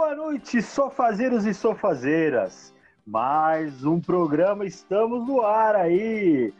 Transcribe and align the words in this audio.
Boa 0.00 0.14
noite, 0.14 0.62
sofazeiros 0.62 1.44
e 1.44 1.52
sofazeiras. 1.52 2.74
Mais 3.06 3.84
um 3.84 4.00
programa, 4.00 4.64
estamos 4.64 5.28
no 5.28 5.42
ar 5.42 5.76
aí. 5.76 6.54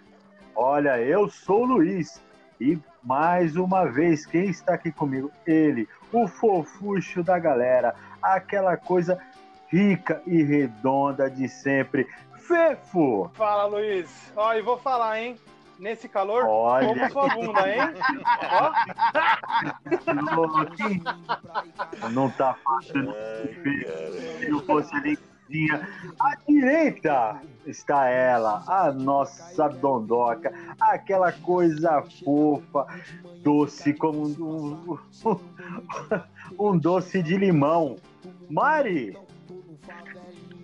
Olha, 0.54 1.00
eu 1.00 1.26
sou 1.30 1.62
o 1.62 1.64
Luiz 1.64 2.22
e 2.60 2.78
mais 3.02 3.56
uma 3.56 3.86
vez, 3.86 4.26
quem 4.26 4.50
está 4.50 4.74
aqui 4.74 4.92
comigo? 4.92 5.32
Ele, 5.46 5.88
o 6.12 6.28
fofucho 6.28 7.22
da 7.22 7.38
galera, 7.38 7.94
aquela 8.22 8.76
coisa 8.76 9.18
rica 9.68 10.20
e 10.26 10.42
redonda 10.42 11.30
de 11.30 11.48
sempre. 11.48 12.06
Fefo! 12.34 13.30
Fala, 13.32 13.64
Luiz. 13.64 14.30
Ó, 14.36 14.52
e 14.52 14.60
vou 14.60 14.76
falar, 14.76 15.18
hein? 15.18 15.38
Nesse 15.80 16.08
calor, 16.10 16.44
Olha. 16.46 16.86
como 16.88 17.10
sua 17.10 17.28
bunda, 17.34 17.66
hein? 17.66 17.78
Ó, 22.04 22.08
Não 22.10 22.28
tá 22.30 22.54
fácil, 22.62 23.02
não. 23.04 23.14
Se 23.14 24.48
não 24.50 24.60
fosse 24.60 24.94
a 24.94 24.98
ligadinha. 25.00 25.88
À 26.20 26.36
direita 26.46 27.40
está 27.66 28.06
ela, 28.06 28.62
a 28.68 28.92
nossa 28.92 29.68
dondoca, 29.70 30.52
aquela 30.78 31.32
coisa 31.32 32.04
fofa, 32.22 32.86
doce 33.42 33.94
como 33.94 34.26
um, 34.28 34.98
um, 35.26 35.40
um 36.58 36.76
doce 36.78 37.22
de 37.22 37.38
limão. 37.38 37.96
Mari! 38.50 39.16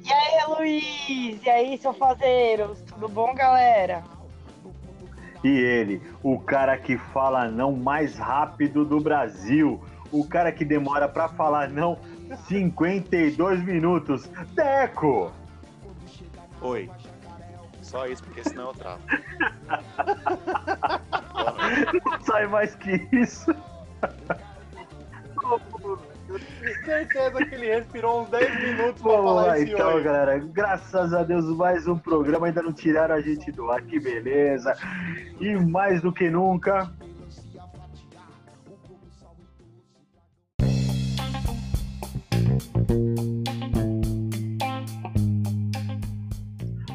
E 0.04 0.12
aí, 0.12 0.44
Luiz? 0.46 1.42
E 1.42 1.48
aí, 1.50 1.78
sofazeiros? 1.78 2.82
Tudo 2.82 3.08
bom, 3.08 3.34
galera? 3.34 4.04
E 5.46 5.48
ele, 5.48 6.02
o 6.24 6.40
cara 6.40 6.76
que 6.76 6.98
fala 6.98 7.48
não 7.48 7.70
mais 7.70 8.18
rápido 8.18 8.84
do 8.84 8.98
Brasil, 8.98 9.80
o 10.10 10.26
cara 10.26 10.50
que 10.50 10.64
demora 10.64 11.08
pra 11.08 11.28
falar 11.28 11.68
não 11.68 11.96
52 12.48 13.62
minutos. 13.62 14.28
Deco! 14.56 15.30
Oi. 16.60 16.90
Só 17.80 18.08
isso, 18.08 18.24
porque 18.24 18.42
senão 18.42 18.70
eu 18.70 18.74
travo. 18.74 19.00
Não 22.04 22.20
sai 22.22 22.48
mais 22.48 22.74
que 22.74 23.06
isso. 23.12 23.54
Certeza 26.74 27.44
que 27.44 27.54
ele 27.54 27.66
respirou 27.66 28.22
uns 28.22 28.30
10 28.30 28.60
minutos 28.60 29.02
pra 29.02 29.12
Vamos 29.12 29.24
falar 29.26 29.46
lá 29.46 29.58
esse 29.58 29.72
então, 29.72 29.94
oi. 29.94 30.02
galera. 30.02 30.38
Graças 30.38 31.12
a 31.14 31.22
Deus, 31.22 31.44
mais 31.56 31.86
um 31.86 31.98
programa. 31.98 32.46
Ainda 32.46 32.62
não 32.62 32.72
tiraram 32.72 33.14
a 33.14 33.20
gente 33.20 33.50
do 33.52 33.70
ar, 33.70 33.82
que 33.82 34.00
beleza. 34.00 34.74
E 35.40 35.54
mais 35.56 36.00
do 36.02 36.12
que 36.12 36.30
nunca. 36.30 36.90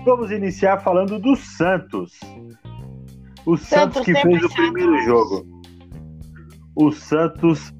Vamos 0.03 0.31
iniciar 0.31 0.79
falando 0.79 1.19
do 1.19 1.35
Santos. 1.35 2.19
O 3.45 3.57
Santos, 3.57 3.67
Santos 3.67 4.05
que 4.05 4.13
sempre 4.13 4.31
fez 4.31 4.43
o 4.43 4.49
Santos. 4.49 4.71
primeiro 4.71 5.03
jogo. 5.03 5.45
O 6.75 6.91
Santos 6.91 7.73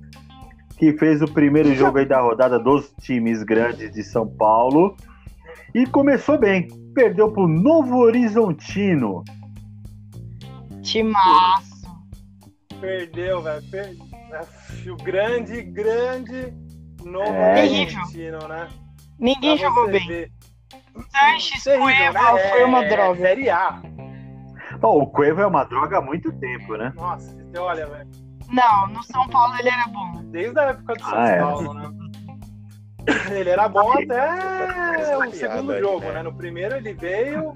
que 0.81 0.93
fez 0.93 1.21
o 1.21 1.31
primeiro 1.31 1.75
jogo 1.75 1.99
aí 1.99 2.07
da 2.07 2.19
rodada 2.19 2.57
dos 2.57 2.91
times 3.01 3.43
grandes 3.43 3.91
de 3.91 4.03
São 4.03 4.27
Paulo 4.27 4.95
e 5.75 5.85
começou 5.85 6.39
bem. 6.39 6.67
Perdeu 6.95 7.31
pro 7.31 7.47
Novo 7.47 7.97
Horizontino. 7.99 9.23
Timaço. 10.81 11.85
Perdeu, 12.79 13.43
velho. 13.43 13.61
Per... 13.69 13.95
O 14.91 14.97
grande, 15.03 15.61
grande 15.61 16.52
novo 17.05 17.29
É. 17.31 17.61
argentino, 17.61 18.39
né? 18.47 18.67
Ninguém 19.19 19.55
Pra 19.59 19.67
jogou 19.69 19.87
bem. 19.87 20.07
ver. 20.07 20.31
Sanches, 21.11 21.63
Terrível, 21.63 21.85
Cueva, 21.85 22.33
né? 22.33 22.49
foi 22.49 22.63
uma 22.63 22.83
É, 22.85 22.89
droga. 22.89 23.21
Série 23.21 23.49
A. 23.52 23.83
Bom, 24.79 24.99
o 25.03 25.05
Cueva 25.05 25.43
é 25.43 25.45
uma 25.45 25.63
droga 25.63 25.99
há 25.99 26.02
muito 26.02 26.31
tempo, 26.39 26.75
né? 26.75 26.91
Nossa, 26.95 27.31
você 27.36 27.59
olha, 27.59 27.86
velho. 27.86 28.09
Não, 28.52 28.88
no 28.88 29.04
São 29.04 29.28
Paulo 29.30 29.56
ele 29.60 29.70
era 29.70 29.88
bom. 29.88 30.22
Desde 30.26 30.60
a 30.60 30.64
época 30.64 30.94
do 30.94 31.00
São 31.04 31.14
Ah, 31.17 31.28
é. 31.30 31.39
Paulo, 31.39 31.73
né? 31.73 31.92
Ele 33.32 33.50
era 33.50 33.67
bom 33.67 33.92
até 33.94 35.17
o 35.17 35.32
segundo 35.32 35.72
aí, 35.72 35.80
jogo, 35.80 36.02
né? 36.02 36.14
né? 36.14 36.23
No 36.23 36.34
primeiro 36.34 36.76
ele 36.76 36.94
veio. 36.94 37.54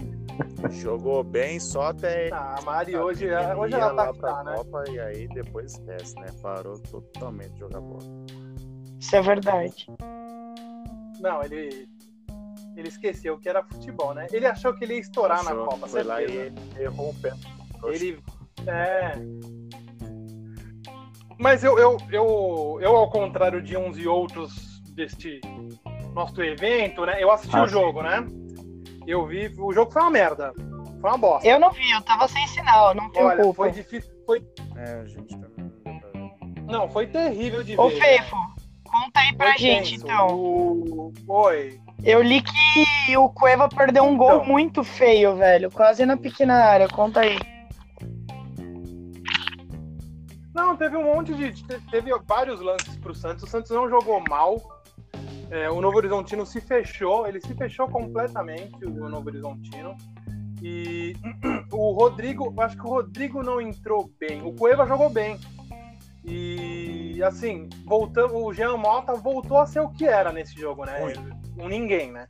Jogou 0.72 1.24
bem 1.24 1.60
só 1.60 1.88
até. 1.90 2.30
Ah, 2.34 2.56
a 2.58 2.62
Mari 2.64 2.98
hoje, 2.98 3.26
Ele 3.26 3.36
hoje 3.54 3.74
ela 3.76 3.88
tá 3.88 3.94
lá 3.94 4.14
pra 4.14 4.34
tá, 4.34 4.44
né? 4.44 4.56
Copa 4.56 4.84
e 4.90 5.00
aí 5.00 5.28
depois 5.28 5.74
esquece, 5.74 6.16
né? 6.16 6.28
Parou 6.42 6.80
totalmente 6.80 7.52
de 7.54 7.60
jogar 7.60 7.80
bola. 7.80 8.04
Isso 9.00 9.16
é 9.16 9.22
verdade. 9.22 9.88
Não, 11.20 11.44
ele. 11.44 11.88
Ele 12.76 12.88
esqueceu 12.90 13.38
que 13.38 13.48
era 13.48 13.64
futebol, 13.64 14.14
né? 14.14 14.28
Ele 14.34 14.46
achou 14.46 14.74
que 14.74 14.84
ele 14.84 14.96
ia 14.96 15.00
estourar 15.00 15.44
na 15.44 15.52
Achou, 15.52 15.66
Copa, 15.66 15.88
Foi 15.88 16.04
lá 16.04 16.18
certeza. 16.18 16.54
e 16.78 16.82
errou 16.82 17.10
um 17.12 17.16
pé. 17.22 17.34
Ele. 17.86 18.20
É. 18.68 19.14
Mas 21.38 21.64
eu, 21.64 21.78
eu, 21.78 21.98
eu, 22.12 22.78
eu, 22.82 22.96
ao 22.96 23.10
contrário 23.10 23.62
de 23.62 23.76
uns 23.78 23.98
e 23.98 24.08
outros 24.08 24.82
deste 24.94 25.42
nosso 26.14 26.42
evento, 26.42 27.06
né? 27.06 27.22
Eu 27.22 27.32
assisti 27.32 27.56
Ah, 27.56 27.64
o 27.64 27.68
jogo, 27.68 28.02
né? 28.02 28.26
Eu 29.06 29.26
vi. 29.26 29.54
O 29.60 29.74
jogo 29.74 29.92
foi 29.92 30.02
uma 30.02 30.12
merda. 30.12 30.54
Foi 31.02 31.10
uma 31.10 31.18
bosta. 31.18 31.48
Eu 31.48 31.60
não 31.60 31.72
vi, 31.72 31.92
eu 31.92 32.02
tava 32.02 32.28
sem 32.28 32.48
sinal, 32.48 32.96
não 32.96 33.10
tenho 33.12 33.26
Olha, 33.28 33.44
culpa. 33.44 33.64
foi 33.64 33.72
difícil. 33.72 34.12
Foi... 34.26 34.44
É, 34.78 35.02
a 35.02 35.06
gente 35.06 35.38
também 35.38 35.72
não 36.68 36.90
foi 36.90 37.06
terrível 37.08 37.64
de 37.64 37.80
Ô, 37.80 37.90
ver. 37.90 38.00
Fefo, 38.00 38.36
conta 38.84 39.20
aí 39.20 39.36
pra 39.36 39.50
Foi 39.50 39.58
gente, 39.60 39.92
tenso. 39.92 40.06
então. 40.06 40.28
O... 40.36 41.14
Oi. 41.28 41.80
Eu 42.04 42.22
li 42.24 42.42
que 42.42 43.18
o 43.18 43.30
Cueva 43.30 43.70
perdeu 43.70 44.04
um 44.04 44.18
gol 44.18 44.36
Então. 44.38 44.46
muito 44.46 44.84
feio, 44.84 45.36
velho. 45.36 45.70
Quase 45.72 46.06
na 46.06 46.18
pequena 46.18 46.56
área. 46.66 46.88
Conta 46.88 47.20
aí. 47.22 47.38
Não, 50.56 50.76
teve 50.78 50.96
um 50.96 51.04
monte 51.04 51.34
de. 51.36 51.52
te- 51.52 51.82
Teve 51.92 52.12
vários 52.26 52.62
lances 52.62 52.96
pro 52.98 53.14
Santos. 53.14 53.44
O 53.44 53.48
Santos 53.48 53.70
não 53.72 53.90
jogou 53.90 54.24
mal. 54.30 54.56
É, 55.52 55.70
o 55.70 55.80
Novo 55.82 55.98
Horizontino 55.98 56.46
se 56.46 56.60
fechou, 56.60 57.28
ele 57.28 57.40
se 57.40 57.54
fechou 57.54 57.88
completamente, 57.88 58.84
o 58.86 59.10
Novo 59.10 59.28
Horizontino. 59.28 59.96
E 60.62 61.14
o 61.72 61.92
Rodrigo, 61.92 62.54
eu 62.56 62.64
acho 62.64 62.76
que 62.78 62.86
o 62.88 62.90
Rodrigo 62.90 63.44
não 63.44 63.60
entrou 63.62 64.10
bem. 64.18 64.42
O 64.42 64.54
Cueva 64.56 64.88
jogou 64.88 65.10
bem. 65.10 65.38
E 66.24 67.22
assim, 67.22 67.70
voltando, 67.86 68.36
o 68.38 68.52
Jean 68.54 68.78
Mota 68.78 69.14
voltou 69.14 69.60
a 69.60 69.66
ser 69.68 69.82
o 69.82 69.90
que 69.90 70.08
era 70.08 70.32
nesse 70.32 70.60
jogo, 70.60 70.84
né? 70.86 71.14
Um 71.60 71.68
ninguém, 71.68 72.12
né? 72.12 72.26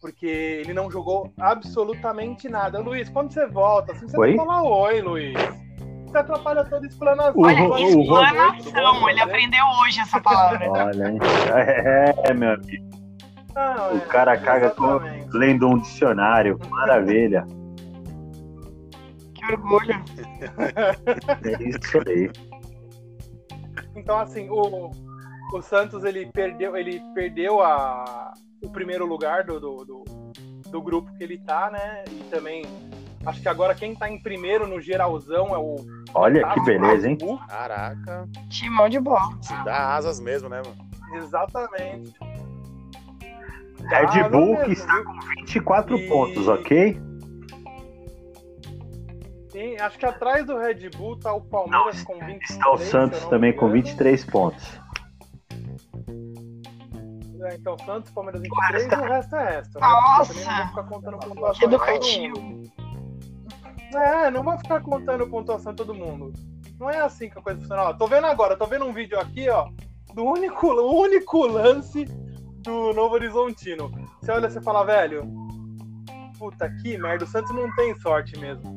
Porque 0.00 0.26
ele 0.26 0.72
não 0.72 0.90
jogou 0.90 1.32
absolutamente 1.38 2.48
nada. 2.48 2.80
Luiz, 2.80 3.08
quando 3.08 3.32
você 3.32 3.46
volta, 3.46 3.92
assim, 3.92 4.08
você 4.08 4.18
Oi? 4.18 4.34
fala 4.34 4.62
oi, 4.62 5.00
Luiz. 5.00 5.34
Você 6.16 6.20
atrapalha 6.20 6.64
toda 6.64 6.86
a 6.86 6.88
explanação. 6.88 7.34
O 7.36 7.44
Olha, 7.44 7.68
o 7.68 7.76
explanação. 7.76 9.08
Ele 9.10 9.20
aprendeu 9.20 9.64
hoje 9.82 10.00
essa 10.00 10.18
palavra. 10.18 10.70
Olha, 10.70 11.10
hein? 11.10 11.18
é, 12.24 12.32
meu 12.32 12.54
amigo. 12.54 12.86
Não, 13.54 13.92
O 13.92 13.96
é, 13.98 14.00
cara 14.00 14.36
caga 14.38 14.70
com, 14.70 14.98
lendo 15.34 15.68
um 15.68 15.78
dicionário. 15.78 16.58
Maravilha. 16.70 17.46
Que 19.34 19.52
orgulho. 19.52 20.02
É 21.44 21.62
isso 21.68 21.98
aí. 22.08 22.30
Então, 23.94 24.18
assim, 24.18 24.48
o, 24.48 24.90
o 25.52 25.62
Santos 25.62 26.02
ele 26.02 26.26
perdeu, 26.32 26.76
ele 26.76 27.02
perdeu 27.14 27.60
a, 27.60 28.32
o 28.62 28.70
primeiro 28.70 29.04
lugar 29.04 29.44
do, 29.44 29.60
do, 29.60 29.84
do, 29.84 30.04
do 30.70 30.82
grupo 30.82 31.12
que 31.18 31.24
ele 31.24 31.38
tá, 31.38 31.70
né? 31.70 32.04
E 32.10 32.24
também 32.30 32.64
acho 33.26 33.42
que 33.42 33.48
agora 33.48 33.74
quem 33.74 33.94
tá 33.94 34.08
em 34.08 34.18
primeiro 34.20 34.66
no 34.66 34.80
geralzão 34.80 35.48
é 35.54 35.58
o. 35.58 35.76
Olha 36.14 36.48
que 36.54 36.60
beleza, 36.62 37.08
hein? 37.08 37.18
Caraca, 37.48 38.28
Timão 38.48 38.88
de 38.88 38.98
bola. 39.00 39.36
te 39.40 39.52
dá 39.64 39.94
asas 39.94 40.18
mesmo, 40.20 40.48
né, 40.48 40.62
mano? 40.64 40.86
Exatamente. 41.22 42.14
Red 43.88 44.20
Ah, 44.24 44.28
Bull 44.28 44.54
não 44.54 44.64
que 44.64 44.72
está 44.72 45.04
com 45.04 45.20
24 45.36 45.96
E- 45.96 46.08
pontos, 46.08 46.48
ok? 46.48 47.00
Sim, 49.50 49.76
acho 49.80 49.98
que 49.98 50.04
atrás 50.06 50.44
do 50.44 50.58
Red 50.58 50.90
Bull 50.96 51.18
tá 51.18 51.32
o 51.32 51.40
Palmeiras 51.40 52.02
com 52.02 52.14
23. 52.14 52.50
Está 52.50 52.70
o 52.72 52.78
se 52.78 52.86
Santos 52.90 53.22
não 53.22 53.30
também 53.30 53.52
com 53.52 53.66
engano. 53.66 53.82
23 53.82 54.24
pontos. 54.24 54.80
É, 57.48 57.54
então, 57.54 57.78
Santos, 57.78 58.10
Palmeiras 58.10 58.42
23 58.42 58.86
e 58.90 58.94
o 58.96 59.02
resto 59.04 59.36
é 59.36 59.44
resto. 59.56 59.74
Né? 59.78 59.86
Nossa! 59.86 60.34
Não 60.34 60.56
vou 60.56 60.66
ficar 60.68 60.82
contando 60.84 61.18
educativo. 61.62 62.62
É, 63.94 64.30
não 64.30 64.42
vou 64.42 64.58
ficar 64.58 64.80
contando 64.80 65.28
pontuação 65.28 65.72
de 65.72 65.76
todo 65.76 65.94
mundo. 65.94 66.32
Não 66.78 66.90
é 66.90 67.00
assim 67.00 67.28
que 67.30 67.38
a 67.38 67.42
coisa 67.42 67.60
funciona. 67.60 67.82
Ó, 67.84 67.92
tô 67.94 68.06
vendo 68.06 68.26
agora, 68.26 68.56
tô 68.56 68.66
vendo 68.66 68.84
um 68.84 68.92
vídeo 68.92 69.18
aqui, 69.18 69.48
ó, 69.48 69.68
do 70.14 70.24
único, 70.24 70.68
único 71.02 71.46
lance 71.46 72.04
do 72.04 72.92
Novo 72.92 73.14
Horizontino. 73.14 73.90
Você 74.20 74.30
olha 74.32 74.46
e 74.46 74.50
você 74.50 74.60
fala, 74.60 74.84
velho, 74.84 75.22
puta 76.38 76.68
que 76.82 76.98
merda, 76.98 77.24
o 77.24 77.28
Santos 77.28 77.54
não 77.54 77.72
tem 77.74 77.94
sorte 77.96 78.38
mesmo. 78.38 78.76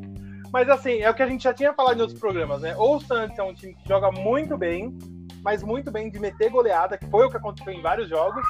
Mas 0.52 0.70
assim, 0.70 1.00
é 1.00 1.10
o 1.10 1.14
que 1.14 1.22
a 1.24 1.28
gente 1.28 1.44
já 1.44 1.54
tinha 1.54 1.74
falado 1.74 1.98
em 1.98 2.02
outros 2.02 2.20
programas, 2.20 2.62
né? 2.62 2.76
Ou 2.78 2.96
o 2.96 3.02
Santos 3.02 3.38
é 3.38 3.44
um 3.44 3.54
time 3.54 3.76
que 3.76 3.88
joga 3.88 4.12
muito 4.12 4.58
bem, 4.58 4.98
mas 5.44 5.62
muito 5.62 5.92
bem 5.92 6.10
de 6.10 6.20
meter 6.20 6.50
goleada, 6.50 6.98
que 6.98 7.08
foi 7.08 7.26
o 7.26 7.30
que 7.30 7.38
aconteceu 7.38 7.74
em 7.74 7.82
vários 7.82 8.10
jogos. 8.10 8.46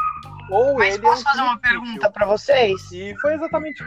Ou 0.50 0.78
Mas 0.78 0.96
ele 0.96 1.06
é 1.06 1.10
um 1.10 1.12
posso 1.12 1.24
fazer 1.24 1.38
time 1.38 1.50
uma 1.50 1.56
difícil. 1.60 1.82
pergunta 1.82 2.12
pra 2.12 2.26
vocês? 2.26 2.92
E 2.92 3.16
foi 3.20 3.34
exatamente. 3.34 3.84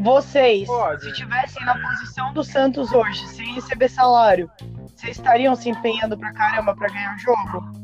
Vocês, 0.00 0.66
Pode. 0.66 1.02
se 1.02 1.10
estivessem 1.10 1.64
na 1.64 1.78
posição 1.78 2.32
do 2.32 2.42
Santos 2.42 2.92
hoje, 2.92 3.26
sem 3.28 3.54
receber 3.54 3.88
salário, 3.88 4.50
vocês 4.94 5.16
estariam 5.16 5.54
se 5.54 5.68
empenhando 5.68 6.16
pra 6.16 6.32
caramba 6.32 6.74
pra 6.74 6.88
ganhar 6.88 7.14
o 7.14 7.18
jogo? 7.18 7.82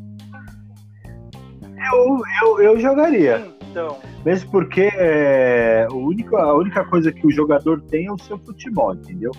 Eu, 1.77 2.23
eu, 2.43 2.63
eu 2.63 2.81
jogaria. 2.81 3.47
Então, 3.71 3.99
Mesmo 4.25 4.51
porque 4.51 4.91
é, 4.95 5.87
o 5.91 5.97
único, 5.97 6.37
a 6.37 6.57
única 6.57 6.85
coisa 6.85 7.13
que 7.13 7.27
o 7.27 7.31
jogador 7.31 7.81
tem 7.83 8.07
é 8.07 8.13
o 8.13 8.19
seu 8.19 8.39
futebol, 8.39 8.95
entendeu? 8.95 9.31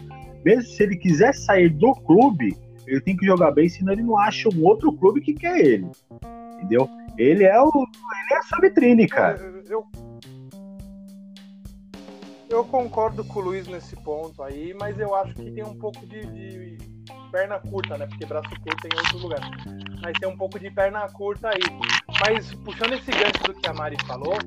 Mesmo 0.46 0.64
se 0.64 0.84
ele 0.84 0.96
quiser 0.96 1.34
sair 1.34 1.70
do 1.70 1.94
clube, 1.94 2.56
ele 2.88 3.02
tem 3.02 3.18
que 3.18 3.26
jogar 3.26 3.52
bem, 3.52 3.68
senão 3.68 3.94
ele 3.94 4.04
não 4.04 4.18
acha 4.18 4.48
um 4.50 4.64
outro 4.66 4.92
clube 4.94 5.22
que 5.22 5.34
quer 5.34 5.60
ele. 5.60 5.90
Entendeu? 6.56 6.90
Ele 7.18 7.44
é 7.44 7.60
o. 7.60 7.68
Ele 7.68 8.34
é 8.34 8.38
a 8.38 8.42
sua 8.44 8.60
vitrine, 8.60 9.08
cara. 9.08 9.38
eu. 9.70 9.86
Eu 9.94 10.09
concordo 12.66 13.24
com 13.24 13.40
o 13.40 13.44
Luiz 13.44 13.68
nesse 13.68 13.96
ponto 13.98 14.42
aí, 14.44 14.76
mas 14.80 15.00
eu 15.00 15.14
acho 15.16 15.34
que 15.36 15.52
tem 15.52 15.64
um 15.64 15.78
pouco 15.78 16.06
de, 16.08 16.22
de 16.26 16.78
perna 17.32 17.60
curta, 17.60 17.98
né? 17.98 18.08
Porque 18.08 18.26
braço 18.26 18.50
curto 18.50 18.82
tem 18.82 18.92
em 18.94 18.98
outro 18.98 19.18
lugar. 19.20 19.40
Mas 20.02 20.14
tem 20.20 20.28
um 20.30 20.38
pouco 20.38 20.60
de 20.60 20.72
perna 20.72 21.08
curta 21.10 21.50
aí. 21.50 21.60
Mas 22.26 22.54
puxando 22.56 22.94
esse 22.94 23.12
gancho 23.12 23.44
do 23.46 23.54
que 23.54 23.70
a 23.70 23.74
Mari 23.74 23.98
falou, 24.08 24.38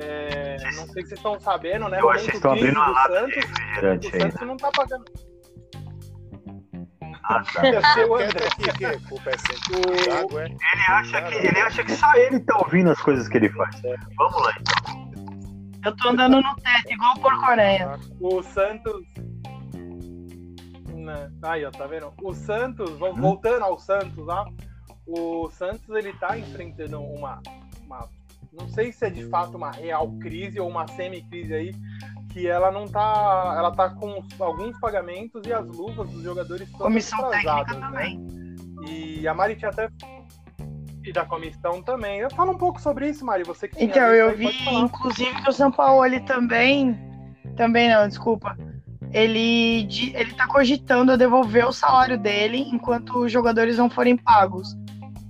é, 0.00 0.56
não 0.76 0.86
sei 0.86 1.02
se 1.02 1.08
vocês 1.08 1.12
estão 1.12 1.40
sabendo, 1.40 1.88
né? 1.88 2.00
Eu 2.00 2.10
acho 2.10 2.26
que 2.30 2.36
estão 2.36 2.52
abrindo 2.52 2.76
uma 2.76 2.86
do 2.86 2.92
lata 2.92 3.20
Santos, 3.20 3.34
refrigerante 3.34 4.06
o 4.08 4.14
aí. 4.14 4.20
Santos 4.20 4.46
não 4.46 4.56
tá 4.56 4.70
pagando. 4.70 5.04
Ah, 7.24 7.42
tá. 7.52 7.62
O 8.08 8.14
André. 8.16 8.48
que 8.76 8.84
é 8.84 8.88
O- 10.24 10.38
é? 10.40 10.44
Ele 10.46 10.58
acha, 10.88 11.22
que, 11.22 11.34
ele 11.34 11.60
acha 11.60 11.84
que 11.84 11.92
só 11.92 12.14
ele 12.14 12.40
tá 12.40 12.58
ouvindo 12.58 12.90
as 12.90 13.00
coisas 13.00 13.28
que 13.28 13.36
ele 13.36 13.48
faz. 13.50 13.80
Vamos 14.16 14.42
lá. 14.42 14.52
Eu 15.84 15.96
tô 15.96 16.08
andando 16.10 16.40
no 16.40 16.54
teto, 16.56 16.92
igual 16.92 17.14
o 17.16 17.20
Porco-Aranha. 17.20 17.98
O 18.20 18.42
Santos. 18.42 19.02
Né? 20.94 21.30
Aí, 21.42 21.64
ó, 21.64 21.70
tá 21.70 21.86
vendo? 21.86 22.12
O 22.22 22.32
Santos, 22.32 22.90
Hum? 22.92 22.98
vol- 22.98 23.14
voltando 23.14 23.64
ao 23.64 23.78
Santos 23.78 24.24
lá, 24.24 24.44
o 25.06 25.50
Santos 25.50 25.88
ele 25.90 26.12
tá 26.14 26.38
enfrentando 26.38 27.00
uma, 27.02 27.40
uma. 27.84 28.08
Não 28.52 28.68
sei 28.68 28.92
se 28.92 29.06
é 29.06 29.10
de 29.10 29.24
fato 29.28 29.56
uma 29.56 29.70
real 29.72 30.12
crise 30.20 30.60
ou 30.60 30.68
uma 30.68 30.86
semi-crise 30.86 31.52
aí, 31.54 31.74
que 32.32 32.46
ela 32.46 32.70
não 32.70 32.86
tá. 32.86 33.54
Ela 33.56 33.72
tá 33.72 33.90
com 33.90 34.22
alguns 34.38 34.78
pagamentos 34.78 35.42
e 35.46 35.52
as 35.52 35.66
luvas 35.66 36.08
dos 36.10 36.22
jogadores 36.22 36.70
todas 36.70 36.86
Comissão 36.86 37.30
técnica 37.30 37.74
né? 37.74 37.80
também. 37.80 38.26
E 38.86 39.26
a 39.26 39.34
Mari 39.34 39.56
tinha 39.56 39.70
até. 39.70 39.88
E 41.04 41.12
da 41.12 41.24
comissão 41.24 41.82
também. 41.82 42.20
Eu 42.20 42.30
falo 42.30 42.52
um 42.52 42.58
pouco 42.58 42.80
sobre 42.80 43.08
isso, 43.08 43.24
Mari. 43.24 43.42
Você 43.44 43.68
que 43.68 43.82
Então, 43.82 44.02
eu 44.02 44.30
aí, 44.30 44.36
vi, 44.36 44.68
inclusive, 44.70 45.42
que 45.42 45.50
o 45.50 45.52
São 45.52 45.70
Paulo 45.70 46.04
ele 46.04 46.20
também. 46.20 46.96
Também 47.56 47.88
não, 47.88 48.06
desculpa. 48.06 48.56
Ele, 49.12 49.86
ele 50.14 50.32
tá 50.34 50.46
cogitando 50.46 51.12
a 51.12 51.16
devolver 51.16 51.66
o 51.66 51.72
salário 51.72 52.16
dele 52.16 52.58
enquanto 52.72 53.18
os 53.18 53.32
jogadores 53.32 53.76
não 53.76 53.90
forem 53.90 54.16
pagos. 54.16 54.76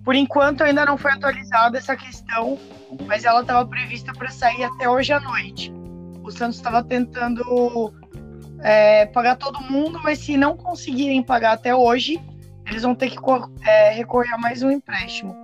Por 0.04 0.14
enquanto 0.14 0.62
ainda 0.62 0.84
não 0.84 0.96
foi 0.96 1.12
atualizada 1.12 1.78
essa 1.78 1.96
questão, 1.96 2.58
mas 3.06 3.24
ela 3.24 3.40
estava 3.40 3.66
prevista 3.66 4.12
para 4.12 4.30
sair 4.30 4.64
até 4.64 4.88
hoje 4.88 5.12
à 5.12 5.20
noite. 5.20 5.72
O 6.22 6.30
Santos 6.30 6.56
estava 6.56 6.84
tentando 6.84 7.92
é, 8.60 9.06
pagar 9.06 9.36
todo 9.36 9.60
mundo, 9.60 10.00
mas 10.02 10.18
se 10.18 10.36
não 10.36 10.56
conseguirem 10.56 11.22
pagar 11.22 11.52
até 11.52 11.74
hoje, 11.74 12.20
eles 12.66 12.82
vão 12.82 12.94
ter 12.94 13.10
que 13.10 13.18
é, 13.64 13.90
recorrer 13.90 14.32
a 14.32 14.38
mais 14.38 14.62
um 14.62 14.70
empréstimo. 14.70 15.34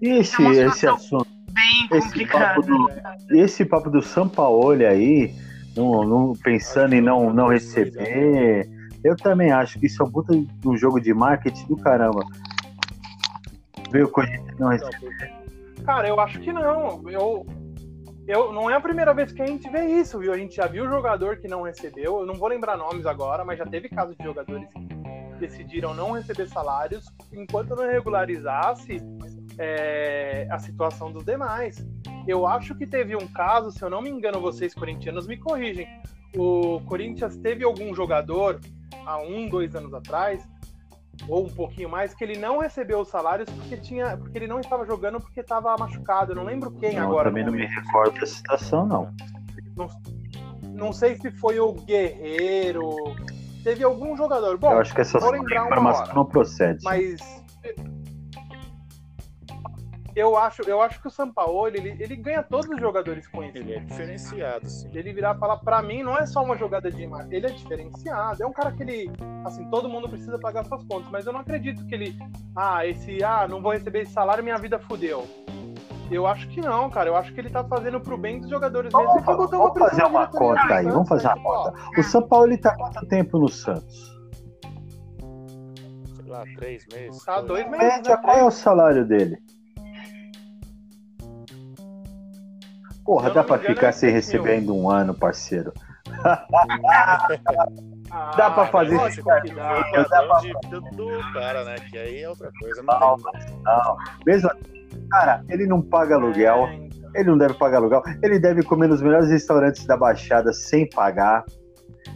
E 0.00 0.08
esse, 0.10 0.42
É 0.44 0.66
esse 0.66 0.86
assunto, 0.86 1.26
Bem 1.50 1.88
esse 1.92 2.08
complicado. 2.08 2.54
papo 2.56 2.62
do, 2.66 3.36
esse 3.38 3.64
papo 3.64 3.90
do 3.90 4.02
Sampaoli 4.02 4.84
aí, 4.84 5.34
não, 5.76 6.04
não- 6.04 6.32
pensando 6.34 6.94
em 6.94 7.00
não, 7.00 7.32
não 7.32 7.48
receber, 7.48 8.68
eu 9.02 9.16
também 9.16 9.52
acho 9.52 9.78
que 9.78 9.86
isso 9.86 10.02
é 10.02 10.06
um 10.06 10.10
puta 10.10 10.32
de 10.36 10.68
um 10.68 10.76
jogo 10.76 11.00
de 11.00 11.14
marketing 11.14 11.66
do 11.66 11.76
caramba. 11.76 12.24
Veio 13.90 14.08
com 14.10 14.20
a 14.20 14.26
gente 14.26 14.54
não 14.58 14.68
receber. 14.68 15.32
Cara, 15.84 16.08
eu 16.08 16.18
acho 16.20 16.40
que 16.40 16.52
não. 16.52 17.08
Eu, 17.08 17.46
eu, 18.26 18.52
não 18.52 18.68
é 18.68 18.74
a 18.74 18.80
primeira 18.80 19.14
vez 19.14 19.30
que 19.32 19.40
a 19.40 19.46
gente 19.46 19.68
vê 19.70 19.86
isso, 19.86 20.18
viu? 20.18 20.32
A 20.32 20.36
gente 20.36 20.56
já 20.56 20.66
viu 20.66 20.88
jogador 20.88 21.36
que 21.36 21.46
não 21.46 21.62
recebeu. 21.62 22.20
Eu 22.20 22.26
não 22.26 22.34
vou 22.34 22.48
lembrar 22.48 22.76
nomes 22.76 23.06
agora, 23.06 23.44
mas 23.44 23.58
já 23.58 23.64
teve 23.64 23.88
casos 23.88 24.16
de 24.16 24.24
jogadores 24.24 24.68
que 24.68 25.38
decidiram 25.38 25.94
não 25.94 26.12
receber 26.12 26.48
salários 26.48 27.06
enquanto 27.32 27.76
não 27.76 27.86
regularizasse 27.86 29.00
é, 29.58 30.46
a 30.50 30.58
situação 30.58 31.12
dos 31.12 31.24
demais. 31.24 31.86
Eu 32.26 32.46
acho 32.46 32.74
que 32.74 32.86
teve 32.86 33.16
um 33.16 33.26
caso, 33.28 33.70
se 33.70 33.82
eu 33.82 33.90
não 33.90 34.02
me 34.02 34.10
engano, 34.10 34.40
vocês 34.40 34.74
corintianos 34.74 35.26
me 35.26 35.36
corrigem. 35.36 35.86
O 36.36 36.80
Corinthians 36.86 37.36
teve 37.36 37.64
algum 37.64 37.94
jogador 37.94 38.60
há 39.06 39.18
um, 39.18 39.48
dois 39.48 39.74
anos 39.74 39.94
atrás 39.94 40.46
ou 41.28 41.46
um 41.46 41.48
pouquinho 41.48 41.88
mais, 41.88 42.12
que 42.12 42.22
ele 42.22 42.36
não 42.36 42.58
recebeu 42.58 43.00
os 43.00 43.08
salários 43.08 43.48
porque 43.48 43.76
tinha, 43.78 44.16
porque 44.16 44.36
ele 44.36 44.46
não 44.46 44.60
estava 44.60 44.84
jogando 44.84 45.18
porque 45.18 45.40
estava 45.40 45.74
machucado. 45.78 46.32
Eu 46.32 46.36
não 46.36 46.44
lembro 46.44 46.70
quem 46.72 46.94
Não, 46.94 47.04
agora. 47.04 47.30
também 47.30 47.44
no 47.44 47.52
não 47.52 47.58
me 47.58 47.66
recordo 47.66 48.20
da 48.20 48.26
situação, 48.26 48.86
não. 48.86 49.10
Não 50.62 50.92
sei 50.92 51.16
se 51.16 51.30
foi 51.30 51.58
o 51.58 51.72
Guerreiro. 51.72 52.94
Teve 53.64 53.82
algum 53.82 54.16
jogador. 54.16 54.58
Bom, 54.58 54.72
eu 54.72 54.80
acho 54.80 54.94
que 54.94 55.00
essa 55.00 55.18
informação 55.18 56.14
não 56.14 56.26
procede. 56.26 56.84
mas 56.84 57.16
eu 60.16 60.34
acho, 60.34 60.62
eu 60.62 60.80
acho 60.80 60.98
que 60.98 61.08
o 61.08 61.10
Sampaoli 61.10 61.76
ele, 61.76 62.02
ele 62.02 62.16
ganha 62.16 62.42
todos 62.42 62.66
os 62.70 62.80
jogadores 62.80 63.28
com 63.28 63.44
isso. 63.44 63.58
ele 63.58 63.74
é 63.74 63.80
diferenciado, 63.80 64.66
sim. 64.66 64.88
Ele 64.94 65.12
virar 65.12 65.36
e 65.36 65.38
falar, 65.38 65.58
pra 65.58 65.82
mim, 65.82 66.02
não 66.02 66.16
é 66.16 66.24
só 66.24 66.42
uma 66.42 66.56
jogada 66.56 66.90
de 66.90 67.02
imagem, 67.02 67.34
ele 67.34 67.46
é 67.46 67.50
diferenciado. 67.50 68.42
É 68.42 68.46
um 68.46 68.52
cara 68.52 68.72
que 68.72 68.82
ele, 68.82 69.12
assim, 69.44 69.68
todo 69.68 69.90
mundo 69.90 70.08
precisa 70.08 70.38
pagar 70.38 70.64
suas 70.64 70.82
contas, 70.84 71.10
mas 71.10 71.26
eu 71.26 71.34
não 71.34 71.40
acredito 71.40 71.84
que 71.84 71.94
ele, 71.94 72.18
ah, 72.56 72.86
esse, 72.86 73.22
ah, 73.22 73.46
não 73.46 73.60
vou 73.60 73.72
receber 73.72 74.00
esse 74.00 74.12
salário, 74.12 74.42
minha 74.42 74.56
vida 74.56 74.78
fudeu. 74.78 75.26
Eu 76.10 76.26
acho 76.26 76.48
que 76.48 76.62
não, 76.62 76.88
cara. 76.88 77.10
Eu 77.10 77.16
acho 77.16 77.34
que 77.34 77.40
ele 77.40 77.50
tá 77.50 77.62
fazendo 77.64 78.00
pro 78.00 78.16
bem 78.16 78.40
dos 78.40 78.48
jogadores 78.48 78.90
mesmo. 78.94 79.06
Vamos, 79.06 79.22
uma 79.22 79.36
vamos 79.36 79.78
fazer 79.78 80.04
uma 80.04 80.26
conta 80.28 80.66
do 80.66 80.72
aí, 80.72 80.84
vamos 80.86 81.08
fazer 81.08 81.26
né? 81.26 81.34
uma 81.34 81.42
conta. 81.42 82.00
O 82.00 82.02
São 82.04 82.26
Paulo 82.26 82.46
ele 82.46 82.58
tá 82.58 82.70
há 82.70 82.76
quanto 82.76 83.06
tempo 83.06 83.38
no 83.38 83.48
Santos? 83.48 84.16
Sei 86.14 86.26
lá, 86.26 86.44
três 86.56 86.86
meses. 86.90 87.22
Tá 87.24 87.40
dois 87.40 87.68
meses. 87.68 87.86
Média, 87.86 88.16
qual 88.18 88.36
é 88.36 88.44
o 88.44 88.50
salário 88.50 89.04
dele? 89.04 89.36
Porra, 93.06 93.30
dá 93.30 93.44
pra 93.44 93.58
ficar 93.58 93.88
é 93.88 93.92
sem 93.92 94.10
6 94.10 94.12
mil. 94.12 94.14
receber 94.42 94.50
ainda 94.58 94.72
um 94.72 94.90
ano, 94.90 95.14
parceiro. 95.14 95.72
Ah, 98.10 98.30
Dá 98.36 98.50
pra 98.50 98.66
fazer 98.66 98.94
isso, 99.08 99.22
dá. 99.24 99.40
Dava- 99.40 100.40
Padrão 100.40 100.40
de 100.40 100.96
do 100.96 101.32
cara, 101.32 101.64
né? 101.64 101.76
Que 101.90 101.98
aí 101.98 102.20
é 102.22 102.28
outra 102.28 102.50
coisa. 102.60 102.82
Não 102.82 102.98
Não, 103.00 103.16
não. 103.64 103.96
Mesmo, 104.24 104.50
cara, 105.10 105.44
ele 105.48 105.66
não 105.66 105.82
paga 105.82 106.14
aluguel, 106.14 106.66
É, 106.66 106.74
então. 106.74 107.10
ele 107.14 107.30
não 107.30 107.38
deve 107.38 107.54
pagar 107.54 107.78
aluguel, 107.78 108.02
ele 108.22 108.38
deve 108.38 108.62
comer 108.62 108.88
nos 108.88 109.02
melhores 109.02 109.28
restaurantes 109.30 109.84
da 109.86 109.96
Baixada 109.96 110.52
sem 110.52 110.88
pagar. 110.88 111.44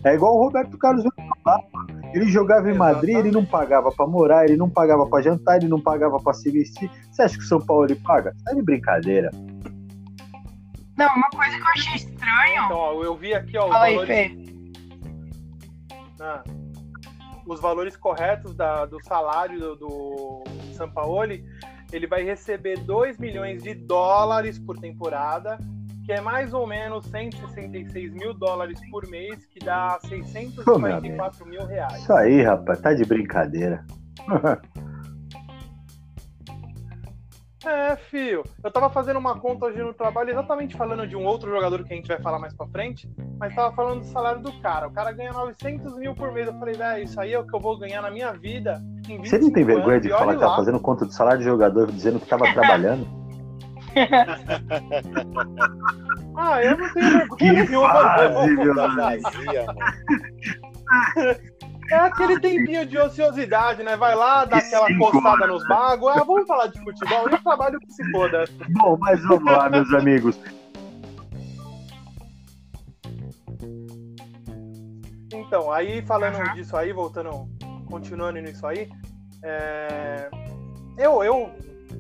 É 0.05 0.15
igual 0.15 0.35
o 0.37 0.43
Roberto 0.45 0.79
Carlos. 0.79 1.05
Ele 2.15 2.27
jogava 2.27 2.71
em 2.71 2.75
Madrid, 2.75 3.17
ele 3.17 3.31
não 3.31 3.45
pagava 3.45 3.91
pra 3.93 4.07
morar, 4.07 4.45
ele 4.45 4.57
não 4.57 4.71
pagava 4.71 5.07
pra 5.09 5.21
jantar, 5.21 5.57
ele 5.57 5.69
não 5.69 5.81
pagava 5.81 6.17
pra 6.19 6.33
se 6.33 6.51
vestir. 6.51 6.91
Você 7.11 7.23
acha 7.23 7.37
que 7.37 7.43
o 7.45 7.47
São 7.47 7.61
Paulo 7.61 7.85
ele 7.85 7.97
paga? 7.97 8.33
Tá 8.45 8.53
de 8.55 8.63
brincadeira. 8.63 9.31
Não, 11.01 11.17
uma 11.17 11.31
coisa 11.31 11.57
que 11.57 11.63
eu 11.63 11.69
achei 11.69 11.95
estranho. 11.97 12.65
Então, 12.67 12.77
ó, 12.77 13.03
eu 13.03 13.17
vi 13.17 13.33
aqui, 13.35 13.57
ó, 13.57 13.65
os 13.65 13.71
Fala 13.73 13.85
aí, 13.87 13.95
valores, 13.95 14.33
ah, 16.21 16.45
os 17.47 17.61
valores 17.61 17.97
corretos 17.97 18.55
da- 18.55 18.85
do 18.85 19.03
salário 19.03 19.59
do, 19.59 19.75
do 19.77 20.45
Sampaoli. 20.75 21.43
Ele 21.93 22.07
vai 22.07 22.23
receber 22.23 22.79
2 22.81 23.19
milhões 23.19 23.63
de 23.63 23.75
dólares 23.75 24.59
por 24.59 24.79
temporada, 24.79 25.59
que 26.05 26.13
é 26.13 26.21
mais 26.21 26.53
ou 26.53 26.67
menos 26.67 27.05
166 27.07 28.13
mil 28.13 28.33
dólares 28.35 28.79
por 28.91 29.07
mês, 29.09 29.47
que 29.47 29.59
dá 29.59 29.99
644 30.03 31.47
mil 31.47 31.65
reais. 31.67 31.95
Isso 32.03 32.13
aí, 32.13 32.43
rapaz, 32.43 32.81
tá 32.81 32.93
de 32.93 33.05
brincadeira. 33.05 33.85
É, 37.65 37.95
fio. 37.97 38.43
Eu 38.65 38.71
tava 38.71 38.89
fazendo 38.89 39.19
uma 39.19 39.39
conta 39.39 39.67
hoje 39.67 39.83
no 39.83 39.93
trabalho 39.93 40.31
exatamente 40.31 40.75
falando 40.77 41.07
de 41.07 41.15
um 41.15 41.25
outro 41.25 41.51
jogador 41.51 41.85
que 41.85 41.93
a 41.93 41.97
gente 41.97 42.09
vai 42.09 42.19
falar 42.21 42.39
mais 42.39 42.55
pra 42.55 42.67
frente, 42.69 43.09
mas 43.39 43.55
tava 43.55 43.75
falando 43.77 44.01
do 44.01 44.07
salário 44.07 44.41
do 44.41 44.51
cara. 44.61 44.89
O 44.89 44.93
cara 44.93 45.13
ganha 45.13 45.33
900 45.33 45.97
mil 45.99 46.15
por 46.15 46.33
mês. 46.33 46.47
Eu 46.47 46.59
falei, 46.59 46.75
velho, 46.75 47.05
isso 47.05 47.21
aí 47.21 47.35
é 47.35 47.39
o 47.39 47.47
que 47.47 47.55
eu 47.55 47.61
vou 47.61 47.79
ganhar 47.79 48.01
na 48.01 48.11
minha 48.11 48.33
vida. 48.33 48.81
Em 49.09 49.19
Você 49.19 49.39
não 49.39 49.51
tem 49.53 49.65
25 49.65 49.67
vergonha 49.67 49.97
anos, 49.97 50.03
de 50.03 50.09
falar 50.11 50.35
que 50.35 50.41
tá 50.41 50.49
lá. 50.49 50.57
fazendo 50.57 50.81
conta 50.81 51.05
do 51.05 51.13
salário 51.13 51.39
de 51.41 51.45
jogador 51.45 51.93
dizendo 51.93 52.19
que 52.19 52.27
tava 52.27 52.51
trabalhando? 52.53 53.07
Ah, 56.37 56.63
eu 56.63 56.77
não 56.79 56.93
tenho 56.95 57.11
vergonha 57.11 57.67
Que 57.67 57.73
fase, 57.77 58.35
não. 58.35 58.47
meu 58.65 58.75
Tá 58.81 58.89
mano. 58.89 59.21
É 61.91 61.97
aquele 61.97 62.39
tempinho 62.39 62.87
de 62.87 62.97
ociosidade, 62.99 63.83
né? 63.83 63.97
Vai 63.97 64.15
lá, 64.15 64.45
dá 64.45 64.59
aquela 64.59 64.87
coçada 64.97 65.47
nos 65.47 65.67
bagos. 65.67 66.09
Ah, 66.17 66.23
vamos 66.25 66.47
falar 66.47 66.67
de 66.69 66.79
futebol. 66.81 67.29
E 67.29 67.35
o 67.35 67.43
trabalho 67.43 67.81
que 67.81 67.93
se 67.93 68.11
foda. 68.13 68.45
Bom, 68.71 68.97
mas 69.01 69.21
vamos 69.25 69.45
lá, 69.53 69.69
meus 69.69 69.93
amigos. 69.93 70.39
Então, 75.33 75.71
aí 75.73 76.03
falando 76.03 76.37
Uhum. 76.39 76.55
disso 76.55 76.77
aí, 76.77 76.93
voltando, 76.93 77.49
continuando 77.89 78.41
nisso 78.41 78.67
aí, 78.67 78.89
é, 79.43 80.31
eu, 80.99 81.25
eu, 81.25 81.51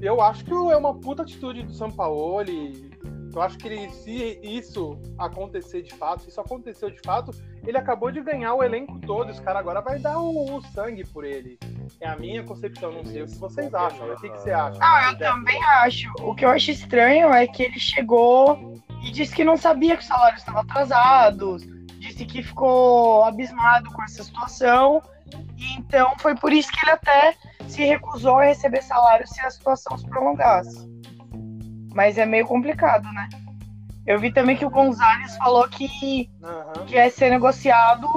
eu 0.01 0.21
acho 0.21 0.45
que 0.45 0.53
é 0.53 0.77
uma 0.77 0.95
puta 0.95 1.23
atitude 1.23 1.63
do 1.65 1.73
Sampaoli. 1.73 2.90
Eu 3.35 3.43
acho 3.43 3.57
que 3.59 3.69
ele, 3.69 3.91
se 3.91 4.41
isso 4.43 4.99
acontecer 5.19 5.83
de 5.83 5.95
fato, 5.95 6.23
se 6.23 6.31
isso 6.31 6.41
aconteceu 6.41 6.91
de 6.91 7.01
fato, 7.01 7.33
ele 7.65 7.79
acabou 7.79 8.11
de 8.11 8.21
ganhar 8.21 8.55
o 8.55 8.63
elenco 8.63 8.99
todo. 9.01 9.31
Os 9.31 9.39
caras 9.39 9.61
agora 9.61 9.81
vai 9.81 9.99
dar 9.99 10.19
o, 10.19 10.57
o 10.57 10.63
sangue 10.63 11.05
por 11.05 11.25
ele. 11.25 11.59
É 12.01 12.09
a 12.09 12.17
minha 12.17 12.43
concepção, 12.43 12.93
não 12.93 13.05
sei 13.05 13.23
o 13.23 13.27
que 13.27 13.39
vocês 13.39 13.73
acham. 13.73 14.13
O 14.13 14.17
que, 14.17 14.29
que 14.29 14.39
você 14.39 14.51
acha? 14.51 14.79
Ah, 14.83 15.11
eu 15.11 15.19
também 15.19 15.63
acho. 15.65 16.11
O 16.21 16.35
que 16.35 16.45
eu 16.45 16.51
acho 16.51 16.71
estranho 16.71 17.33
é 17.33 17.47
que 17.47 17.63
ele 17.63 17.79
chegou 17.79 18.75
e 19.03 19.11
disse 19.11 19.35
que 19.35 19.45
não 19.45 19.57
sabia 19.57 19.97
que 19.97 20.03
os 20.03 20.09
salários 20.09 20.41
estavam 20.41 20.63
atrasados, 20.63 21.63
disse 21.99 22.25
que 22.25 22.43
ficou 22.43 23.25
abismado 23.25 23.91
com 23.93 24.03
essa 24.03 24.23
situação, 24.23 25.03
e 25.57 25.75
então 25.79 26.13
foi 26.19 26.35
por 26.35 26.53
isso 26.53 26.71
que 26.73 26.81
ele 26.85 26.93
até 26.93 27.35
se 27.69 27.85
recusou 27.85 28.39
a 28.39 28.45
receber 28.45 28.83
salário 28.83 29.27
se 29.27 29.41
a 29.41 29.51
situação 29.51 29.97
se 29.97 30.07
prolongasse. 30.07 30.89
Mas 31.95 32.19
é 32.19 32.25
meio 32.27 32.47
complicado, 32.47 33.05
né? 33.13 33.29
Eu 34.07 34.19
vi 34.19 34.33
também 34.33 34.57
que 34.57 34.65
o 34.65 34.71
Gonzalez 34.71 35.37
falou 35.37 35.69
que, 35.69 36.29
Aham. 36.43 36.85
que 36.87 36.97
é 36.97 37.09
ser 37.11 37.31
negociado 37.31 38.09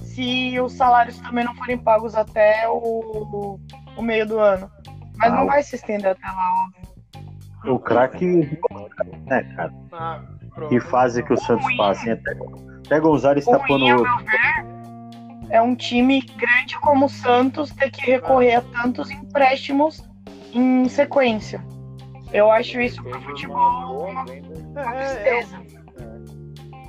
se 0.00 0.58
os 0.60 0.72
salários 0.74 1.18
também 1.20 1.44
não 1.44 1.54
forem 1.54 1.78
pagos 1.78 2.14
até 2.14 2.68
o, 2.68 3.58
o 3.96 4.02
meio 4.02 4.26
do 4.26 4.38
ano. 4.38 4.70
Mas 5.16 5.32
Ah, 5.32 5.36
não 5.36 5.44
o- 5.44 5.46
vai 5.46 5.62
se 5.62 5.76
estender 5.76 6.10
até 6.10 6.26
lá, 6.26 6.64
óbvio. 6.64 7.74
O 7.74 7.78
craque, 7.78 8.26
né, 9.26 9.42
cara? 9.56 9.72
Ah, 9.92 10.20
Que 10.68 10.78
fase 10.80 11.22
que 11.22 11.32
o 11.32 11.36
Santos 11.38 11.64
ruim. 11.64 11.76
passa, 11.78 12.06
hein? 12.06 12.12
Até, 12.12 12.32
até 12.86 13.00
Gonzalez 13.00 13.44
tá 13.46 13.52
O 13.52 13.54
ao 13.54 13.66
pondo. 13.66 14.04
é 15.50 15.62
um 15.62 15.74
time 15.74 16.20
grande 16.20 16.78
como 16.80 17.06
o 17.06 17.08
Santos 17.08 17.70
ter 17.70 17.90
que 17.90 18.10
recorrer 18.10 18.56
a 18.56 18.60
tantos 18.60 19.10
empréstimos 19.10 20.02
em 20.52 20.86
sequência. 20.88 21.64
Eu 22.34 22.50
acho 22.50 22.80
isso 22.80 23.00
pro 23.02 23.12
Teve 23.12 23.24
futebol 23.26 23.56
uma 23.56 23.86
boa 23.86 24.10
uma 24.10 24.24
venda, 24.26 24.58
uma 24.58 24.80
É, 24.96 25.22
tristeza. 25.22 25.62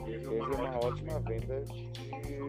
teve 0.05 0.55
uma 0.55 0.77
ótima 0.85 1.19
venda 1.19 1.61
de, 1.61 1.91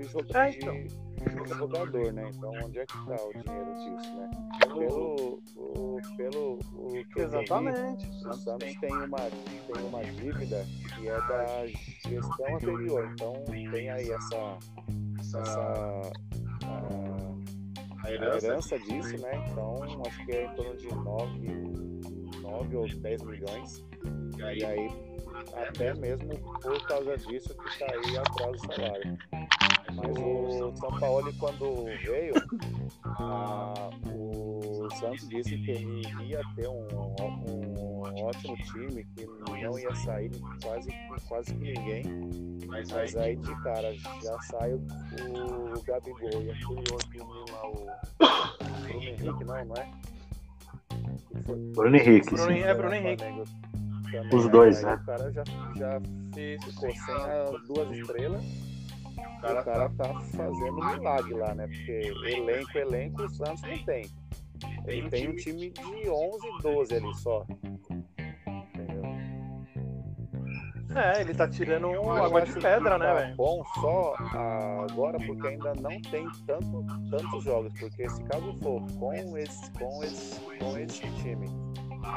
jo- 0.09 0.25
É, 0.35 0.51
de- 0.51 0.57
então. 0.57 0.75
de 0.75 1.55
jogador, 1.59 2.13
né? 2.13 2.31
Então 2.35 2.51
onde 2.65 2.79
é 2.79 2.87
que 2.87 2.93
tá 3.07 3.17
o 3.23 3.33
dinheiro 3.33 3.75
disso, 3.75 4.17
né? 4.17 4.31
Pelo, 4.73 5.43
o, 5.57 6.01
pelo 6.17 6.59
o 6.75 7.05
que 7.13 7.21
Exatamente. 7.21 8.07
o 8.27 8.33
Santos 8.35 8.75
tem 8.81 8.93
uma, 8.93 9.19
tem 9.19 9.85
uma 9.89 10.03
dívida 10.03 10.65
que 10.95 11.09
é 11.09 11.21
da 11.21 11.67
gestão 11.67 12.55
anterior. 12.57 13.11
Então 13.13 13.35
tem 13.73 13.91
aí 13.91 14.11
essa, 14.11 14.59
essa 15.21 15.41
a, 16.65 18.07
a 18.07 18.11
herança 18.11 18.79
disso, 18.79 19.19
né? 19.21 19.45
Então 19.51 19.83
acho 20.07 20.25
que 20.25 20.33
é 20.33 20.47
em 20.47 20.55
torno 20.55 20.77
de 20.77 20.89
9, 20.95 21.86
9 22.57 22.77
ou 22.77 22.89
10 22.89 23.23
milhões. 23.23 23.85
E 24.39 24.65
aí 24.65 24.89
até 25.55 25.95
mesmo 25.95 26.39
por 26.61 26.81
causa 26.87 27.17
disso 27.19 27.55
que 27.55 27.69
está 27.69 27.87
aí 27.87 28.19
atrás 28.19 28.61
do 28.63 28.75
salário. 28.75 29.19
Mas 29.95 30.17
o 30.19 30.77
São 30.77 30.99
Paulo 30.99 31.33
quando 31.39 31.85
veio, 31.85 32.35
ah, 33.05 33.91
o 34.15 34.89
Santos 34.97 35.29
disse 35.29 35.57
que 35.59 35.71
ele 35.71 36.03
ia 36.25 36.41
ter 36.55 36.69
um, 36.69 36.87
um 36.91 38.25
ótimo 38.25 38.57
time, 38.57 39.05
que 39.17 39.27
não 39.27 39.79
ia 39.79 39.95
sair 39.95 40.31
quase, 40.63 40.91
quase 41.29 41.55
que 41.55 41.73
ninguém. 41.73 42.05
Mas 42.67 43.17
aí 43.17 43.37
de 43.37 43.63
cara 43.63 43.95
já 43.95 44.41
sai 44.43 44.75
o, 44.75 44.79
o 44.79 45.83
Gabigol 45.83 46.43
e 46.43 46.51
aquele 46.51 46.93
outro 46.93 47.09
menino 47.11 47.45
lá, 47.53 47.69
o 47.69 47.87
Bruno 48.83 49.03
Henrique, 49.03 49.45
não, 49.45 49.65
não 49.65 49.77
é? 49.77 50.16
Bruno 51.75 51.97
Henrique, 51.97 52.31
Bruno 52.31 52.45
sim. 52.45 52.51
Henrique. 52.51 52.69
É, 52.69 52.75
Bruno 52.75 52.95
Henrique. 52.95 53.25
Também, 53.25 54.35
Os 54.35 54.49
dois, 54.49 54.79
aí 54.79 54.85
né? 54.85 54.95
O 55.03 55.07
cara 55.07 55.33
já, 55.33 55.45
já 55.77 56.01
ficou 56.61 56.91
sem 56.91 57.15
as 57.15 57.67
duas 57.67 57.91
estrelas. 57.91 58.45
O 59.39 59.41
cara, 59.41 59.91
tá 59.91 60.21
fazendo 60.37 60.79
um 60.79 60.95
milagre 60.95 61.35
lá, 61.35 61.55
né? 61.55 61.67
Porque 61.67 62.13
elenco, 62.27 62.79
elenco, 62.79 63.23
o 63.23 63.29
Santos 63.31 63.63
não 63.63 63.79
tem. 63.85 64.07
Ele 64.87 65.09
tem 65.11 65.29
um 65.29 65.37
time 65.37 65.71
de 65.71 66.09
11, 66.09 66.63
12 66.63 66.95
ali 66.95 67.15
só. 67.17 67.47
É, 70.97 71.21
ele 71.21 71.35
tá 71.35 71.47
tirando 71.47 71.93
Eu 71.93 72.11
água 72.11 72.41
de 72.41 72.53
pedra, 72.55 72.95
que 72.95 72.99
né, 72.99 73.07
tá 73.07 73.15
velho? 73.15 73.37
Bom 73.37 73.63
só 73.81 74.15
agora 74.91 75.19
porque 75.27 75.49
ainda 75.49 75.75
não 75.75 76.01
tem 76.01 76.27
tanto, 76.47 76.87
tantos 77.11 77.45
jogos. 77.45 77.71
Porque 77.79 78.09
se 78.09 78.25
caso 78.25 78.57
for 78.63 78.81
com 78.99 79.37
esse, 79.37 79.71
com 79.73 80.03
esse, 80.03 80.41
com 80.59 80.79
esse 80.79 81.03
time 81.23 81.47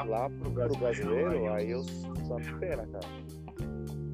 lá 0.06 0.30
pro, 0.30 0.50
pro 0.50 0.78
brasileiro, 0.78 1.52
aí 1.52 1.74
o 1.74 1.82
Santos 1.82 2.50
pena, 2.58 2.86
cara. 2.86 3.06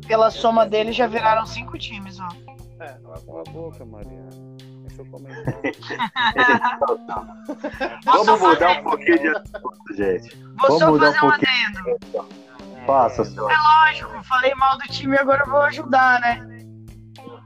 Pela 0.07 0.31
soma 0.31 0.67
dele 0.67 0.91
já 0.93 1.07
viraram 1.07 1.47
cinco 1.47 1.79
times, 1.79 2.19
ó. 2.19 2.27
É, 2.81 2.97
Cala 3.27 3.43
a 3.47 3.51
boca, 3.51 3.85
Maria. 3.85 4.27
Deixa 4.83 5.03
eu 5.03 5.07
comentar. 5.07 5.55
Vamos 8.05 8.41
mudar 8.41 8.81
um 8.81 8.83
pouquinho 8.83 9.19
de 9.19 9.29
assunto, 9.29 9.95
gente. 9.97 10.37
Vou 10.37 10.55
Vamos 10.69 10.79
só 10.79 10.91
mudar 10.91 11.11
um 11.11 11.13
fazer 11.13 11.27
um 11.27 11.31
pouquinho. 11.31 11.69
adendo. 11.69 12.46
Faça, 12.87 13.25
senhor. 13.25 13.51
Lógico, 13.51 14.23
falei 14.25 14.55
mal 14.55 14.79
do 14.79 14.85
time 14.85 15.17
agora 15.19 15.43
eu 15.45 15.51
vou 15.51 15.63
ajudar, 15.63 16.21
né? 16.21 16.47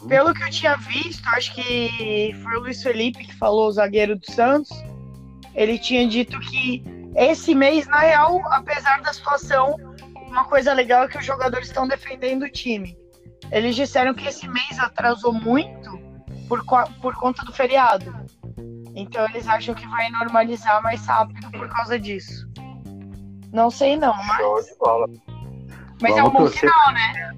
Pelo 0.07 0.35
que 0.35 0.43
eu 0.43 0.51
tinha 0.51 0.77
visto, 0.77 1.27
acho 1.29 1.55
que 1.55 2.35
foi 2.43 2.57
o 2.57 2.61
Luiz 2.61 2.83
Felipe 2.83 3.25
que 3.25 3.35
falou, 3.37 3.69
o 3.69 3.73
zagueiro 3.73 4.17
do 4.17 4.31
Santos. 4.31 4.71
Ele 5.55 5.79
tinha 5.79 6.07
dito 6.07 6.39
que 6.41 6.83
esse 7.17 7.55
mês, 7.55 7.87
na 7.87 7.99
real, 7.99 8.41
apesar 8.53 9.01
da 9.03 9.13
situação, 9.13 9.77
uma 10.29 10.45
coisa 10.45 10.73
legal 10.73 11.05
é 11.05 11.09
que 11.09 11.19
os 11.19 11.27
jogadores 11.27 11.69
estão 11.69 11.89
defendendo 11.89 12.45
o 12.45 12.51
time. 12.51 12.97
Eles 13.51 13.75
disseram 13.75 14.15
que 14.15 14.29
esse 14.29 14.47
mês 14.47 14.79
atrasou 14.79 15.33
muito 15.33 15.99
por, 16.49 16.65
por 17.01 17.15
conta 17.17 17.45
do 17.45 17.53
feriado. 17.53 18.15
Então 18.95 19.25
eles 19.27 19.47
acham 19.49 19.75
que 19.75 19.87
vai 19.89 20.09
normalizar 20.11 20.83
mais 20.83 21.05
rápido 21.05 21.51
por 21.51 21.69
causa 21.69 21.99
disso. 21.99 22.49
Não 23.53 23.71
sei 23.71 23.97
não, 23.97 24.15
mas, 24.25 24.37
Show 24.37 24.63
de 24.63 24.79
bola. 24.79 25.09
Mas 26.01 26.17
é 26.17 26.23
um 26.23 26.31
Vamos 26.31 26.33
bom 26.33 26.39
torcer. 26.39 26.71
sinal, 26.71 26.93
né? 26.93 27.31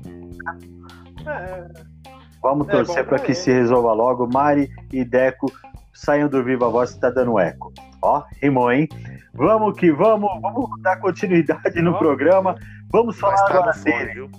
é, 1.26 1.68
Vamos 2.42 2.68
É, 2.68 2.70
torcer 2.72 3.02
bom 3.04 3.08
para 3.08 3.18
pra 3.18 3.26
que 3.26 3.34
se 3.34 3.50
resolva 3.52 3.92
logo. 3.92 4.26
Mari 4.32 4.68
e 4.92 5.04
Deco 5.04 5.46
saiam 5.92 6.28
do 6.28 6.42
Viva 6.42 6.68
Voz 6.68 6.94
que 6.94 7.00
tá 7.00 7.10
dando 7.10 7.38
eco. 7.38 7.72
Ó, 8.02 8.22
rimou, 8.40 8.72
hein? 8.72 8.88
Vamos 9.34 9.78
que 9.78 9.90
vamos, 9.92 10.28
vamos 10.40 10.68
dar 10.82 10.96
continuidade 10.98 11.80
no 11.80 11.92
Ó. 11.92 11.98
programa. 11.98 12.54
Vamos 12.90 13.18
falar 13.18 13.36
tá 13.36 13.54
agora 13.54 13.72
fone, 13.72 13.84
dele. 13.94 14.12
viu? 14.12 14.30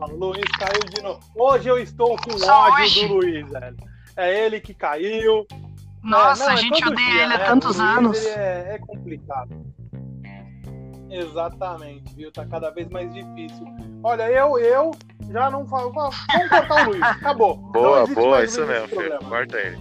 o 0.00 0.16
Luiz 0.16 0.50
caiu 0.58 0.80
de 0.94 1.02
novo. 1.02 1.20
Hoje 1.36 1.68
eu 1.68 1.78
estou 1.78 2.16
com 2.16 2.32
ódio 2.50 3.08
do 3.08 3.14
Luiz, 3.14 3.48
velho. 3.48 3.76
É 4.16 4.44
ele 4.46 4.60
que 4.60 4.74
caiu. 4.74 5.46
Nossa, 6.02 6.42
É, 6.42 6.46
não, 6.46 6.52
a 6.52 6.54
é 6.54 6.56
gente 6.58 6.80
todo 6.82 6.92
odeia 6.92 7.06
dia, 7.10 7.22
ele 7.24 7.34
há 7.34 7.38
né? 7.38 7.44
tantos 7.44 7.78
O 7.78 7.82
anos. 7.82 8.26
é, 8.26 8.74
é 8.74 8.78
complicado. 8.78 9.64
Exatamente, 11.10 12.14
viu? 12.14 12.32
Tá 12.32 12.46
cada 12.46 12.70
vez 12.70 12.88
mais 12.88 13.12
difícil. 13.12 13.66
Olha, 14.02 14.30
eu, 14.30 14.58
eu 14.58 14.90
já 15.30 15.50
não 15.50 15.66
falo. 15.66 15.92
Vamos 15.92 16.16
cortar 16.48 16.86
o 16.86 16.90
Luiz. 16.90 17.02
Acabou. 17.02 17.56
Boa, 17.72 18.06
boa, 18.06 18.30
mais 18.30 18.50
isso 18.50 18.66
mesmo, 18.66 18.88
filho. 18.88 19.18
Corta 19.28 19.58
ele. 19.58 19.78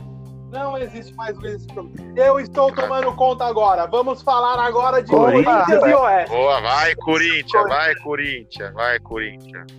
Não 0.52 0.78
existe 0.78 1.14
mais 1.16 1.34
Luiz 1.38 1.54
nesse 1.54 1.68
programa. 1.68 2.14
Eu 2.20 2.38
estou 2.40 2.74
tomando 2.76 3.16
conta 3.16 3.46
agora. 3.46 3.88
Vamos 3.88 4.22
falar 4.22 4.60
agora 4.60 5.02
de 5.02 5.10
Corinthians, 5.10 5.66
Corinthians 5.66 5.90
e 5.90 5.94
Oeste. 5.94 6.36
Boa, 6.36 6.60
vai, 6.62 6.96
Corinthians, 6.96 7.64
vai, 7.70 7.96
Corinthians, 7.96 8.74
vai, 8.74 9.00
Corinthians. 9.00 9.72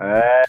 É, 0.00 0.42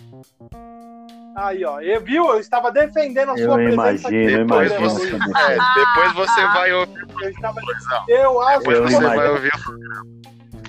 Aí, 1.36 1.66
ó. 1.66 1.80
Eu, 1.82 2.02
viu? 2.02 2.26
Eu 2.28 2.40
estava 2.40 2.72
defendendo 2.72 3.32
a 3.32 3.38
Eu 3.38 3.46
sua 3.46 3.56
presença 3.56 4.08
imagino, 4.10 4.30
eu 4.30 4.40
no 4.40 4.46
Depois 4.46 4.72
você, 4.94 5.08
é, 5.16 5.58
depois 5.76 6.14
você 6.14 6.48
vai 6.48 6.74
ouvir. 6.74 7.08
Eu, 7.22 7.30
estava... 7.30 7.60
Eu 8.08 8.42
acho 8.42 8.60
depois 8.60 8.80
que 8.80 8.96
você 8.96 9.16
vai 9.16 9.30
ouvir. 9.30 9.52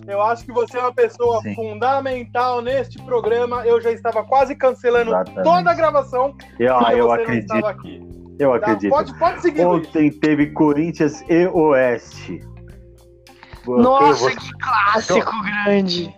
Eu 0.06 0.22
acho 0.22 0.44
que 0.44 0.52
você 0.52 0.76
é 0.76 0.80
uma 0.80 0.92
pessoa 0.92 1.40
Sim. 1.40 1.54
fundamental 1.54 2.60
neste 2.60 3.00
programa. 3.02 3.66
Eu 3.66 3.80
já 3.80 3.90
estava 3.90 4.22
quase 4.24 4.54
cancelando 4.54 5.10
Exatamente. 5.10 5.42
toda 5.44 5.70
a 5.70 5.74
gravação. 5.74 6.34
eu, 6.58 6.66
eu 6.98 7.06
você 7.08 7.22
acredito, 7.22 7.66
aqui. 7.66 8.02
eu 8.38 8.50
Tá? 8.50 8.56
acredito. 8.56 8.90
Pode, 8.90 9.18
pode 9.18 9.40
seguir, 9.42 9.64
Luiz. 9.64 9.86
Ontem 9.88 10.10
teve 10.10 10.48
Corinthians 10.52 11.22
e 11.28 11.46
Oeste. 11.46 12.40
Nossa, 13.66 14.28
vou- 14.28 14.30
que 14.30 14.50
clássico 14.58 15.42
grande. 15.42 16.14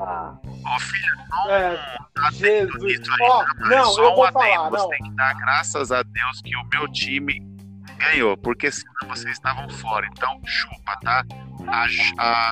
Ah, 0.00 0.34
Ô, 0.74 0.80
filho, 0.80 1.14
É, 1.48 1.96
Jesus. 2.32 2.82
nisso 2.82 3.12
aí, 3.12 3.28
Ó, 3.28 3.44
mas 3.58 3.68
não, 3.68 3.84
só 3.86 4.02
eu 4.04 4.12
um 4.12 4.14
vou 4.14 4.24
adendo, 4.24 4.40
falar, 4.40 4.70
Você 4.70 4.82
não. 4.82 4.88
tem 4.90 5.02
que 5.02 5.16
dar 5.16 5.34
graças 5.34 5.92
a 5.92 6.02
Deus 6.02 6.40
que 6.42 6.56
o 6.56 6.64
meu 6.64 6.88
time 6.92 7.42
ganhou, 7.98 8.36
porque 8.36 8.70
senão 8.70 8.94
vocês 9.08 9.32
estavam 9.32 9.68
fora. 9.68 10.06
Então, 10.06 10.40
chupa, 10.46 10.96
tá? 11.02 11.24
A, 11.68 11.86
a, 12.18 12.50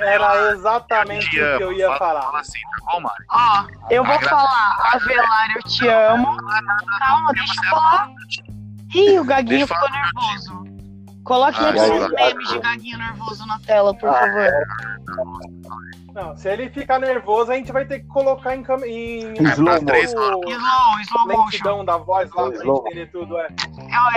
Era 0.00 0.52
exatamente 0.52 1.26
o 1.26 1.30
que 1.30 1.62
eu 1.62 1.72
ia 1.72 1.86
fala, 1.86 1.98
falar. 1.98 2.22
Fala 2.22 2.40
assim, 2.40 2.60
tá 2.60 2.92
bom, 2.92 3.00
Mari? 3.00 3.24
Ó, 3.30 3.66
eu 3.90 4.04
vou 4.04 4.20
falar, 4.20 4.90
Avelar, 4.94 5.50
eu 5.56 5.62
te 5.62 5.88
amo. 5.88 6.36
Calma, 6.98 7.32
deixa 7.32 7.54
eu 7.54 7.70
falar. 7.70 8.08
Ih, 8.94 9.18
o 9.20 9.24
Gaguinho 9.24 9.66
ficou 9.66 9.90
nervoso. 9.90 10.71
Coloque 11.24 11.56
Ah, 11.60 11.68
aqueles 11.68 11.88
vai. 11.88 12.08
memes 12.34 12.48
de 12.48 12.58
Gaguinho 12.58 12.98
nervoso 12.98 13.46
na 13.46 13.58
tela, 13.60 13.94
por 13.94 14.10
favor. 14.10 14.50
Não, 16.14 16.36
se 16.36 16.48
ele 16.48 16.68
ficar 16.68 16.98
nervoso, 16.98 17.52
a 17.52 17.54
gente 17.54 17.72
vai 17.72 17.86
ter 17.86 18.00
que 18.00 18.06
colocar 18.06 18.54
em, 18.54 18.62
cam... 18.62 18.76
em... 18.84 19.32
Em 19.32 19.42
slow 19.52 19.76
o- 19.76 19.84
três 19.86 20.10
Slow, 20.10 20.40
slow 20.44 21.26
motion. 21.28 21.84
da 21.84 21.96
voz 21.96 22.28
lá 22.34 22.48
pra 22.50 22.54
Slow. 22.58 22.76
gente 22.76 22.86
entender 22.86 23.06
tudo. 23.12 23.38
É. 23.38 23.48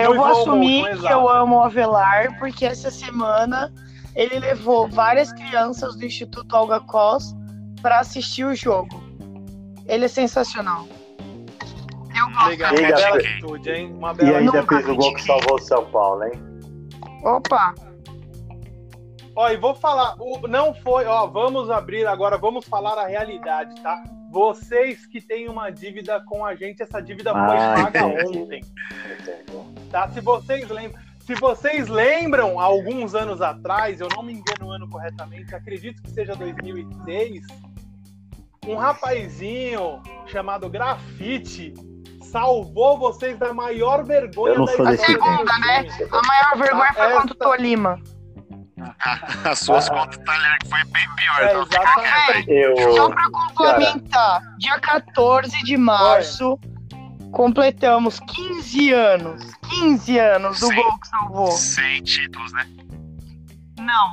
Eu, 0.00 0.04
eu 0.10 0.14
vou 0.16 0.26
assumir 0.26 0.80
motion, 0.82 0.92
que 0.92 0.98
exato. 0.98 1.14
eu 1.14 1.28
amo 1.30 1.56
o 1.56 1.62
Avelar, 1.62 2.38
porque 2.38 2.66
essa 2.66 2.90
semana 2.90 3.72
ele 4.14 4.38
levou 4.38 4.88
várias 4.88 5.32
crianças 5.32 5.96
do 5.96 6.04
Instituto 6.04 6.54
Olga 6.54 6.80
Cos 6.80 7.34
para 7.80 8.00
assistir 8.00 8.44
o 8.44 8.54
jogo. 8.54 9.02
Ele 9.86 10.04
é 10.04 10.08
sensacional. 10.08 10.86
Eu 12.14 12.26
gosto. 12.30 12.48
Legal, 12.48 12.74
E 12.74 12.78
uma 12.78 12.86
ainda 12.86 12.96
bela 12.96 13.20
fez- 13.20 13.26
atitude, 13.32 13.70
hein? 13.70 13.94
Uma 13.96 14.12
E 14.12 14.14
bela 14.16 14.38
ainda 14.38 14.52
Nunca 14.52 14.76
fez 14.76 14.88
o 14.88 14.96
gol 14.96 15.14
que 15.14 15.22
salvou 15.22 15.54
o 15.54 15.58
São 15.60 15.84
Paulo, 15.86 16.24
hein? 16.24 16.32
Opa, 17.22 17.74
Ó, 19.38 19.50
e 19.50 19.56
vou 19.58 19.74
falar, 19.74 20.16
o- 20.18 20.48
não 20.48 20.72
foi, 20.72 21.04
ó, 21.04 21.26
vamos 21.26 21.68
abrir 21.70 22.06
agora, 22.06 22.38
vamos 22.38 22.64
falar 22.64 22.96
a 22.96 23.06
realidade, 23.06 23.78
tá? 23.82 24.02
Vocês 24.30 25.04
que 25.04 25.20
têm 25.20 25.46
uma 25.46 25.68
dívida 25.68 26.18
com 26.24 26.42
a 26.42 26.54
gente, 26.54 26.82
essa 26.82 27.02
dívida 27.02 27.32
foi 27.32 27.58
Ah, 27.58 27.74
paga 27.74 28.06
entendi. 28.08 28.38
ontem, 28.38 28.60
tá? 29.90 30.08
Se 30.08 30.22
vocês 30.22 30.66
lembram, 30.70 30.98
se 31.20 31.34
vocês 31.34 31.86
lembram, 31.86 32.58
alguns 32.58 33.14
anos 33.14 33.42
atrás, 33.42 34.00
eu 34.00 34.08
não 34.16 34.22
me 34.22 34.32
engano 34.32 34.68
o 34.68 34.70
ano 34.72 34.88
corretamente, 34.88 35.54
acredito 35.54 36.02
que 36.02 36.10
seja 36.12 36.34
2006, 36.34 37.46
um 38.66 38.76
rapazinho 38.76 40.02
chamado 40.28 40.66
Grafite 40.70 41.74
salvou 42.40 42.98
vocês 42.98 43.38
da 43.38 43.54
maior 43.54 44.04
vergonha 44.04 44.52
Eu 44.54 44.58
não 44.58 44.66
da 44.66 44.72
sou 44.72 44.86
a 44.86 44.90
desse 44.90 45.06
segunda, 45.06 45.58
né? 45.58 45.86
A 46.12 46.26
maior 46.26 46.58
vergonha 46.58 46.92
foi 46.92 47.06
Essa- 47.06 47.20
contra 47.20 47.32
o 47.32 47.38
Tolima. 47.38 47.98
As 49.50 49.58
suas 49.60 49.88
contas 49.88 50.16
italianas 50.16 50.58
que 50.62 50.68
foi 50.68 50.84
bem 50.84 51.08
pior. 51.16 51.40
É, 51.40 51.44
então 51.46 51.62
exatamente. 51.62 52.50
Eu. 52.50 52.94
Só 52.94 53.08
para 53.08 53.30
complementar, 53.30 54.42
dia 54.58 54.78
14 54.80 55.64
de 55.64 55.76
março, 55.78 56.58
completamos 57.32 58.20
15 58.20 58.92
anos. 58.92 59.42
15 59.80 60.18
anos 60.18 60.60
do 60.60 60.66
Sim. 60.66 60.74
gol 60.74 61.00
que 61.00 61.08
salvou. 61.08 61.50
Sem 61.52 62.02
títulos, 62.02 62.52
né? 62.52 62.66
Não. 63.80 64.12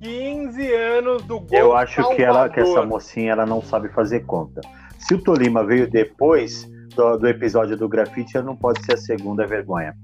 15 0.00 0.72
anos 0.72 1.22
do 1.24 1.40
gol 1.40 1.58
Eu 1.58 1.76
acho 1.76 2.02
que, 2.14 2.22
ela, 2.22 2.48
que 2.48 2.60
essa 2.60 2.82
mocinha 2.84 3.32
ela 3.32 3.44
não 3.44 3.60
sabe 3.60 3.88
fazer 3.88 4.20
conta. 4.20 4.60
Se 5.00 5.14
o 5.14 5.22
Tolima 5.22 5.64
veio 5.64 5.90
depois 5.90 6.69
do, 6.94 7.16
do 7.18 7.28
episódio 7.28 7.76
do 7.76 7.88
grafite, 7.88 8.38
não 8.42 8.56
pode 8.56 8.84
ser 8.84 8.94
a 8.94 8.96
segunda 8.96 9.46
vergonha 9.46 9.94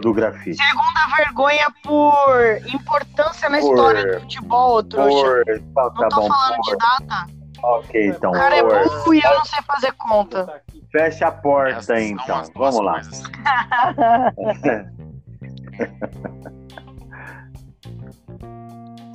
do 0.00 0.12
grafite. 0.14 0.56
Segunda 0.56 1.16
vergonha 1.16 1.66
por 1.82 2.36
importância 2.72 3.48
na 3.48 3.58
Por- 3.58 3.68
história 3.70 4.06
do 4.14 4.20
futebol, 4.20 4.82
trouxa. 4.82 5.42
Por, 5.44 5.44
tá, 5.44 5.82
Não 5.82 5.94
tá 5.94 6.08
tô 6.08 6.20
bom, 6.20 6.28
falando 6.28 6.56
por, 6.56 6.62
de 6.64 6.76
data. 6.76 7.26
ok, 7.62 8.06
então. 8.08 8.30
O 8.30 8.34
cara 8.34 8.56
é 8.56 8.62
por, 8.62 8.84
burro 8.84 9.14
e 9.14 9.20
eu 9.20 9.34
não 9.34 9.44
sei 9.44 9.60
fazer 9.62 9.92
conta. 9.92 10.62
Fecha 10.92 11.26
a 11.26 11.32
porta, 11.32 11.78
Essas 11.78 12.02
então. 12.02 12.42
Vamos 12.54 12.84
lá. 12.84 13.00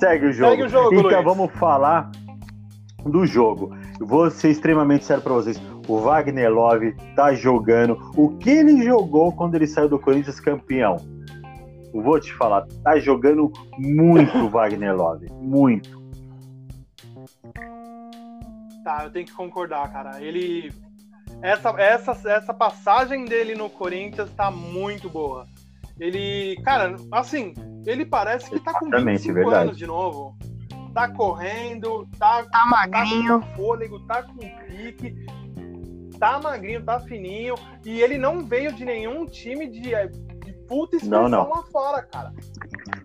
Segue 0.00 0.26
o 0.26 0.32
jogo. 0.32 0.50
Segue 0.50 0.62
o 0.64 0.68
jogo, 0.68 0.94
então 0.94 1.10
Luiz. 1.10 1.24
vamos 1.24 1.52
falar 1.54 2.10
do 3.04 3.26
jogo. 3.26 3.74
Eu 3.98 4.06
Vou 4.06 4.30
ser 4.30 4.50
extremamente 4.50 5.04
sério 5.04 5.22
pra 5.22 5.32
vocês. 5.32 5.60
O 5.88 5.98
Wagner 6.00 6.52
Love 6.52 6.94
tá 7.16 7.32
jogando. 7.32 7.98
O 8.14 8.36
que 8.36 8.50
ele 8.50 8.84
jogou 8.84 9.32
quando 9.32 9.54
ele 9.54 9.66
saiu 9.66 9.88
do 9.88 9.98
Corinthians 9.98 10.38
campeão? 10.38 10.96
Vou 11.94 12.20
te 12.20 12.32
falar, 12.34 12.66
tá 12.84 12.98
jogando 12.98 13.50
muito 13.78 14.36
o 14.36 14.50
Wagner 14.50 14.94
Love. 14.94 15.26
Muito. 15.32 15.98
Tá, 18.84 19.04
eu 19.04 19.10
tenho 19.10 19.26
que 19.26 19.32
concordar, 19.32 19.90
cara. 19.92 20.22
Ele. 20.22 20.72
Essa, 21.42 21.70
essa, 21.80 22.12
essa 22.30 22.52
passagem 22.54 23.24
dele 23.24 23.54
no 23.54 23.70
Corinthians 23.70 24.30
tá 24.30 24.50
muito 24.50 25.08
boa. 25.08 25.46
Ele. 25.98 26.56
Cara, 26.64 26.96
assim, 27.12 27.54
ele 27.86 28.04
parece 28.04 28.50
que 28.50 28.60
tá 28.60 28.72
com 28.78 28.86
Exatamente, 28.86 29.18
25 29.28 29.34
verdade. 29.34 29.62
anos 29.64 29.78
de 29.78 29.86
novo. 29.86 30.36
Tá 30.94 31.08
correndo, 31.12 32.08
tá, 32.18 32.42
Tá 32.44 32.50
tá 32.50 32.66
magrinho. 32.66 33.40
com 33.40 33.46
fôlego, 33.56 34.00
tá 34.06 34.22
com 34.22 34.36
pique. 34.36 35.14
Tá 36.18 36.38
magrinho, 36.40 36.82
tá 36.84 37.00
fininho. 37.00 37.54
E 37.84 38.00
ele 38.00 38.18
não 38.18 38.44
veio 38.44 38.72
de 38.72 38.84
nenhum 38.84 39.26
time 39.26 39.68
de, 39.68 39.80
de 39.80 40.52
puta 40.66 40.96
expressão 40.96 41.28
Não, 41.28 41.44
não. 41.44 41.48
lá 41.48 41.62
fora, 41.64 42.02
cara. 42.02 42.32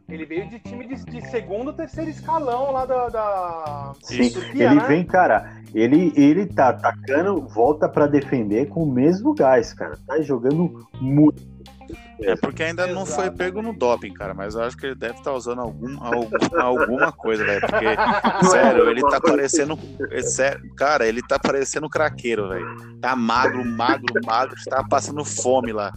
Ele 0.09 0.25
veio 0.25 0.49
de 0.49 0.59
time 0.59 0.85
de, 0.85 0.95
de 1.05 1.21
segundo, 1.29 1.73
terceiro 1.73 2.09
escalão 2.09 2.71
lá 2.71 2.85
da. 2.85 3.09
da... 3.09 3.93
Sim, 4.01 4.29
Turquia, 4.29 4.65
ele 4.65 4.75
né? 4.75 4.87
vem, 4.87 5.05
cara. 5.05 5.55
Ele, 5.73 6.13
ele 6.15 6.45
tá 6.45 6.69
atacando, 6.69 7.41
volta 7.47 7.87
pra 7.89 8.05
defender 8.05 8.67
com 8.67 8.83
o 8.83 8.91
mesmo 8.91 9.33
gás, 9.33 9.73
cara. 9.73 9.97
Tá 10.05 10.21
jogando 10.21 10.87
muito. 10.99 11.41
É 12.21 12.35
porque 12.35 12.63
ainda 12.63 12.85
não 12.87 13.05
foi 13.05 13.29
pego 13.31 13.61
no 13.61 13.73
doping, 13.73 14.13
cara, 14.13 14.33
mas 14.33 14.55
eu 14.55 14.61
acho 14.61 14.77
que 14.77 14.85
ele 14.85 14.95
deve 14.95 15.15
estar 15.15 15.33
usando 15.33 15.59
algum, 15.61 16.01
algum- 16.01 16.61
alguma 16.61 17.11
coisa, 17.11 17.43
velho. 17.43 17.61
Porque, 17.61 17.85
sério, 18.49 18.89
ele 18.89 19.01
tá 19.01 19.19
parecendo. 19.19 19.77
é 20.11 20.21
sério, 20.21 20.61
cara, 20.75 21.07
ele 21.07 21.21
tá 21.21 21.39
parecendo 21.39 21.89
craqueiro, 21.89 22.49
velho. 22.49 22.99
Tá 23.01 23.15
magro, 23.15 23.65
magro, 23.65 24.13
magro, 24.25 24.55
tá 24.69 24.83
passando 24.83 25.25
fome 25.25 25.73
lá. 25.73 25.91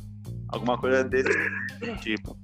Alguma 0.48 0.78
coisa 0.78 1.04
desse 1.04 1.28
tipo. 2.00 2.36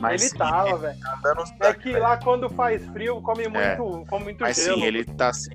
Mas 0.00 0.20
ele 0.22 0.30
sim, 0.30 0.38
tava, 0.38 0.76
velho. 0.78 1.00
tá 1.00 1.20
dando 1.22 1.42
uns 1.42 1.52
É 1.60 1.72
que 1.74 1.92
lá 1.96 2.16
quando 2.18 2.48
faz 2.50 2.84
frio, 2.88 3.20
come 3.22 3.48
muito, 3.48 4.04
come 4.08 4.24
muito 4.24 4.40
Mas 4.42 4.56
gelo. 4.56 4.76
sim, 4.78 4.84
ele 4.84 5.04
tá 5.04 5.28
assim, 5.28 5.50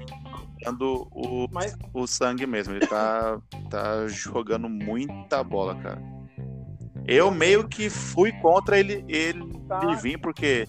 dando 0.64 1.08
o, 1.12 1.48
Mas- 1.52 1.78
o 1.94 2.08
sangue 2.08 2.46
mesmo. 2.48 2.74
Ele 2.74 2.86
tá, 2.88 3.38
tá 3.70 4.08
jogando 4.08 4.68
muita 4.70 5.44
bola, 5.44 5.76
cara. 5.76 6.02
Eu 7.08 7.32
meio 7.32 7.68
que 7.68 7.90
fui 7.90 8.32
contra 8.32 8.80
ele, 8.80 9.04
ele, 9.08 9.52
Tá. 9.68 9.80
vir, 9.96 10.20
porque 10.20 10.68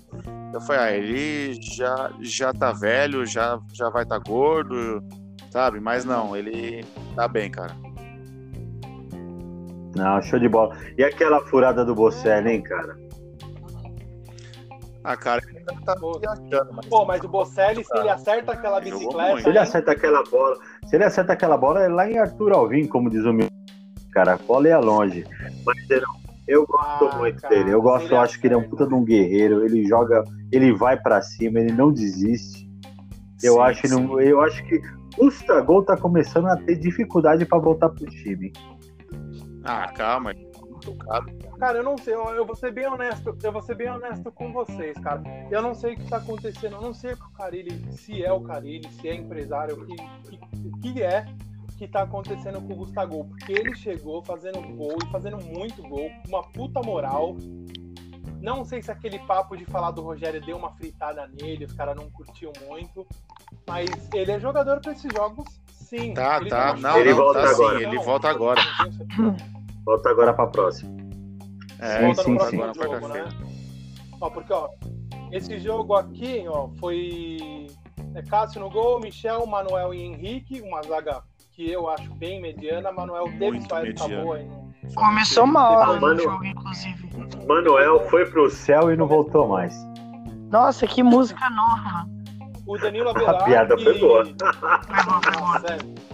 eu 0.54 0.60
falei, 0.60 0.80
ah, 0.82 0.92
ele 0.96 1.58
já, 1.60 2.10
já 2.20 2.52
tá 2.52 2.72
velho, 2.72 3.26
já, 3.26 3.58
já 3.72 3.90
vai 3.90 4.04
tá 4.06 4.18
gordo, 4.18 5.02
sabe? 5.50 5.78
Mas 5.80 6.04
não, 6.04 6.36
ele 6.36 6.84
tá 7.16 7.26
bem, 7.28 7.50
cara. 7.50 7.74
Não, 9.94 10.22
show 10.22 10.38
de 10.38 10.48
bola. 10.48 10.74
E 10.96 11.04
aquela 11.04 11.40
furada 11.46 11.84
do 11.84 11.94
Bocelli, 11.94 12.50
hein, 12.50 12.62
cara? 12.62 12.96
Ah, 15.04 15.16
cara, 15.16 15.42
ele 15.48 15.58
ainda 15.58 15.82
tá 15.84 15.96
Pô. 15.96 16.18
viajando, 16.18 16.72
mas 16.74 16.86
Pô, 16.86 17.04
mas 17.04 17.24
o 17.24 17.28
Bocelli, 17.28 17.84
se 17.84 17.96
ele 17.98 18.08
acerta 18.08 18.52
aquela 18.52 18.80
bicicleta. 18.80 19.40
Se 19.40 19.48
ele 19.48 19.58
acerta 19.58 19.92
aquela 19.92 20.22
bola, 20.24 20.56
se 20.86 20.96
ele 20.96 21.04
acerta 21.04 21.32
aquela 21.32 21.56
bola, 21.56 21.80
é 21.82 21.88
lá 21.88 22.08
em 22.08 22.18
Arthur 22.18 22.52
Alvim, 22.52 22.86
como 22.86 23.10
diz 23.10 23.24
o 23.24 23.32
meu 23.32 23.48
cara, 24.12 24.34
a 24.34 24.36
bola 24.36 24.68
ia 24.68 24.78
longe. 24.78 25.24
Mas 25.64 25.90
eu, 25.90 26.02
eu 26.46 26.66
gosto 26.66 27.04
Ah, 27.06 27.18
muito 27.18 27.40
cara, 27.40 27.54
dele. 27.54 27.70
Eu 27.70 27.82
gosto, 27.82 28.12
eu 28.12 28.20
acho 28.20 28.40
que 28.40 28.46
ele 28.46 28.54
é 28.54 28.56
um 28.56 28.68
puta 28.68 28.86
de 28.86 28.94
um 28.94 29.04
guerreiro. 29.04 29.64
Ele 29.64 29.84
joga, 29.86 30.22
ele 30.52 30.72
vai 30.72 30.96
pra 31.00 31.20
cima, 31.22 31.58
ele 31.58 31.72
não 31.72 31.90
desiste. 31.90 32.70
Eu 33.42 33.54
sim, 33.54 33.60
acho, 33.60 33.88
sim. 33.88 34.12
ele- 34.18 34.32
eu 34.32 34.40
acho 34.40 34.62
que 34.64 34.80
o 35.18 35.64
Gol 35.64 35.82
tá 35.82 35.96
começando 35.96 36.46
a 36.46 36.56
ter 36.56 36.76
dificuldade 36.76 37.44
pra 37.44 37.58
voltar 37.58 37.88
pro 37.88 38.06
time. 38.06 38.52
Ah, 39.64 39.90
calma, 39.92 40.32
tá. 40.92 41.24
Cara, 41.58 41.78
eu 41.78 41.84
não 41.84 41.96
sei, 41.96 42.14
eu, 42.14 42.24
eu 42.30 42.44
vou 42.44 42.56
ser 42.56 42.72
bem 42.72 42.86
honesto, 42.88 43.36
eu 43.42 43.52
vou 43.52 43.62
ser 43.62 43.76
bem 43.76 43.88
honesto 43.90 44.32
com 44.32 44.52
vocês, 44.52 44.96
cara. 44.98 45.22
Eu 45.50 45.62
não 45.62 45.74
sei 45.74 45.94
o 45.94 45.96
que 45.96 46.08
tá 46.08 46.16
acontecendo, 46.16 46.74
eu 46.76 46.80
não 46.82 46.92
sei 46.94 47.12
o 47.12 47.16
Carilli, 47.32 47.92
se 47.92 48.24
é 48.24 48.32
o 48.32 48.40
Carilli, 48.40 48.88
se 48.92 49.08
é 49.08 49.14
empresário, 49.14 49.76
o 49.80 49.86
que, 49.86 49.96
que- 49.96 50.92
que 50.92 51.02
é 51.02 51.24
que 51.78 51.86
tá 51.88 52.02
acontecendo 52.02 52.60
com 52.60 52.72
o 52.72 52.76
Gustavo, 52.76 53.24
porque 53.24 53.52
ele 53.52 53.74
chegou 53.74 54.22
fazendo 54.24 54.60
gol 54.76 54.96
e 55.04 55.10
fazendo 55.10 55.38
muito 55.38 55.82
gol, 55.82 56.10
uma 56.28 56.42
puta 56.42 56.80
moral. 56.82 57.36
Não 58.40 58.64
sei 58.64 58.82
se 58.82 58.90
aquele 58.90 59.18
papo 59.20 59.56
de 59.56 59.64
falar 59.64 59.92
do 59.92 60.02
Rogério 60.02 60.40
deu 60.40 60.56
uma 60.56 60.72
fritada 60.72 61.28
nele, 61.40 61.64
os 61.64 61.72
caras 61.72 61.94
não 61.96 62.10
curtiam 62.10 62.52
muito, 62.68 63.06
mas 63.68 63.88
ele 64.12 64.32
é 64.32 64.40
jogador 64.40 64.80
pra 64.80 64.92
esses 64.92 65.12
jogos, 65.12 65.46
sim. 65.72 66.12
Tá, 66.14 66.38
Ele 66.40 66.50
tá, 66.50 66.72
machucado, 66.72 66.80
não, 66.82 66.98
Ele 67.00 67.10
não, 67.10 67.16
volta 67.16 67.42
tá 67.42 67.50
agora. 67.50 67.78
sim, 67.78 67.84
ele 67.86 67.96
Não, 67.96 68.02
volta 68.04 68.28
não, 68.28 68.34
agora. 68.34 68.60
Volta 69.84 70.10
agora 70.10 70.32
pra 70.32 70.46
próxima. 70.46 70.92
É, 71.78 71.98
Sim, 71.98 72.04
volta 72.06 72.22
sim, 72.22 72.38
sim. 72.50 72.56
jogo, 72.74 73.08
né? 73.08 73.24
Ó, 74.20 74.30
porque, 74.30 74.52
ó, 74.52 74.68
esse 75.32 75.58
jogo 75.58 75.94
aqui, 75.94 76.44
ó, 76.48 76.68
foi 76.78 77.66
É 78.14 78.22
Cássio 78.22 78.60
no 78.60 78.70
gol, 78.70 79.00
Michel, 79.00 79.46
Manuel 79.46 79.92
e 79.94 80.02
Henrique, 80.02 80.60
uma 80.60 80.82
zaga 80.82 81.22
que 81.52 81.70
eu 81.70 81.88
acho 81.88 82.12
bem 82.14 82.40
mediana. 82.40 82.92
Manuel 82.92 83.24
teve 83.24 83.38
Muito 83.50 83.68
sua 83.68 83.86
época 83.86 84.08
boa. 84.08 84.40
hein? 84.40 84.50
Começou 84.94 85.46
mal 85.46 85.98
Mano- 86.00 86.14
no 86.16 86.22
jogo, 86.22 86.44
inclusive. 86.44 87.08
Manuel 87.48 88.00
foi 88.10 88.26
pro 88.26 88.50
céu 88.50 88.92
e 88.92 88.96
não 88.96 89.06
voltou 89.06 89.48
mais. 89.48 89.74
Nossa, 90.50 90.86
que 90.86 91.02
música 91.02 91.48
nova. 91.50 92.06
O 92.66 92.76
Danilo 92.78 93.08
Avelar. 93.16 93.44
piada 93.44 93.76
que- 93.76 93.84
foi 93.84 93.98
boa. 93.98 94.22
É. 95.68 96.11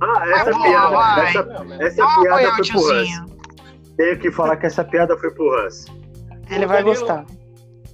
Ah, 0.00 0.28
essa 0.30 0.50
Vai, 0.52 0.62
piada, 0.70 0.90
vai. 0.90 1.26
essa, 1.28 1.66
essa 2.02 2.20
piada 2.20 2.50
foi 2.56 2.66
pro 2.68 2.90
Hans. 2.92 3.08
Tenho 3.96 4.18
que 4.18 4.30
falar 4.32 4.56
que 4.56 4.66
essa 4.66 4.84
piada 4.84 5.16
foi 5.18 5.30
pro 5.32 5.54
Hans. 5.58 5.86
Ele 6.50 6.64
O 6.64 6.68
vai 6.68 6.82
Danilo- 6.84 7.00
gostar. 7.00 7.24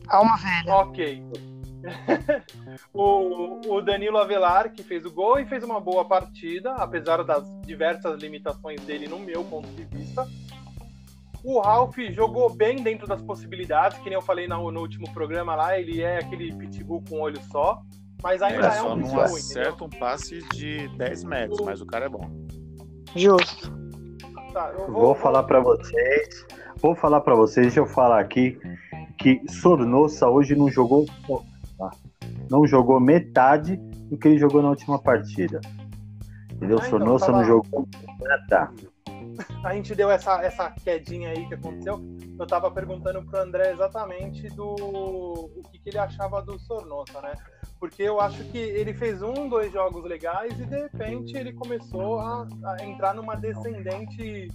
Alma 0.09 0.37
velha. 0.37 0.75
Ok. 0.75 1.23
o, 2.93 3.75
o 3.77 3.81
Danilo 3.81 4.19
Avelar, 4.19 4.71
que 4.73 4.83
fez 4.83 5.05
o 5.05 5.11
gol 5.11 5.39
e 5.39 5.47
fez 5.47 5.63
uma 5.65 5.81
boa 5.81 6.05
partida, 6.05 6.73
apesar 6.75 7.23
das 7.25 7.45
diversas 7.63 8.21
limitações 8.21 8.81
dele, 8.83 9.09
no 9.09 9.19
meu 9.19 9.45
ponto 9.45 9.69
de 9.69 9.85
vista. 9.85 10.27
O 11.43 11.59
Ralf 11.61 11.97
jogou 12.11 12.51
bem 12.55 12.83
dentro 12.83 13.07
das 13.07 13.23
possibilidades, 13.23 13.97
que 13.99 14.05
nem 14.05 14.15
eu 14.15 14.21
falei 14.23 14.47
no, 14.47 14.71
no 14.71 14.81
último 14.81 15.11
programa 15.15 15.55
lá, 15.55 15.79
ele 15.79 16.03
é 16.03 16.19
aquele 16.19 16.53
pitbull 16.55 17.03
com 17.09 17.21
olho 17.21 17.41
só, 17.51 17.81
mas 18.23 18.43
ainda 18.43 18.67
é, 18.67 18.71
só 18.73 18.93
um 18.93 18.97
não 18.97 19.07
entendeu? 19.07 19.23
acerta 19.23 19.85
um 19.85 19.91
passe 19.91 20.39
de 20.51 20.89
10 20.97 21.25
metros, 21.25 21.61
mas 21.61 21.81
o 21.81 21.87
cara 21.87 22.07
é 22.07 22.09
bom. 22.09 22.29
Justo. 23.15 23.73
Tá, 24.53 24.73
eu 24.77 24.93
Vou 24.93 25.15
falar 25.15 25.45
pra 25.45 25.61
vocês. 25.61 26.47
Vou 26.77 26.95
falar 26.95 27.21
pra 27.21 27.35
vocês, 27.35 27.67
deixa 27.67 27.81
eu 27.81 27.87
falar 27.87 28.21
aqui 28.21 28.59
que 29.19 29.41
Sornossa 29.49 30.29
hoje 30.29 30.57
não 30.57 30.71
jogou 30.71 31.05
ah, 31.81 31.91
não 32.51 32.67
jogou 32.67 32.99
metade 32.99 33.77
do 33.77 34.19
que 34.19 34.29
ele 34.29 34.39
jogou 34.39 34.63
na 34.63 34.71
última 34.71 34.99
partida. 34.99 35.61
Entendeu? 36.53 36.79
Ah, 36.79 36.87
então, 36.87 36.99
Sornossa 36.99 37.27
tava- 37.27 37.39
não 37.39 37.45
jogou 37.45 37.89
nada. 38.21 38.73
a 39.65 39.75
gente 39.75 39.95
deu 39.95 40.11
essa, 40.11 40.43
essa 40.43 40.71
quedinha 40.71 41.31
aí 41.31 41.47
que 41.47 41.55
aconteceu. 41.55 42.01
Eu 42.39 42.47
tava 42.47 42.71
perguntando 42.71 43.23
pro 43.23 43.39
André 43.39 43.73
exatamente 43.73 44.49
do 44.49 44.75
o 44.75 45.63
que, 45.71 45.79
que 45.79 45.91
ele 45.91 45.99
achava 45.99 46.43
do 46.43 46.59
Sornosa, 46.59 47.21
né? 47.23 47.33
Porque 47.81 48.03
eu 48.03 48.21
acho 48.21 48.45
que 48.45 48.59
ele 48.59 48.93
fez 48.93 49.23
um, 49.23 49.49
dois 49.49 49.73
jogos 49.73 50.05
legais 50.05 50.53
e 50.61 50.67
de 50.67 50.77
repente 50.77 51.35
ele 51.35 51.55
começou 51.55 52.21
a, 52.21 52.47
a 52.65 52.85
entrar 52.85 53.15
numa 53.15 53.35
descendente 53.35 54.49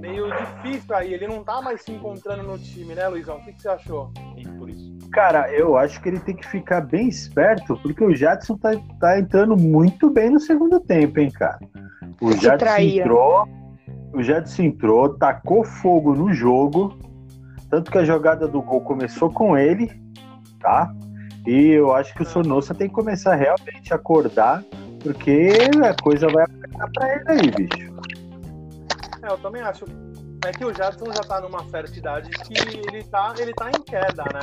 meio 0.00 0.26
difícil 0.34 0.96
aí. 0.96 1.12
Ele 1.12 1.28
não 1.28 1.44
tá 1.44 1.60
mais 1.60 1.82
se 1.82 1.92
encontrando 1.92 2.42
no 2.42 2.58
time, 2.58 2.94
né, 2.94 3.06
Luizão? 3.06 3.36
O 3.36 3.44
que, 3.44 3.52
que 3.52 3.60
você 3.60 3.68
achou? 3.68 4.10
por 4.58 4.70
isso. 4.70 4.96
Cara, 5.12 5.52
eu 5.52 5.76
acho 5.76 6.00
que 6.00 6.08
ele 6.08 6.20
tem 6.20 6.34
que 6.34 6.46
ficar 6.46 6.80
bem 6.80 7.08
esperto, 7.08 7.76
porque 7.82 8.02
o 8.02 8.14
Jadson 8.14 8.56
tá, 8.56 8.70
tá 8.98 9.18
entrando 9.18 9.56
muito 9.56 10.08
bem 10.08 10.30
no 10.30 10.40
segundo 10.40 10.80
tempo, 10.80 11.20
hein, 11.20 11.30
cara. 11.30 11.58
O 12.20 12.32
Jadson 12.32 12.56
traía. 12.56 13.02
entrou, 13.02 13.46
o 14.14 14.22
Jadson 14.22 14.62
entrou, 14.62 15.18
tacou 15.18 15.64
fogo 15.64 16.14
no 16.14 16.32
jogo, 16.32 16.96
tanto 17.68 17.90
que 17.90 17.98
a 17.98 18.04
jogada 18.04 18.48
do 18.48 18.62
gol 18.62 18.80
começou 18.80 19.30
com 19.30 19.56
ele, 19.56 19.90
tá? 20.60 20.90
E 21.46 21.70
eu 21.70 21.92
acho 21.94 22.14
que 22.14 22.22
o 22.22 22.26
Sonossa 22.26 22.74
tem 22.74 22.88
que 22.88 22.94
começar 22.94 23.34
realmente 23.34 23.92
a 23.92 23.96
acordar, 23.96 24.64
porque 25.02 25.50
a 25.84 25.94
coisa 25.94 26.28
vai 26.28 26.44
apertar 26.44 26.90
pra 26.92 27.14
ele 27.16 27.30
aí, 27.30 27.50
bicho. 27.50 27.92
É, 29.22 29.28
eu 29.28 29.38
também 29.38 29.62
acho. 29.62 29.84
É 30.44 30.52
que 30.52 30.64
o 30.64 30.72
Jadson 30.74 31.06
já 31.12 31.20
tá 31.20 31.40
numa 31.40 31.64
certa 31.68 31.96
idade 31.96 32.30
que 32.30 32.54
ele 32.56 33.02
tá, 33.04 33.32
ele 33.38 33.52
tá 33.54 33.70
em 33.70 33.80
queda, 33.82 34.24
né? 34.24 34.40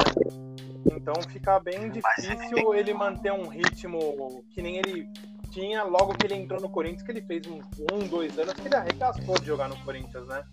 Então 0.92 1.14
fica 1.30 1.60
bem 1.60 1.90
difícil 1.90 2.74
ele 2.74 2.94
manter 2.94 3.32
um 3.34 3.48
ritmo 3.48 4.44
que 4.54 4.62
nem 4.62 4.78
ele 4.78 5.10
tinha 5.52 5.84
logo 5.84 6.14
que 6.14 6.26
ele 6.26 6.36
entrou 6.36 6.62
no 6.62 6.70
Corinthians, 6.70 7.02
que 7.02 7.12
ele 7.12 7.22
fez 7.22 7.46
um, 7.48 7.60
um 7.94 8.08
dois 8.08 8.38
anos 8.38 8.54
que 8.54 8.68
ele 8.68 8.76
arregaçou 8.76 9.38
de 9.40 9.46
jogar 9.46 9.68
no 9.68 9.78
Corinthians, 9.78 10.26
né? 10.28 10.44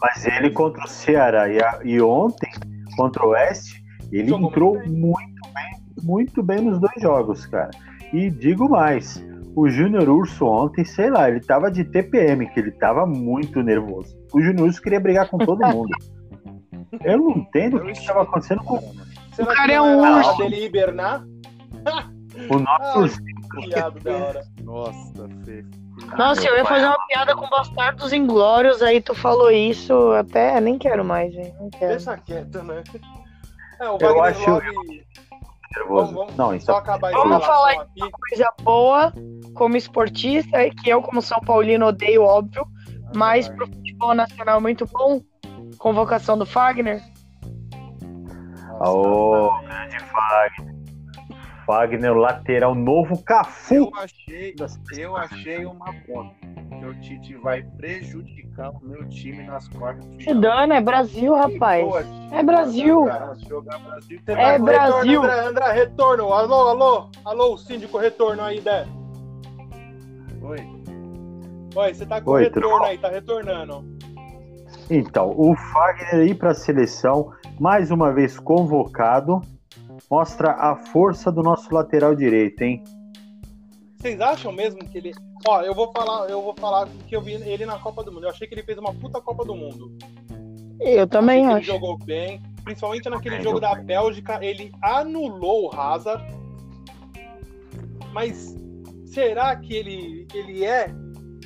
Mas 0.00 0.26
ele 0.26 0.50
contra 0.50 0.84
o 0.84 0.88
Ceará 0.88 1.48
e, 1.48 1.62
a- 1.62 1.80
e 1.84 2.00
ontem, 2.00 2.50
contra 2.96 3.24
o 3.24 3.30
Oeste, 3.30 3.83
ele 4.18 4.28
Jogou 4.28 4.48
entrou 4.48 4.74
muito 4.74 4.90
muito 4.90 5.52
bem. 5.54 6.02
muito 6.02 6.42
bem 6.42 6.60
nos 6.60 6.78
dois 6.78 7.00
jogos, 7.00 7.46
cara. 7.46 7.70
E 8.12 8.30
digo 8.30 8.68
mais, 8.68 9.24
o 9.56 9.68
Júnior 9.68 10.08
Urso 10.08 10.46
ontem, 10.46 10.84
sei 10.84 11.10
lá, 11.10 11.28
ele 11.28 11.40
tava 11.40 11.70
de 11.70 11.84
TPM, 11.84 12.48
que 12.48 12.60
ele 12.60 12.70
tava 12.72 13.06
muito 13.06 13.62
nervoso. 13.62 14.16
O 14.32 14.40
Júnior 14.40 14.68
Urso 14.68 14.82
queria 14.82 15.00
brigar 15.00 15.28
com 15.28 15.38
todo 15.38 15.66
mundo. 15.66 15.90
Eu 17.02 17.18
não 17.18 17.30
entendo 17.32 17.78
o 17.78 17.80
que 17.80 17.90
estava 17.90 18.22
acontecendo 18.22 18.62
com 18.62 18.78
Será 19.32 19.52
cara 19.52 19.72
é 19.72 19.80
um 19.80 20.04
era 20.04 20.16
urso. 20.18 20.38
Dele 20.38 20.64
hibernar? 20.64 21.24
o 22.50 22.58
nosso 22.58 22.98
urso. 23.00 23.18
Piado 23.68 24.00
da 24.00 24.16
hora. 24.16 24.44
Nossa, 24.62 25.28
Fê. 25.44 25.64
Nossa, 26.16 26.46
eu 26.46 26.56
ia 26.56 26.64
fazer 26.64 26.86
uma 26.86 27.06
piada 27.06 27.36
com 27.36 27.48
Bastardos 27.48 28.12
Inglórios, 28.12 28.82
aí 28.82 29.00
tu 29.00 29.14
falou 29.14 29.50
isso, 29.50 30.12
até 30.12 30.60
nem 30.60 30.76
quero 30.76 31.04
mais, 31.04 31.32
hein? 31.34 31.54
Não 31.58 31.70
quero. 31.70 31.92
Deixa 31.92 32.16
quieto, 32.16 32.62
né? 32.64 32.82
É, 33.80 33.88
o 33.90 33.98
Eu 34.00 34.16
Wagner 34.16 34.24
acho- 34.24 34.50
Love, 34.50 34.66
nervoso. 35.76 35.86
Vamos- 35.88 36.12
vamos 36.14 36.36
Não, 36.36 36.54
isso 36.54 36.66
só 36.66 36.76
acabar 36.76 37.10
Vamos 37.12 37.44
falar 37.44 37.72
aqui. 37.72 38.00
Coisa 38.28 38.52
boa, 38.62 39.12
como 39.54 39.76
esportista, 39.76 40.58
é 40.58 40.70
que 40.70 40.88
eu, 40.90 41.02
como 41.02 41.20
São 41.20 41.40
Paulino, 41.40 41.86
odeio, 41.86 42.22
óbvio, 42.22 42.66
mas 43.14 43.48
pro 43.48 43.66
futebol 43.66 44.14
nacional 44.14 44.60
muito 44.60 44.86
bom. 44.86 45.20
Convocação 45.78 46.38
do 46.38 46.46
Fagner. 46.46 47.02
Ô, 48.80 49.50
grande 49.62 49.98
Fagner. 50.00 50.74
Fagner, 51.66 52.12
o 52.12 52.16
lateral 52.18 52.74
novo 52.74 53.22
Cafu. 53.22 53.74
Eu 53.74 53.92
achei, 53.96 54.54
eu 54.98 55.16
achei 55.16 55.64
uma 55.64 55.92
ponta. 56.06 56.34
O 56.86 56.94
Tite 57.00 57.34
vai 57.36 57.62
prejudicar 57.62 58.70
o 58.70 58.80
meu 58.84 59.08
time 59.08 59.42
nas 59.44 59.66
quartas 59.68 60.04
de 60.10 60.16
Se 60.18 60.24
final. 60.24 60.40
dana, 60.40 60.76
é 60.76 60.80
Brasil, 60.80 61.34
rapaz. 61.34 61.84
Boa, 61.84 62.02
É 62.32 62.42
Brasil. 62.42 63.06
jogar 63.48 63.80
É 64.26 64.58
Brasil. 64.58 65.20
Retorno, 65.22 65.32
André, 65.32 65.46
André, 65.48 65.72
retorno. 65.72 66.32
Alô, 66.32 66.68
alô. 66.68 67.08
Alô, 67.24 67.56
síndico, 67.56 67.96
retorno 67.98 68.42
aí, 68.42 68.60
Dé. 68.60 68.86
Oi. 70.42 70.58
Oi, 71.76 71.94
você 71.94 72.06
tá 72.06 72.20
com 72.20 72.30
Oi, 72.32 72.44
retorno 72.44 72.84
aí, 72.84 72.98
tá 72.98 73.08
retornando. 73.08 73.84
Então, 74.90 75.32
o 75.36 75.56
Fagner 75.56 76.26
ir 76.28 76.34
para 76.34 76.50
a 76.50 76.54
seleção, 76.54 77.32
mais 77.58 77.90
uma 77.90 78.12
vez 78.12 78.38
convocado, 78.38 79.40
mostra 80.10 80.52
a 80.52 80.76
força 80.76 81.32
do 81.32 81.42
nosso 81.42 81.74
lateral 81.74 82.14
direito, 82.14 82.60
hein? 82.62 82.84
Vocês 83.96 84.20
acham 84.20 84.52
mesmo 84.52 84.80
que 84.80 84.98
ele. 84.98 85.12
Ó, 85.46 85.60
eu 85.60 85.74
vou 85.74 85.92
falar, 85.92 86.28
eu 86.28 86.42
vou 86.42 86.54
falar 86.54 86.88
que 87.06 87.14
eu 87.14 87.20
vi 87.20 87.34
ele 87.34 87.66
na 87.66 87.78
Copa 87.78 88.02
do 88.02 88.12
Mundo. 88.12 88.24
Eu 88.24 88.30
achei 88.30 88.46
que 88.46 88.54
ele 88.54 88.62
fez 88.62 88.78
uma 88.78 88.94
puta 88.94 89.20
Copa 89.20 89.44
do 89.44 89.54
Mundo. 89.54 89.96
Eu 90.80 91.06
também 91.06 91.46
Achei 91.46 91.48
que 91.48 91.56
acho. 91.56 91.70
Ele 91.70 91.80
jogou 91.80 91.98
bem, 91.98 92.42
principalmente 92.64 93.08
naquele 93.08 93.40
jogo 93.42 93.60
da 93.60 93.74
Bélgica, 93.74 94.38
ele 94.44 94.72
anulou 94.82 95.66
o 95.66 95.74
Hazard. 95.74 96.24
Mas 98.12 98.54
será 99.06 99.54
que 99.56 99.74
ele, 99.74 100.26
ele 100.32 100.64
é 100.64 100.86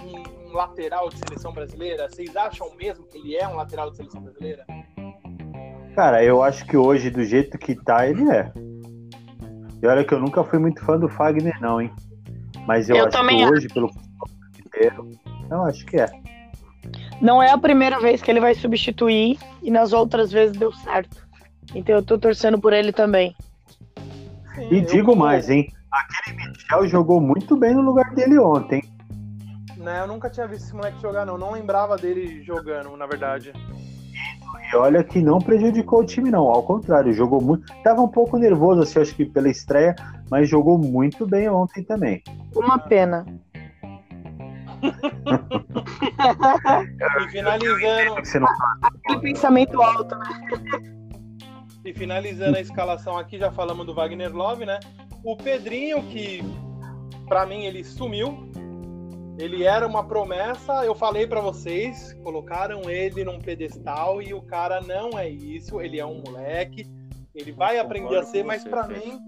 um, 0.01 0.48
um 0.48 0.53
lateral 0.53 1.09
de 1.09 1.18
seleção 1.18 1.53
brasileira? 1.53 2.09
Vocês 2.09 2.35
acham 2.37 2.74
mesmo 2.77 3.07
que 3.07 3.18
ele 3.18 3.37
é 3.37 3.48
um 3.48 3.57
lateral 3.57 3.90
de 3.90 3.96
seleção 3.96 4.20
brasileira? 4.22 4.64
Cara, 5.94 6.22
eu 6.22 6.42
acho 6.42 6.64
que 6.66 6.77
hoje, 6.77 7.11
do 7.11 7.24
jeito 7.24 7.59
que 7.59 7.74
tá, 7.74 8.07
ele 8.07 8.31
é. 8.31 8.53
E 9.83 9.87
olha 9.87 10.05
que 10.05 10.14
eu 10.14 10.20
nunca 10.20 10.44
fui 10.44 10.59
muito 10.59 10.85
fã 10.85 10.98
do 10.98 11.09
Fagner, 11.09 11.61
não, 11.61 11.81
hein? 11.81 11.92
Mas 12.68 12.90
eu, 12.90 12.96
Eu 12.96 13.07
acho 13.07 13.16
também 13.16 13.38
que 13.38 13.44
acho. 13.44 13.52
hoje, 13.54 13.68
pelo 13.68 13.88
futebol 13.88 14.28
inteiro, 14.66 15.11
eu 15.50 15.62
acho 15.64 15.87
que 15.87 15.96
é. 15.96 16.07
Não 17.18 17.42
é 17.42 17.50
a 17.50 17.57
primeira 17.57 17.98
vez 17.98 18.20
que 18.20 18.31
ele 18.31 18.40
vai 18.40 18.54
substituir 18.54 19.38
e 19.62 19.70
nas 19.70 19.94
outras 19.94 20.31
vezes 20.31 20.54
deu 20.54 20.70
certo. 20.70 21.26
Então 21.74 21.96
eu 21.96 22.02
tô 22.02 22.18
torcendo 22.18 22.61
por 22.61 22.74
ele 22.74 22.92
também. 22.92 23.35
Sim, 24.54 24.68
E 24.70 24.83
digo 24.83 25.16
mais, 25.16 25.48
hein? 25.48 25.72
Aquele 25.90 26.37
Michel 26.50 26.87
jogou 26.87 27.22
muito 27.22 27.57
bem 27.57 27.74
no 27.74 27.81
lugar 27.81 28.14
dele 28.14 28.38
ontem. 28.38 28.83
Né, 29.78 30.02
eu 30.02 30.07
nunca 30.07 30.28
tinha 30.28 30.46
visto 30.46 30.64
esse 30.64 30.74
moleque 30.74 31.00
jogar, 31.00 31.24
não. 31.24 31.38
Não 31.38 31.52
lembrava 31.52 31.96
dele 31.96 32.42
jogando, 32.42 32.94
na 32.98 33.07
verdade. 33.07 33.50
E 34.72 34.76
olha 34.76 35.02
que 35.02 35.20
não 35.20 35.38
prejudicou 35.38 36.00
o 36.00 36.04
time, 36.04 36.31
não. 36.31 36.46
Ao 36.48 36.62
contrário, 36.62 37.12
jogou 37.12 37.40
muito. 37.40 37.72
Tava 37.83 38.02
um 38.02 38.09
pouco 38.09 38.37
nervoso, 38.37 38.83
assim, 38.83 39.00
acho 39.00 39.14
que 39.14 39.24
pela 39.24 39.48
estreia, 39.48 39.94
mas 40.31 40.48
jogou 40.48 40.78
muito 40.78 41.26
bem 41.26 41.48
ontem 41.48 41.83
também. 41.83 42.22
Uma 42.54 42.78
pena. 42.78 43.24
E 47.22 47.28
finalizando, 47.31 48.14
Você 48.16 48.38
não 48.38 48.48
Aquele 48.83 49.20
pensamento 49.20 49.83
alto, 49.83 50.14
né? 50.16 50.98
e 51.85 51.94
finalizando 51.94 52.57
a 52.57 52.61
escalação 52.61 53.16
aqui, 53.16 53.38
já 53.38 53.50
falamos 53.50 53.87
do 53.87 53.94
Wagner 53.94 54.35
Love, 54.35 54.66
né? 54.66 54.78
O 55.24 55.37
Pedrinho, 55.37 56.02
que 56.04 56.42
pra 57.26 57.46
mim 57.46 57.64
ele 57.64 57.83
sumiu. 57.83 58.47
Ele 59.38 59.62
era 59.64 59.87
uma 59.87 60.03
promessa, 60.05 60.85
eu 60.85 60.94
falei 60.94 61.27
pra 61.27 61.40
vocês, 61.40 62.12
colocaram 62.24 62.90
ele 62.90 63.24
num 63.24 63.38
pedestal 63.40 64.20
e 64.20 64.35
o 64.35 64.42
cara 64.42 64.81
não 64.81 65.16
é 65.18 65.29
isso, 65.29 65.81
ele 65.81 66.01
é 66.01 66.05
um 66.05 66.20
moleque, 66.27 66.85
ele 67.35 67.53
vai 67.53 67.79
aprender 67.79 68.16
a 68.16 68.22
ser, 68.24 68.44
mas 68.44 68.62
Fê. 68.64 68.70
mim, 68.70 69.18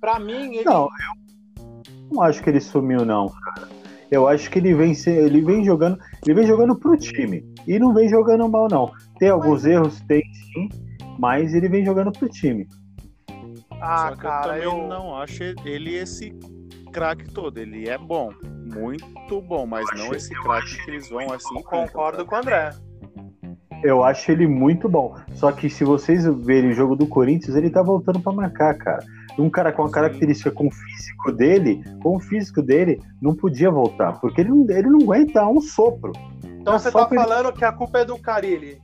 Pra 0.00 0.18
mim, 0.20 0.54
ele. 0.56 0.64
Não, 0.64 0.82
eu 0.84 1.82
não 2.12 2.22
acho 2.22 2.40
que 2.42 2.50
ele 2.50 2.60
sumiu, 2.60 3.04
não, 3.04 3.28
cara. 3.28 3.66
Eu 4.10 4.28
acho 4.28 4.48
que 4.48 4.58
ele 4.60 4.72
vem, 4.74 4.94
se- 4.94 5.10
ele 5.10 5.40
vem 5.42 5.64
jogando, 5.64 5.98
ele 6.24 6.34
vem 6.34 6.46
jogando 6.46 6.76
pro 6.76 6.96
time. 6.96 7.42
E 7.66 7.78
não 7.78 7.92
vem 7.92 8.08
jogando 8.08 8.48
mal, 8.48 8.68
não. 8.70 8.92
Tem 9.18 9.30
alguns 9.30 9.64
erros, 9.64 10.00
tem 10.02 10.22
sim, 10.52 10.68
mas 11.18 11.52
ele 11.54 11.68
vem 11.68 11.84
jogando 11.84 12.12
pro 12.12 12.28
time. 12.28 12.68
ah, 13.80 14.10
Só 14.10 14.14
que 14.16 14.22
cara, 14.22 14.58
eu 14.58 14.70
também 14.70 14.82
eu. 14.84 14.88
não 14.88 15.16
acho 15.16 15.42
ele 15.64 15.94
esse 15.96 16.30
craque 16.96 17.30
todo. 17.30 17.58
Ele 17.58 17.88
é 17.88 17.98
bom, 17.98 18.32
muito 18.74 19.40
bom, 19.42 19.66
mas 19.66 19.86
não 19.96 20.14
esse 20.14 20.30
craque 20.42 20.82
que 20.84 20.90
eles 20.90 21.08
vão 21.10 21.30
assim. 21.32 21.62
Concordo 21.62 22.24
com 22.24 22.34
o 22.34 22.38
André. 22.38 22.70
Eu 23.84 24.02
acho 24.02 24.32
ele 24.32 24.46
muito 24.46 24.88
bom. 24.88 25.14
Só 25.34 25.52
que 25.52 25.68
se 25.68 25.84
vocês 25.84 26.24
verem 26.24 26.70
o 26.70 26.74
jogo 26.74 26.96
do 26.96 27.06
Corinthians, 27.06 27.54
ele 27.54 27.68
tá 27.68 27.82
voltando 27.82 28.18
pra 28.20 28.32
marcar, 28.32 28.74
cara. 28.74 29.04
Um 29.38 29.50
cara 29.50 29.70
com 29.70 29.82
a 29.84 29.90
característica 29.90 30.50
com 30.50 30.66
o 30.68 30.70
físico 30.70 31.30
dele, 31.30 31.84
com 32.02 32.16
o 32.16 32.20
físico 32.20 32.62
dele, 32.62 32.98
não 33.20 33.34
podia 33.36 33.70
voltar. 33.70 34.14
Porque 34.18 34.40
ele 34.40 34.48
não, 34.48 34.66
ele 34.70 34.88
não 34.88 35.00
aguenta 35.02 35.46
um 35.46 35.60
sopro. 35.60 36.12
Então 36.42 36.74
É 36.74 36.78
você 36.78 36.90
tá 36.90 37.04
pra 37.04 37.16
ele- 37.20 37.28
falando 37.28 37.52
que 37.52 37.64
a 37.64 37.70
culpa 37.72 37.98
é 37.98 38.04
do 38.06 38.18
Carilli. 38.18 38.78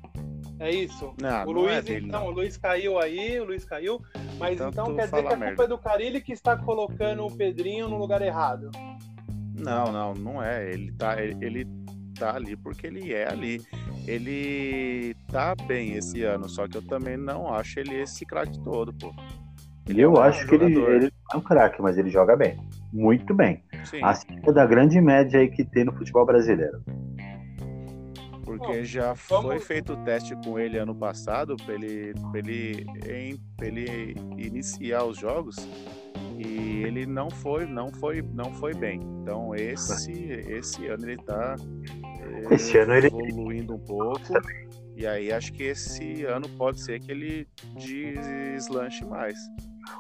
É 0.63 0.71
isso? 0.71 1.13
Não, 1.21 1.43
o 1.43 1.47
não 1.47 1.63
Luiz, 1.63 1.77
é 1.79 1.83
dele, 1.83 2.07
então, 2.07 2.21
não. 2.21 2.29
o 2.29 2.31
Luiz 2.31 2.57
caiu 2.57 2.97
aí, 2.97 3.41
o 3.41 3.45
Luiz 3.45 3.65
caiu. 3.65 4.01
Mas 4.39 4.55
Então 4.55 4.69
então, 4.69 4.95
quer 4.95 5.07
dizer 5.07 5.11
que 5.11 5.17
a 5.17 5.23
culpa 5.23 5.37
merda. 5.37 5.65
é 5.65 5.67
do 5.67 5.79
Carilli 5.79 6.21
que 6.21 6.33
está 6.33 6.57
colocando 6.57 7.27
o 7.27 7.37
Pedrinho 7.37 7.89
no 7.89 7.99
lugar 7.99 8.23
errado. 8.23 8.71
Não, 9.59 9.91
não, 9.91 10.15
não 10.15 10.41
é. 10.41 10.73
Ele 10.73 10.93
tá, 10.93 11.21
ele, 11.21 11.37
ele 11.45 11.69
tá 12.17 12.37
ali 12.37 12.57
porque 12.57 12.87
ele 12.87 13.13
é 13.13 13.29
ali. 13.29 13.61
Ele 14.07 15.17
tá 15.33 15.57
bem 15.67 15.95
esse 15.95 16.23
ano, 16.23 16.49
só 16.49 16.69
que 16.69 16.77
eu 16.77 16.83
também 16.83 17.17
não 17.17 17.53
acho 17.53 17.81
ele 17.81 17.97
esse 17.97 18.25
craque 18.25 18.57
todo, 18.63 18.93
pô. 18.93 19.13
E 19.89 20.01
eu 20.01 20.15
é 20.15 20.29
acho 20.29 20.47
que 20.47 20.55
ele, 20.55 20.81
ele 20.81 21.13
é 21.33 21.37
um 21.37 21.41
craque, 21.41 21.83
mas 21.83 21.99
ele 21.99 22.09
joga 22.09 22.37
bem. 22.37 22.57
Muito 22.93 23.35
bem. 23.35 23.65
Sim, 23.85 24.01
Acima 24.01 24.53
da 24.53 24.65
grande 24.65 25.01
média 25.01 25.41
aí 25.41 25.49
que 25.49 25.65
tem 25.65 25.85
no 25.85 25.93
futebol 25.93 26.25
brasileiro. 26.25 26.83
Porque 28.63 28.79
Bom, 28.79 28.85
já 28.85 29.13
vamos- 29.29 29.47
foi 29.47 29.59
feito 29.61 29.93
o 29.93 29.97
teste 30.05 30.35
com 30.45 30.59
ele 30.59 30.79
ano 30.79 30.95
passado 30.95 31.57
pra 31.57 31.75
ele, 31.75 32.15
pra 32.31 32.39
ele, 32.39 32.87
em- 33.07 33.41
ele 33.61 34.15
iniciar 34.39 35.05
os 35.05 35.19
jogos 35.19 35.57
e 36.39 36.83
ele 36.85 37.07
não 37.07 37.31
foi, 37.31 37.67
não 37.67 37.93
foi, 37.93 38.23
não 38.23 38.53
foi 38.55 38.75
bem. 38.75 39.01
Então 39.23 39.55
esse, 39.55 40.13
esse 40.13 40.87
ano 40.87 41.05
ele 41.09 41.17
tá 41.23 41.57
eh, 42.23 42.55
Esse 42.55 42.79
ano 42.79 42.95
ele- 42.95 43.07
evoluindo 43.09 43.75
um 43.75 43.79
pouco. 43.79 44.21
E 44.97 45.07
aí 45.07 45.33
acho 45.33 45.53
que 45.53 45.63
esse 45.65 46.25
ano 46.25 46.49
pode 46.51 46.81
ser 46.81 47.01
que 47.01 47.11
ele 47.11 47.49
deslanche 47.77 49.05
mais. 49.05 49.37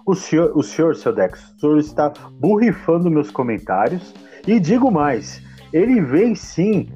O 0.06 0.14
senhor, 0.14 0.52
o 0.56 0.62
senhor, 0.62 0.94
seu 0.94 1.12
Dex, 1.14 1.54
o 1.56 1.60
senhor 1.60 1.78
está 1.78 2.10
burrifando 2.38 3.10
meus 3.10 3.30
comentários. 3.30 4.14
E 4.46 4.58
digo 4.60 4.90
mais, 4.90 5.40
ele 5.72 6.00
vem 6.00 6.34
sim 6.34 6.88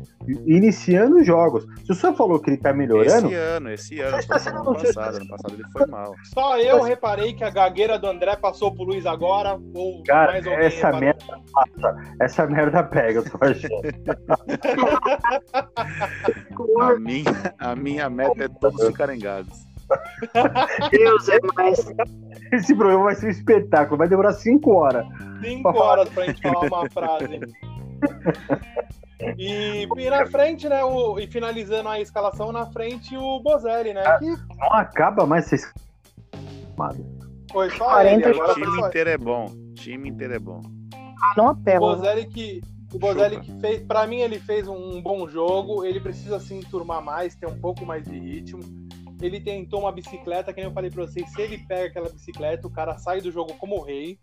iniciando 0.44 1.22
jogos. 1.24 1.64
Se 1.84 1.92
o 1.92 1.94
senhor 1.94 2.14
falou 2.14 2.38
que 2.40 2.50
ele 2.50 2.56
está 2.56 2.72
melhorando, 2.72 3.26
Esse 3.28 3.34
ano, 3.34 3.70
esse 3.70 4.00
ano, 4.00 4.10
Você 4.12 4.18
está 4.18 4.38
sendo- 4.38 4.56
ano 4.58 4.74
passado, 4.74 5.16
ano 5.16 5.28
passado 5.28 5.54
ele 5.54 5.64
foi 5.72 5.86
mal. 5.86 6.14
Só 6.34 6.58
eu 6.58 6.78
Mas- 6.78 6.86
reparei 6.88 7.32
que 7.32 7.44
a 7.44 7.50
gagueira 7.50 7.98
do 7.98 8.06
André 8.08 8.36
passou 8.36 8.74
pro 8.74 8.84
Luiz 8.84 9.06
agora. 9.06 9.58
Ou 9.74 10.02
cara, 10.04 10.32
mais 10.32 10.46
alguém 10.46 10.66
essa 10.66 10.76
reparou? 10.90 11.00
merda 11.00 11.40
passa. 11.52 11.96
Essa 12.20 12.46
merda 12.46 12.82
pega, 12.84 13.20
eu 13.20 13.24
tô 13.24 13.38
achando. 13.40 13.82
A 16.80 16.94
minha, 16.98 17.54
a 17.58 17.76
minha 17.76 18.10
meta 18.10 18.44
é 18.44 18.48
todos 18.48 18.84
ficarem 18.86 19.18
gados. 19.18 19.66
Deus 20.90 21.28
é 21.28 21.38
mais. 21.54 21.86
Esse 22.52 22.74
programa 22.74 23.04
vai 23.04 23.14
ser 23.14 23.26
um 23.26 23.30
espetáculo, 23.30 23.98
vai 23.98 24.08
demorar 24.08 24.32
cinco 24.32 24.72
horas. 24.74 25.06
Cinco 25.42 25.68
horas 25.68 26.08
pra 26.08 26.26
gente 26.26 26.42
falar 26.42 26.66
uma 26.66 26.90
frase. 26.90 27.40
E, 29.38 29.88
e 29.96 30.10
na 30.10 30.26
frente, 30.26 30.68
né? 30.68 30.84
O, 30.84 31.18
e 31.18 31.26
finalizando 31.26 31.88
a 31.88 31.98
escalação, 31.98 32.52
na 32.52 32.66
frente 32.66 33.16
o 33.16 33.40
Bozelli, 33.40 33.94
né? 33.94 34.02
Que 34.18 34.26
Não 34.26 34.72
acaba 34.74 35.26
mais 35.26 35.50
essa 35.50 35.72
foi 37.50 37.70
só 37.70 37.86
40 37.86 38.28
ele. 38.28 38.38
O 38.38 38.54
time 38.54 38.66
só 38.66 38.88
inteiro 38.88 39.10
é 39.10 39.18
bom. 39.18 39.44
O 39.46 39.74
time 39.74 40.08
inteiro 40.10 40.34
é 40.34 40.38
bom. 40.38 40.60
Ah, 40.94 41.34
não 41.36 41.46
O 41.46 41.48
apela. 41.48 41.96
Bozelli 41.96 42.26
que. 42.26 42.60
O 42.92 42.98
Bozelli 42.98 43.40
que 43.40 43.60
fez, 43.60 43.82
pra 43.82 44.06
mim, 44.06 44.20
ele 44.20 44.38
fez 44.38 44.68
um 44.68 45.02
bom 45.02 45.26
jogo. 45.28 45.84
Ele 45.84 45.98
precisa 45.98 46.38
se 46.38 46.54
enturmar 46.54 47.02
mais, 47.02 47.34
ter 47.34 47.46
um 47.46 47.58
pouco 47.58 47.84
mais 47.84 48.04
de 48.04 48.18
ritmo. 48.18 48.60
Ele 49.20 49.40
tentou 49.40 49.80
uma 49.80 49.92
bicicleta, 49.92 50.52
que 50.52 50.60
nem 50.60 50.68
eu 50.68 50.74
falei 50.74 50.90
pra 50.90 51.06
vocês. 51.06 51.30
Se 51.32 51.40
ele 51.40 51.58
pega 51.66 51.86
aquela 51.86 52.10
bicicleta, 52.10 52.66
o 52.66 52.70
cara 52.70 52.98
sai 52.98 53.20
do 53.20 53.32
jogo 53.32 53.54
como 53.54 53.82
rei. 53.82 54.18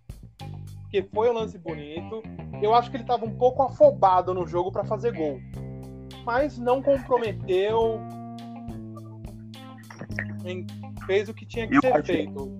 Porque 0.93 1.09
foi 1.11 1.27
um 1.31 1.33
lance 1.33 1.57
bonito. 1.57 2.21
Eu 2.61 2.75
acho 2.75 2.91
que 2.91 2.97
ele 2.97 3.03
tava 3.03 3.25
um 3.25 3.35
pouco 3.35 3.63
afobado 3.63 4.31
no 4.31 4.45
jogo 4.45 4.71
pra 4.71 4.83
fazer 4.83 5.11
gol. 5.11 5.39
Mas 6.23 6.59
não 6.59 6.83
comprometeu. 6.83 7.99
Fez 11.07 11.29
o 11.29 11.33
que 11.33 11.47
tinha 11.47 11.67
que 11.67 11.77
Eu 11.77 11.81
ser 11.81 12.03
feito. 12.03 12.55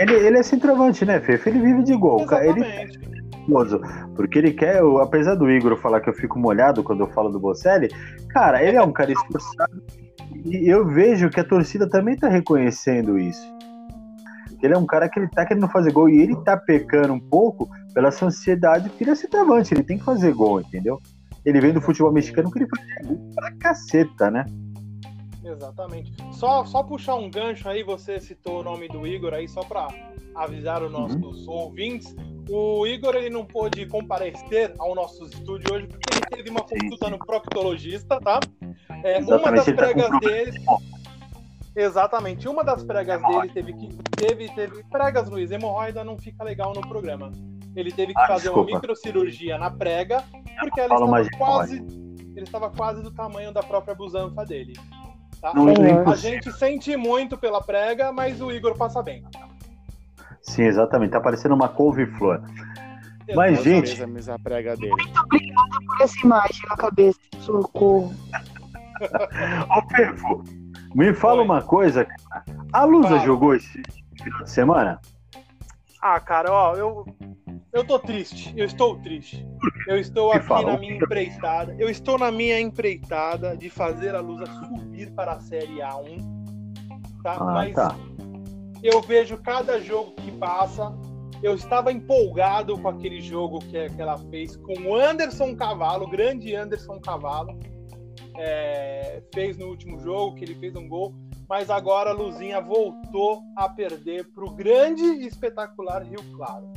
Ele, 0.00 0.14
ele 0.14 0.36
é 0.38 0.42
centroavante, 0.42 1.04
né, 1.04 1.20
Fefe? 1.20 1.48
Ele 1.48 1.60
vive 1.60 1.84
de 1.84 1.96
gol. 1.96 2.18
Ele 2.22 2.64
Exatamente. 2.64 2.98
famoso, 3.46 3.80
porque 4.16 4.40
ele 4.40 4.52
quer, 4.52 4.80
eu- 4.80 4.98
apesar 4.98 5.36
do 5.36 5.48
Igor 5.48 5.76
falar 5.76 6.00
que 6.00 6.10
eu 6.10 6.14
fico 6.14 6.40
molhado 6.40 6.82
quando 6.82 7.04
eu 7.04 7.06
falo 7.12 7.28
do 7.30 7.38
Bocelli, 7.38 7.88
cara, 8.30 8.64
ele 8.64 8.76
é 8.76 8.82
um 8.82 8.92
cara 8.92 9.12
esforçado 9.12 9.80
e 10.44 10.68
eu 10.68 10.84
vejo 10.88 11.30
que 11.30 11.38
a 11.38 11.44
torcida 11.44 11.88
também 11.88 12.16
tá 12.16 12.28
reconhecendo 12.28 13.16
isso. 13.16 13.55
Ele 14.62 14.74
é 14.74 14.78
um 14.78 14.86
cara 14.86 15.08
que 15.08 15.18
ele 15.18 15.28
tá 15.28 15.44
querendo 15.44 15.68
fazer 15.68 15.92
gol 15.92 16.08
e 16.08 16.20
ele 16.20 16.36
tá 16.36 16.56
pecando 16.56 17.12
um 17.12 17.20
pouco 17.20 17.68
pela 17.94 18.08
essa 18.08 18.26
ansiedade, 18.26 18.88
porque 18.88 19.04
ele 19.04 19.10
é 19.10 19.14
centroavante, 19.14 19.74
ele 19.74 19.82
tem 19.82 19.98
que 19.98 20.04
fazer 20.04 20.32
gol, 20.32 20.60
entendeu? 20.60 21.00
Ele 21.44 21.60
vem 21.60 21.72
do 21.72 21.80
futebol 21.80 22.12
mexicano 22.12 22.50
que 22.50 22.58
ele 22.58 22.68
faz 22.68 23.06
gol 23.06 23.30
pra 23.34 23.52
caceta, 23.52 24.30
né? 24.30 24.44
Exatamente. 25.44 26.12
Só, 26.32 26.64
só 26.64 26.82
puxar 26.82 27.14
um 27.14 27.30
gancho 27.30 27.68
aí, 27.68 27.82
você 27.84 28.18
citou 28.18 28.60
o 28.60 28.64
nome 28.64 28.88
do 28.88 29.06
Igor 29.06 29.32
aí, 29.32 29.48
só 29.48 29.60
para 29.60 29.86
avisar 30.34 30.82
os 30.82 30.90
nossos 30.90 31.46
ouvintes. 31.46 32.14
O 32.48 32.86
Igor 32.86 33.14
ele 33.14 33.30
não 33.30 33.44
pôde 33.44 33.86
comparecer 33.86 34.72
ao 34.78 34.94
nosso 34.94 35.24
estúdio 35.24 35.74
hoje 35.74 35.86
porque 35.86 36.18
ele 36.18 36.36
teve 36.36 36.50
uma 36.50 36.60
consulta 36.60 37.10
no 37.10 37.18
proctologista, 37.18 38.20
tá? 38.20 38.40
É, 39.02 39.18
uma 39.18 39.52
das 39.52 39.64
tá 39.64 39.72
pregas 39.72 40.20
dele. 40.20 40.52
Exatamente, 41.76 42.48
uma 42.48 42.64
das 42.64 42.82
pregas 42.82 43.20
dele 43.22 43.50
teve 43.50 43.72
que. 43.74 43.88
Teve, 44.16 44.48
teve. 44.54 44.82
Pregas, 44.84 45.28
Luiz, 45.28 45.50
hemorroida 45.50 46.02
não 46.02 46.16
fica 46.16 46.42
legal 46.42 46.72
no 46.74 46.80
programa. 46.80 47.30
Ele 47.74 47.92
teve 47.92 48.14
que 48.14 48.20
Ah, 48.20 48.26
fazer 48.28 48.44
desculpa. 48.44 48.70
uma 48.70 48.80
microcirurgia 48.80 49.58
na 49.58 49.70
prega, 49.70 50.24
porque 50.60 50.80
ela 50.80 50.94
estava 50.94 51.28
quase. 51.36 51.76
Ele 52.34 52.44
estava 52.44 52.70
quase 52.70 53.02
do 53.02 53.10
tamanho 53.10 53.52
da 53.52 53.62
própria 53.62 53.94
busanfa 53.94 54.44
dele. 54.46 54.72
Tá? 55.40 55.52
Não, 55.54 55.68
é 55.68 56.02
A 56.10 56.14
gente 56.16 56.50
sente 56.52 56.96
muito 56.96 57.36
pela 57.36 57.60
prega, 57.62 58.10
mas 58.10 58.40
o 58.40 58.50
Igor 58.50 58.74
passa 58.76 59.02
bem. 59.02 59.22
Sim, 60.40 60.62
exatamente, 60.62 61.10
tá 61.10 61.20
parecendo 61.20 61.54
uma 61.54 61.68
couve-flor. 61.68 62.40
Mas, 63.34 63.62
gente- 63.62 64.00
a 64.30 64.38
prega 64.38 64.76
dele. 64.76 64.94
Por 65.28 66.00
essa 66.02 66.18
imagem 66.24 66.62
na 66.70 66.76
cabeça. 66.76 67.18
Socorro. 67.40 68.14
Ô, 69.76 69.82
Perfo, 69.88 70.42
me 70.96 71.12
fala 71.12 71.40
Oi. 71.40 71.44
uma 71.44 71.60
coisa, 71.60 72.06
cara. 72.06 72.44
A 72.72 72.84
Lusa 72.84 73.08
Fala. 73.10 73.20
jogou 73.20 73.54
esse 73.54 73.82
final 74.22 74.42
de 74.42 74.50
semana? 74.50 75.00
Ah, 76.00 76.18
cara, 76.18 76.50
ó, 76.50 76.74
eu, 76.74 77.04
eu 77.70 77.84
tô 77.84 77.98
triste. 77.98 78.54
Eu 78.56 78.64
estou 78.64 78.96
triste. 79.00 79.46
Eu 79.86 79.98
estou 79.98 80.32
aqui 80.32 80.46
fala? 80.46 80.72
na 80.72 80.78
minha 80.78 80.96
empreitada. 80.96 81.76
Eu 81.78 81.90
estou 81.90 82.18
na 82.18 82.32
minha 82.32 82.58
empreitada 82.58 83.54
de 83.54 83.68
fazer 83.68 84.14
a 84.14 84.20
Lusa 84.20 84.46
subir 84.46 85.10
para 85.12 85.32
a 85.32 85.40
Série 85.40 85.80
A1. 85.80 86.18
Tá? 87.22 87.36
Ah, 87.40 87.44
Mas 87.44 87.74
tá. 87.74 87.94
eu 88.82 89.02
vejo 89.02 89.36
cada 89.36 89.78
jogo 89.78 90.12
que 90.12 90.32
passa. 90.32 90.96
Eu 91.42 91.54
estava 91.54 91.92
empolgado 91.92 92.78
com 92.78 92.88
aquele 92.88 93.20
jogo 93.20 93.58
que, 93.58 93.90
que 93.90 94.00
ela 94.00 94.16
fez 94.30 94.56
com 94.56 94.72
o 94.80 94.96
Anderson 94.96 95.54
Cavalo, 95.54 96.06
o 96.06 96.10
grande 96.10 96.54
Anderson 96.54 96.98
Cavalo. 97.00 97.58
É, 98.38 99.22
fez 99.34 99.56
no 99.56 99.66
último 99.68 99.98
jogo, 100.00 100.34
que 100.36 100.44
ele 100.44 100.54
fez 100.54 100.74
um 100.76 100.88
gol. 100.88 101.14
Mas 101.48 101.70
agora 101.70 102.10
a 102.10 102.12
Luzinha 102.12 102.60
voltou 102.60 103.40
a 103.56 103.68
perder 103.68 104.24
para 104.32 104.44
o 104.44 104.50
grande 104.50 105.02
e 105.04 105.26
espetacular 105.26 106.02
Rio 106.02 106.22
Claro. 106.36 106.68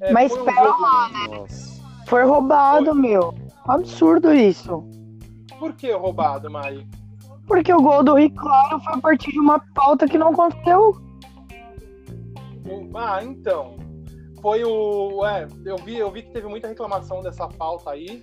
É, 0.00 0.12
Mas 0.12 0.32
foi 0.32 0.42
um 0.42 0.44
pera 0.46 0.64
jogo- 0.64 0.80
Nossa. 1.40 1.82
Foi 2.06 2.24
roubado, 2.24 2.94
meu. 2.94 3.34
Absurdo 3.66 4.32
isso. 4.34 4.82
Por 5.58 5.72
que 5.74 5.92
roubado, 5.92 6.50
Mari? 6.50 6.86
Porque 7.46 7.72
o 7.72 7.80
gol 7.82 8.02
do 8.02 8.14
Rio 8.14 8.30
Claro 8.34 8.80
foi 8.80 8.94
a 8.94 8.98
partir 8.98 9.30
de 9.30 9.38
uma 9.38 9.60
pauta 9.74 10.06
que 10.08 10.18
não 10.18 10.28
aconteceu. 10.28 10.96
O- 12.66 12.96
Ah, 12.96 13.22
então. 13.22 13.76
Foi 14.40 14.64
o. 14.64 15.24
É, 15.24 15.46
eu 15.64 15.76
vi, 15.76 15.98
eu 15.98 16.10
vi 16.10 16.22
que 16.22 16.30
teve 16.32 16.48
muita 16.48 16.66
reclamação 16.68 17.22
dessa 17.22 17.48
falta 17.50 17.90
aí. 17.90 18.22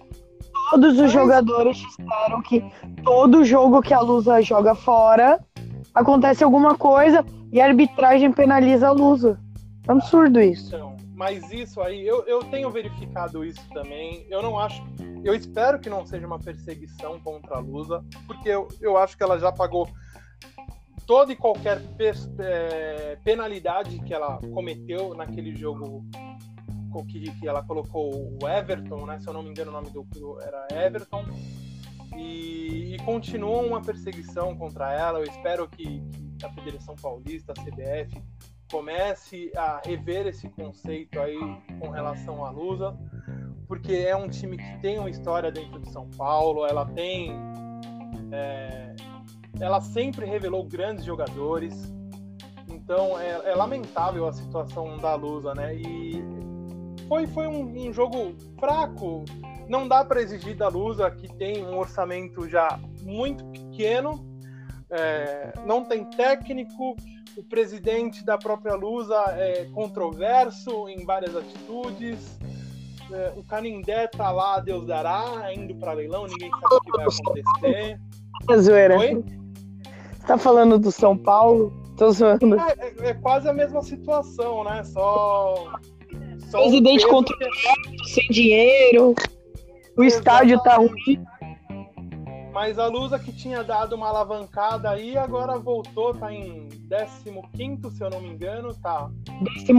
Todos 0.69 0.93
os 0.95 1.01
Mas- 1.01 1.11
jogadores 1.11 1.77
disseram 1.77 2.41
que 2.41 2.63
todo 3.03 3.43
jogo 3.43 3.81
que 3.81 3.93
a 3.93 3.99
Lusa 3.99 4.41
joga 4.41 4.75
fora 4.75 5.39
acontece 5.93 6.43
alguma 6.43 6.75
coisa 6.75 7.25
e 7.51 7.59
a 7.59 7.65
arbitragem 7.65 8.31
penaliza 8.31 8.87
a 8.87 8.91
Lusa. 8.91 9.39
É 9.87 9.91
absurdo 9.91 10.39
isso. 10.39 10.75
Então, 10.75 10.95
Mas 11.15 11.51
isso 11.51 11.81
aí, 11.81 12.07
eu, 12.07 12.23
eu 12.25 12.39
tenho 12.43 12.69
verificado 12.69 13.43
isso 13.43 13.61
também. 13.73 14.25
Eu 14.29 14.41
não 14.41 14.57
acho. 14.57 14.81
Eu 15.23 15.35
espero 15.35 15.79
que 15.79 15.89
não 15.89 16.05
seja 16.05 16.25
uma 16.25 16.39
perseguição 16.39 17.19
contra 17.19 17.57
a 17.57 17.59
Lusa, 17.59 18.03
porque 18.25 18.47
eu, 18.47 18.67
eu 18.79 18.97
acho 18.97 19.17
que 19.17 19.23
ela 19.23 19.37
já 19.37 19.51
pagou 19.51 19.89
toda 21.05 21.33
e 21.33 21.35
qualquer 21.35 21.81
é, 22.39 23.17
penalidade 23.23 23.99
que 24.03 24.13
ela 24.13 24.39
cometeu 24.53 25.13
naquele 25.15 25.55
jogo 25.55 26.05
que, 27.05 27.31
que 27.39 27.47
ela 27.47 27.63
colocou 27.63 28.37
o 28.41 28.47
Everton, 28.47 29.05
né? 29.05 29.19
Se 29.19 29.27
eu 29.27 29.33
não 29.33 29.43
me 29.43 29.49
engano, 29.49 29.71
o 29.71 29.73
nome 29.73 29.89
do 29.89 30.41
era 30.41 30.67
Everton. 30.71 31.25
E, 32.17 32.95
e 32.95 32.97
continua 33.05 33.61
uma 33.61 33.81
perseguição 33.81 34.55
contra 34.57 34.93
ela. 34.93 35.19
Eu 35.19 35.25
espero 35.25 35.67
que, 35.67 36.01
que 36.37 36.45
a 36.45 36.49
Federação 36.51 36.95
Paulista, 36.95 37.53
a 37.55 37.61
CBF, 37.61 38.21
comece 38.71 39.51
a 39.55 39.81
rever 39.83 40.27
esse 40.27 40.47
conceito 40.49 41.19
aí 41.19 41.39
com 41.79 41.89
relação 41.89 42.45
à 42.45 42.51
Lusa, 42.51 42.95
porque 43.67 43.93
é 43.93 44.15
um 44.15 44.29
time 44.29 44.57
que 44.57 44.79
tem 44.79 44.99
uma 44.99 45.09
história 45.09 45.51
dentro 45.51 45.79
de 45.79 45.91
São 45.91 46.09
Paulo, 46.11 46.65
ela 46.65 46.85
tem. 46.85 47.31
É, 48.31 48.95
ela 49.59 49.81
sempre 49.81 50.25
revelou 50.25 50.63
grandes 50.63 51.03
jogadores, 51.03 51.91
então 52.67 53.19
é, 53.19 53.51
é, 53.51 53.55
lamentável 53.55 54.27
a 54.27 54.33
situação 54.33 54.97
da 54.97 55.15
Lusa, 55.15 55.53
né? 55.53 55.75
E 55.75 56.23
foi, 57.09 57.25
foi 57.27 57.47
um, 57.47 57.89
um 57.89 57.91
jogo 57.91 58.35
fraco. 58.59 59.25
Não 59.67 59.87
dá 59.87 60.05
para 60.05 60.21
exigir 60.21 60.55
da 60.55 60.67
Lusa, 60.67 61.09
que 61.09 61.27
tem 61.35 61.65
um 61.65 61.77
orçamento 61.77 62.47
já 62.47 62.79
muito 63.01 63.43
pequeno, 63.47 64.25
é, 64.89 65.51
não 65.65 65.83
tem 65.83 66.05
técnico, 66.05 66.95
o 67.35 67.43
presidente 67.43 68.23
da 68.23 68.37
própria 68.37 68.75
Lusa 68.75 69.15
é 69.37 69.65
controverso 69.73 70.87
em 70.87 71.05
várias 71.05 71.35
atitudes. 71.35 72.39
É, 73.11 73.33
o 73.35 73.43
Canindé 73.43 74.07
tá 74.07 74.31
lá, 74.31 74.59
Deus 74.59 74.85
dará, 74.85 75.51
indo 75.53 75.75
para 75.75 75.93
leilão, 75.93 76.27
ninguém 76.27 76.49
sabe 76.49 76.75
o 76.75 76.81
que 76.81 76.91
vai 76.91 77.05
acontecer. 77.05 77.99
É 78.49 78.57
zoeira. 78.57 78.97
Oi? 78.97 79.23
Você 80.13 80.27
tá 80.27 80.37
falando 80.37 80.77
do 80.77 80.91
São 80.91 81.17
Paulo? 81.17 81.71
Tô 81.97 82.11
zoando. 82.11 82.55
É, 82.59 82.75
é, 82.77 83.09
é 83.09 83.13
quase 83.15 83.49
a 83.49 83.53
mesma 83.53 83.81
situação, 83.81 84.63
né? 84.63 84.83
Só. 84.83 85.71
Só 86.49 86.61
presidente 86.61 87.07
controlado, 87.07 87.51
que... 87.51 88.09
sem 88.09 88.27
dinheiro, 88.29 89.13
o 89.97 90.03
Exatamente. 90.03 90.07
estádio 90.07 90.59
tá 90.63 90.75
ruim. 90.77 91.23
Mas 92.51 92.79
a 92.79 92.87
Lusa 92.87 93.19
que 93.19 93.31
tinha 93.31 93.63
dado 93.63 93.95
uma 93.95 94.09
alavancada 94.09 94.89
aí, 94.89 95.15
agora 95.17 95.57
voltou, 95.57 96.13
tá 96.15 96.33
em 96.33 96.67
15, 97.55 97.95
se 97.95 98.03
eu 98.03 98.09
não 98.09 98.19
me 98.19 98.29
engano, 98.29 98.73
tá. 98.73 99.09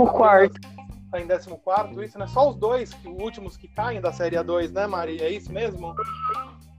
14. 0.06 0.54
Tá 1.10 1.20
em 1.20 1.26
14, 1.26 2.04
isso, 2.04 2.18
né? 2.18 2.26
Só 2.28 2.48
os 2.48 2.56
dois 2.56 2.94
que, 2.94 3.08
últimos 3.08 3.56
que 3.56 3.66
caem 3.66 4.00
da 4.00 4.12
Série 4.12 4.36
A2, 4.36 4.70
né, 4.72 4.86
Mari? 4.86 5.20
É 5.20 5.28
isso 5.28 5.52
mesmo? 5.52 5.92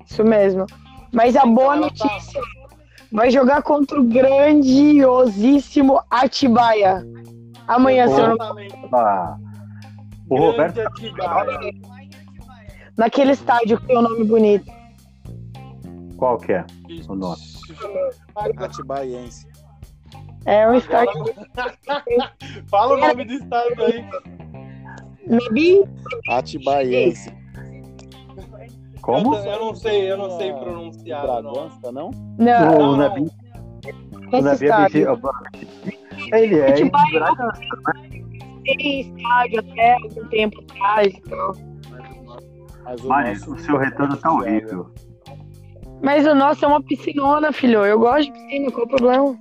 Isso 0.05 0.23
mesmo. 0.23 0.65
Mas 1.11 1.35
a 1.35 1.41
então, 1.41 1.53
boa 1.53 1.73
tá 1.73 1.81
notícia 1.81 2.41
tá... 2.41 2.47
vai 3.11 3.29
jogar 3.29 3.61
contra 3.61 3.99
o 3.99 4.03
grandiosíssimo 4.03 6.01
Atibaia. 6.09 7.05
Amanhã, 7.67 8.07
se 8.07 8.19
eu 8.19 8.29
não... 8.29 9.50
O 10.31 10.37
Roberto. 10.37 10.79
Naquele 12.97 13.33
estádio 13.33 13.77
que 13.81 13.87
tem 13.87 13.97
um 13.97 14.01
nome 14.01 14.23
bonito. 14.23 14.71
Qual 16.15 16.37
que 16.37 16.53
é 16.53 16.65
o 17.09 17.15
nome? 17.15 17.41
Atibaiense. 18.57 19.45
É 20.45 20.69
um 20.69 20.75
estádio. 20.75 21.25
Fala 22.69 22.95
o 22.95 22.99
nome 23.01 23.25
do 23.25 23.33
estádio 23.33 23.83
aí. 23.83 24.05
Nabi? 25.27 25.83
Atibaiense. 26.29 27.29
Como? 29.01 29.35
Eu, 29.35 29.59
não 29.59 29.75
sei, 29.75 30.11
eu 30.11 30.17
não 30.17 30.37
sei 30.37 30.53
pronunciar. 30.53 31.23
Bragança, 31.23 31.91
não? 31.91 32.09
Não. 32.39 32.93
O 32.93 32.95
Nabi. 32.95 33.27
O 34.31 34.41
Nabi 34.41 34.69
é 36.31 36.39
Ele 36.39 36.59
é 36.61 36.79
em 36.79 36.89
Bragança, 36.89 37.59
né? 37.59 38.20
Tem 38.63 39.01
estádio 39.01 39.59
até 39.59 39.93
algum 39.93 40.27
tempo 40.27 40.61
atrás. 40.61 41.13
Mas 42.83 43.03
o, 43.03 43.07
Mas 43.07 43.47
o 43.47 43.57
seu 43.57 43.77
retorno 43.77 44.17
tá 44.17 44.31
horrível. 44.31 44.91
Mas 46.01 46.25
o 46.25 46.33
nosso 46.33 46.65
é 46.65 46.67
uma 46.67 46.81
piscinona, 46.81 47.51
filho. 47.51 47.85
Eu 47.85 47.99
gosto 47.99 48.25
de 48.25 48.31
piscina, 48.31 48.71
qual 48.71 48.85
o 48.85 48.89
problema? 48.89 49.37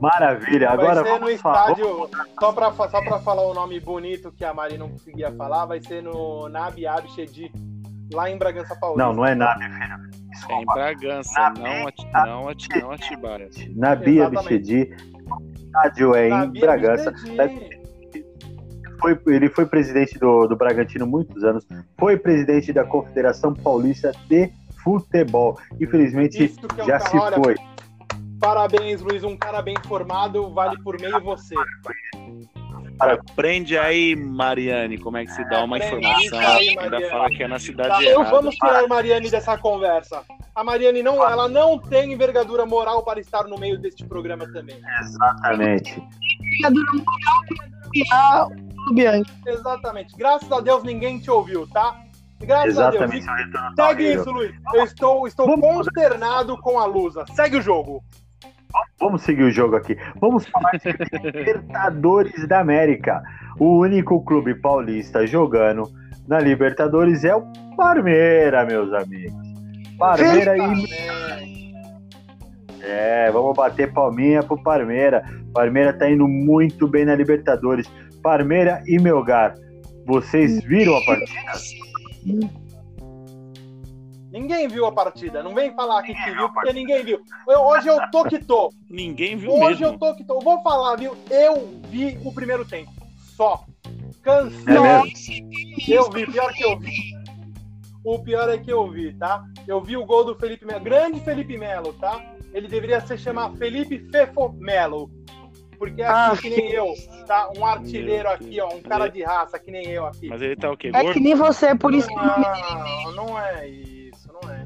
Maravilha, 0.00 0.70
agora 0.70 1.02
vai 1.02 1.12
ser 1.12 1.20
no 1.20 1.30
estádio, 1.30 2.10
só 2.40 2.52
para 2.52 2.72
só 2.72 3.00
pra 3.02 3.20
falar 3.20 3.42
o 3.42 3.54
nome 3.54 3.78
bonito 3.78 4.32
que 4.32 4.44
a 4.44 4.52
Mari 4.52 4.76
não 4.76 4.88
conseguia 4.88 5.30
falar, 5.30 5.64
vai 5.66 5.80
ser 5.80 6.02
no 6.02 6.48
Nabi 6.48 6.88
Abchedi, 6.88 7.52
lá 8.12 8.28
em 8.28 8.36
Bragança 8.36 8.74
Paulista. 8.74 9.04
Não, 9.04 9.12
não 9.12 9.24
é 9.24 9.34
Nabi, 9.36 9.62
filho. 9.62 10.12
É 10.50 10.54
em 10.60 10.64
Bragança, 10.66 11.40
Nabi, 11.40 11.60
não, 11.60 11.86
ati, 11.86 12.12
não, 12.12 12.48
ati, 12.48 12.80
não 12.80 12.90
Atibaia. 12.90 13.48
Nabi 13.76 14.20
Abchedi, 14.20 14.96
estádio 15.72 16.14
é 16.14 16.28
em 16.28 16.52
Bragança. 16.52 17.12
Foi, 19.00 19.18
ele 19.26 19.48
foi 19.48 19.66
presidente 19.66 20.16
do, 20.18 20.46
do 20.46 20.54
Bragantino 20.54 21.04
muitos 21.06 21.42
anos, 21.42 21.66
foi 21.98 22.16
presidente 22.16 22.72
da 22.72 22.84
Confederação 22.84 23.52
Paulista 23.52 24.12
de 24.28 24.52
Futebol. 24.84 25.58
Infelizmente, 25.80 26.54
é 26.78 26.84
já 26.84 27.00
se 27.00 27.16
olha, 27.16 27.36
foi. 27.36 27.56
Parabéns, 28.38 29.00
Luiz. 29.00 29.24
Um 29.24 29.36
cara 29.36 29.60
bem 29.60 29.74
formado 29.86 30.52
vale 30.52 30.80
por 30.82 31.00
meio 31.00 31.20
você. 31.20 31.54
Aprende 33.10 33.76
aí, 33.76 34.14
Mariane, 34.14 34.98
como 34.98 35.16
é 35.16 35.24
que 35.24 35.32
se 35.32 35.44
dá 35.48 35.64
uma 35.64 35.78
informação. 35.78 36.38
Aí, 36.38 36.78
ainda 36.78 37.10
fala 37.10 37.28
que 37.28 37.42
é 37.42 37.48
na 37.48 37.58
cidade 37.58 37.88
tá, 37.88 38.02
errada. 38.02 38.30
Vamos 38.30 38.54
tirar 38.54 38.84
a 38.84 38.88
Mariane 38.88 39.30
dessa 39.30 39.58
conversa. 39.58 40.22
A 40.54 40.62
Mariane 40.62 41.02
não, 41.02 41.26
ela 41.26 41.48
não 41.48 41.78
tem 41.78 42.12
envergadura 42.12 42.66
moral 42.66 43.02
para 43.02 43.20
estar 43.20 43.44
no 43.44 43.58
meio 43.58 43.78
deste 43.78 44.04
programa 44.04 44.46
também. 44.52 44.80
Exatamente. 45.00 46.02
Envergadura 46.40 46.92
moral 46.92 47.42
para 48.08 48.92
Bianchi. 48.94 49.32
Exatamente. 49.46 50.16
Graças 50.16 50.50
a 50.50 50.60
Deus 50.60 50.82
ninguém 50.82 51.18
te 51.18 51.30
ouviu, 51.30 51.66
tá? 51.68 51.96
Graças 52.40 52.70
Exatamente. 52.70 53.28
a 53.28 53.34
Deus. 53.34 53.74
Segue 53.76 54.12
isso, 54.14 54.30
Luiz. 54.30 54.54
Eu 54.74 54.84
estou, 54.84 55.26
estou 55.26 55.60
consternado 55.60 56.56
com 56.58 56.78
a 56.78 56.86
Lusa. 56.86 57.24
Segue 57.34 57.58
o 57.58 57.62
jogo. 57.62 58.02
Vamos 58.98 59.22
seguir 59.22 59.44
o 59.44 59.50
jogo 59.50 59.76
aqui. 59.76 59.96
Vamos 60.20 60.46
falar 60.46 60.72
de 60.72 60.92
Libertadores 61.22 62.46
da 62.46 62.60
América. 62.60 63.22
O 63.58 63.78
único 63.80 64.24
clube 64.24 64.54
paulista 64.54 65.26
jogando 65.26 65.90
na 66.28 66.38
Libertadores 66.38 67.24
é 67.24 67.34
o 67.34 67.42
Parmeira, 67.76 68.64
meus 68.64 68.92
amigos. 68.92 69.34
Parmeira 69.98 70.56
e. 70.56 71.72
É, 72.80 73.30
vamos 73.30 73.54
bater 73.56 73.92
palminha 73.92 74.42
pro 74.42 74.60
Parmeira. 74.62 75.24
Parmeira 75.52 75.92
tá 75.92 76.10
indo 76.10 76.26
muito 76.26 76.88
bem 76.88 77.04
na 77.04 77.14
Libertadores. 77.14 77.90
Parmeira 78.22 78.82
e 78.86 78.98
Melgar. 78.98 79.54
Vocês 80.06 80.62
viram 80.64 80.96
a 80.96 81.04
partida? 81.04 82.52
Ninguém 84.32 84.66
viu 84.66 84.86
a 84.86 84.92
partida. 84.92 85.42
Não 85.42 85.54
vem 85.54 85.74
falar 85.74 86.00
aqui 86.00 86.14
que 86.14 86.30
viu, 86.30 86.48
porque 86.54 86.72
ninguém 86.72 87.04
viu. 87.04 87.20
Eu, 87.46 87.60
hoje 87.60 87.86
eu 87.86 88.00
tô 88.10 88.24
que 88.24 88.38
tô. 88.38 88.72
Ninguém 88.88 89.36
viu 89.36 89.52
hoje 89.52 89.80
mesmo. 89.80 89.86
eu 89.86 89.98
tô 89.98 90.14
que 90.14 90.24
tô. 90.24 90.36
Eu 90.36 90.40
vou 90.40 90.62
falar, 90.62 90.96
viu? 90.96 91.14
Eu 91.30 91.68
vi 91.84 92.18
o 92.24 92.32
primeiro 92.32 92.64
tempo. 92.64 92.90
Só. 93.36 93.62
Cansei. 94.22 94.74
É 94.74 95.98
eu 95.98 96.10
vi, 96.10 96.26
pior 96.26 96.50
que 96.54 96.64
eu 96.64 96.78
vi. 96.78 97.12
O 98.02 98.18
pior 98.20 98.48
é 98.48 98.56
que 98.56 98.72
eu 98.72 98.90
vi, 98.90 99.12
tá? 99.12 99.44
Eu 99.68 99.82
vi 99.82 99.98
o 99.98 100.06
gol 100.06 100.24
do 100.24 100.34
Felipe 100.34 100.64
Melo. 100.64 100.80
Grande 100.82 101.20
Felipe 101.20 101.58
Melo, 101.58 101.92
tá? 101.92 102.18
Ele 102.54 102.68
deveria 102.68 103.00
se 103.02 103.18
chamar 103.18 103.52
Felipe 103.52 103.98
Fefo 104.10 104.50
Melo 104.58 105.10
porque 105.82 106.00
é 106.00 106.06
assim 106.06 106.32
ah, 106.32 106.40
que 106.40 106.48
nem 106.48 106.70
eu, 106.70 106.94
tá? 107.26 107.50
Um 107.58 107.66
artilheiro 107.66 108.28
aqui, 108.28 108.60
ó, 108.60 108.72
um 108.72 108.80
cara 108.82 109.08
de 109.08 109.20
raça 109.24 109.58
que 109.58 109.68
nem 109.68 109.88
eu 109.88 110.06
aqui. 110.06 110.28
Mas 110.28 110.40
ele 110.40 110.54
tá 110.54 110.70
o 110.70 110.76
quê? 110.76 110.92
É 110.94 111.12
que 111.12 111.18
nem 111.18 111.34
você, 111.34 111.74
por 111.74 111.92
isso 111.92 112.06
que 112.06 112.14
não, 112.14 113.12
não 113.16 113.40
é 113.40 113.66
isso, 113.66 113.90
é. 113.90 113.91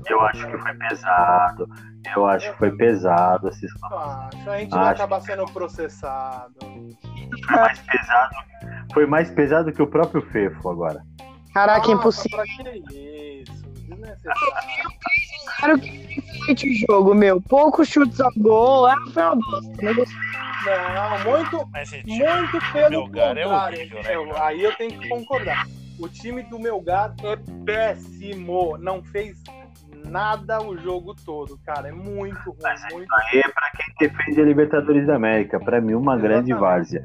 Eu 0.09 0.21
acho 0.21 0.47
que 0.47 0.59
foi 0.59 0.75
pesado. 0.75 1.69
Eu 2.15 2.27
acho 2.27 2.53
que 2.53 2.59
foi 2.59 2.71
pesado 2.77 3.49
esses 3.49 3.71
Acho, 3.83 4.51
a 4.51 4.59
gente 4.59 4.73
acho 4.73 4.85
vai 4.85 4.93
acabar 4.93 5.21
sendo 5.21 5.45
processado. 5.47 6.55
Foi 7.47 7.57
mais 7.57 7.79
pesado. 7.81 8.37
Foi 8.93 9.07
mais 9.07 9.31
pesado 9.31 9.73
que 9.73 9.83
o 9.83 9.87
próprio 9.87 10.23
Fefo 10.31 10.69
agora. 10.69 11.03
Caraca, 11.53 11.89
ah, 11.89 11.95
impossível. 11.95 12.39
Pra 12.39 12.47
que 12.47 13.43
isso? 13.43 13.67
Claro 15.59 15.79
que 15.81 16.71
o 16.71 16.87
jogo, 16.87 17.15
meu. 17.15 17.41
Poucos 17.41 17.89
chutes 17.89 18.21
ao 18.21 18.31
gol. 18.37 18.87
Ah, 18.87 18.97
foi 19.13 19.23
uma 19.23 19.37
bosta. 19.37 20.17
Não 20.65 21.25
muito, 21.25 21.69
Mas, 21.73 21.89
gente, 21.89 22.07
muito 22.07 22.73
pelo 22.73 22.95
é 22.95 23.07
contrário. 23.07 23.41
É 23.41 23.47
horrível, 23.47 24.03
né, 24.03 24.15
eu, 24.15 24.43
aí 24.43 24.63
eu 24.65 24.75
tenho 24.77 24.99
que 24.99 25.09
concordar. 25.09 25.67
O 25.99 26.09
time 26.09 26.43
do 26.43 26.59
Melgar 26.59 27.15
é 27.23 27.37
péssimo. 27.65 28.77
Não 28.79 29.03
fez 29.03 29.43
nada 30.09 30.63
o 30.63 30.77
jogo 30.77 31.15
todo, 31.15 31.59
cara. 31.65 31.89
É 31.89 31.93
muito 31.93 32.51
ruim. 32.51 32.59
Mas 32.63 32.83
muito 32.93 33.15
aí 33.15 33.41
é 33.41 33.49
pra 33.49 33.71
quem 33.71 34.09
defende 34.09 34.41
a 34.41 34.45
Libertadores 34.45 35.07
da 35.07 35.17
América. 35.17 35.59
Pra 35.61 35.81
mim, 35.81 35.95
uma 35.95 36.17
grande 36.17 36.53
várzea. 36.53 37.05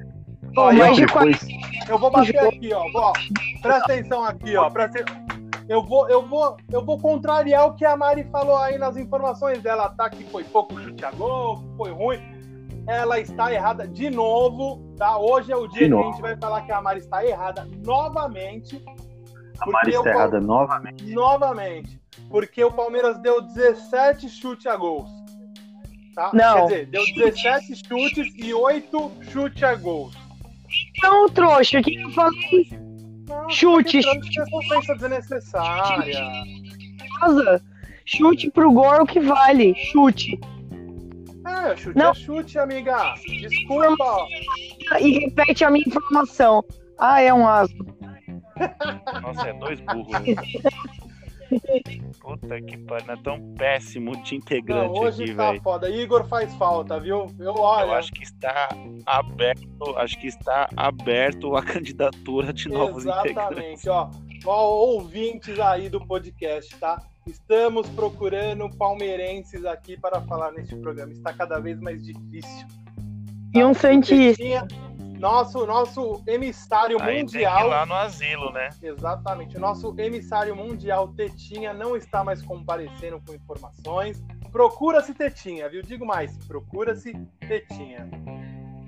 Pô, 0.53 0.63
Ó, 0.63 0.73
mais 0.73 0.95
de 0.95 1.01
Sempre 1.01 1.13
40 1.13 1.37
foi 1.37 1.93
Eu 1.93 1.97
vou 1.97 2.11
bater 2.11 2.39
aqui, 2.47 2.73
ó. 2.73 2.83
ó. 2.93 3.13
Presta 3.61 3.83
atenção 3.83 4.25
aqui, 4.25 4.55
ó. 4.55 4.69
Presta... 4.69 5.05
Eu 5.69 5.83
vou, 5.83 6.09
eu 6.09 6.27
vou, 6.27 6.57
eu 6.69 6.83
vou 6.83 6.99
contrariar 6.99 7.65
o 7.67 7.73
que 7.75 7.85
a 7.85 7.95
Mari 7.95 8.25
falou 8.25 8.57
aí 8.57 8.77
nas 8.77 8.97
informações 8.97 9.61
dela, 9.61 9.89
tá? 9.89 10.09
Que 10.09 10.23
foi 10.25 10.43
pouco 10.43 10.77
chute 10.81 11.05
a 11.05 11.11
gol, 11.11 11.63
foi 11.77 11.91
ruim. 11.91 12.19
Ela 12.87 13.19
está 13.19 13.53
errada 13.53 13.87
de 13.87 14.09
novo, 14.09 14.93
tá? 14.97 15.17
Hoje 15.17 15.51
é 15.51 15.55
o 15.55 15.67
dia 15.67 15.87
que 15.87 15.93
a 15.93 16.03
gente 16.03 16.21
vai 16.21 16.35
falar 16.35 16.61
que 16.63 16.71
a 16.71 16.81
Mari 16.81 16.99
está 16.99 17.23
errada 17.23 17.65
novamente. 17.85 18.83
A 19.61 19.69
Mari 19.69 19.91
está 19.91 20.09
errada 20.09 20.41
novamente. 20.41 21.13
Novamente. 21.13 22.00
Porque 22.31 22.63
o 22.63 22.71
Palmeiras 22.71 23.19
deu 23.19 23.41
17 23.41 24.29
chutes 24.29 24.65
a 24.65 24.75
gols. 24.77 25.09
Tá? 26.15 26.31
Não. 26.33 26.67
Quer 26.67 26.85
dizer, 26.85 26.85
deu 26.87 27.31
17 27.31 27.75
chutes 27.87 28.33
e 28.37 28.53
8 28.53 29.11
chutes 29.31 29.63
a 29.63 29.75
gols. 29.75 30.15
Não, 31.03 31.29
trouxa, 31.29 31.79
o 31.79 31.83
que 31.83 31.95
eu 31.95 32.09
falei? 32.11 32.69
Não, 33.27 33.49
Chute, 33.49 33.97
entrando 33.97 34.49
com 34.49 34.57
ofensa 34.57 34.95
desnecessária. 34.95 36.27
Casa. 37.19 37.61
Chute 38.05 38.49
pro 38.51 38.71
gol 38.71 38.93
é 38.93 39.01
o 39.01 39.05
que 39.05 39.19
vale. 39.19 39.73
Chute. 39.91 40.39
É, 41.45 41.75
chute 41.75 41.97
Não. 41.97 42.11
é 42.11 42.13
chute, 42.13 42.59
amiga. 42.59 43.13
Desculpa. 43.25 44.25
E 44.99 45.19
repete 45.19 45.63
a 45.63 45.71
minha 45.71 45.85
informação. 45.87 46.63
Ah, 46.97 47.21
é 47.21 47.33
um 47.33 47.47
asa. 47.47 47.73
Nossa, 49.21 49.47
é 49.47 49.53
dois 49.53 49.79
burros. 49.81 50.11
Puta 52.19 52.61
que 52.61 52.77
pariu, 52.77 53.07
não 53.07 53.13
é 53.13 53.17
tão 53.17 53.53
péssimo 53.55 54.11
de 54.23 54.31
Não, 54.31 54.37
integrante 54.37 54.99
hoje 54.99 55.23
aqui, 55.23 55.35
tá 55.35 55.51
velho. 55.51 55.61
foda. 55.61 55.89
Igor 55.89 56.27
faz 56.27 56.53
falta, 56.55 56.99
viu? 56.99 57.27
Eu 57.39 57.55
olho. 57.55 57.89
Eu 57.89 57.93
acho 57.93 58.11
que 58.11 58.23
está 58.23 58.69
aberto, 59.05 59.97
acho 59.97 60.19
que 60.19 60.27
está 60.27 60.69
aberto 60.75 61.55
a 61.55 61.63
candidatura 61.63 62.53
de 62.53 62.69
novos 62.69 63.05
integrantes. 63.05 63.31
Exatamente, 63.31 63.89
ó. 63.89 64.09
Ó, 64.45 64.69
ouvintes 64.93 65.59
aí 65.59 65.89
do 65.89 66.05
podcast, 66.05 66.75
tá? 66.77 67.01
Estamos 67.27 67.87
procurando 67.89 68.69
palmeirenses 68.77 69.63
aqui 69.65 69.95
para 69.95 70.21
falar 70.21 70.51
neste 70.51 70.75
programa. 70.75 71.11
Está 71.11 71.31
cada 71.33 71.59
vez 71.59 71.79
mais 71.79 72.03
difícil. 72.03 72.67
E 73.53 73.63
um 73.63 73.73
Santista. 73.73 74.41
Tetinha, 74.41 74.67
Nosso, 75.21 75.67
nosso 75.67 76.23
emissário 76.25 76.99
Aí 76.99 77.17
tem 77.17 77.25
que 77.27 77.37
ir 77.37 77.45
mundial. 77.45 77.67
lá 77.67 77.85
no 77.85 77.93
asilo, 77.93 78.51
né? 78.51 78.69
Exatamente. 78.81 79.55
O 79.55 79.59
nosso 79.59 79.93
emissário 79.99 80.55
mundial 80.55 81.09
Tetinha 81.09 81.73
não 81.75 81.95
está 81.95 82.23
mais 82.23 82.41
comparecendo 82.41 83.21
com 83.25 83.33
informações. 83.35 84.19
Procura-se 84.51 85.13
Tetinha, 85.13 85.69
viu? 85.69 85.83
Digo 85.83 86.05
mais, 86.07 86.35
procura-se 86.47 87.13
Tetinha. 87.47 88.09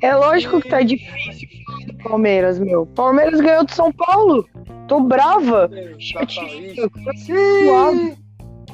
É 0.02 0.16
lógico 0.16 0.60
que 0.60 0.70
tá 0.70 0.82
difícil 0.82 1.48
falar 1.66 1.86
do 1.86 1.98
Palmeiras, 2.00 2.58
meu. 2.60 2.88
Palmeiras 2.88 3.40
ganhou 3.40 3.64
do 3.64 3.72
São 3.72 3.92
Paulo. 3.92 4.46
Tô 4.88 5.00
brava. 5.02 5.70
Exatamente. 5.72 6.82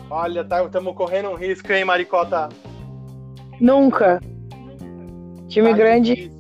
Olha, 0.10 0.44
tá, 0.46 0.64
estamos 0.64 0.96
correndo 0.96 1.30
um 1.30 1.36
risco, 1.36 1.72
hein, 1.74 1.84
Maricota? 1.86 2.48
Nunca. 3.60 4.22
Time 5.50 5.70
Tá 5.72 5.78
grande. 5.78 6.16
difícil, 6.16 6.40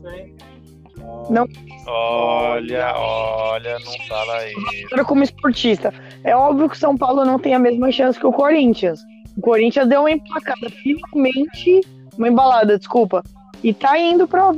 hein? 1.29 1.47
Olha, 1.87 2.93
olha, 2.95 3.79
não 3.79 4.07
fala 4.07 4.47
isso. 4.47 5.05
Como 5.05 5.23
esportista. 5.23 5.93
É 6.23 6.35
óbvio 6.35 6.69
que 6.69 6.75
o 6.75 6.79
São 6.79 6.97
Paulo 6.97 7.25
não 7.25 7.39
tem 7.39 7.55
a 7.55 7.59
mesma 7.59 7.91
chance 7.91 8.19
que 8.19 8.27
o 8.27 8.31
Corinthians. 8.31 8.99
O 9.37 9.41
Corinthians 9.41 9.87
deu 9.87 10.01
uma 10.01 10.11
emplacada, 10.11 10.69
finalmente. 10.69 11.81
Uma 12.17 12.27
embalada, 12.27 12.77
desculpa. 12.77 13.23
E 13.63 13.73
tá 13.73 13.97
indo 13.97 14.27
pra. 14.27 14.51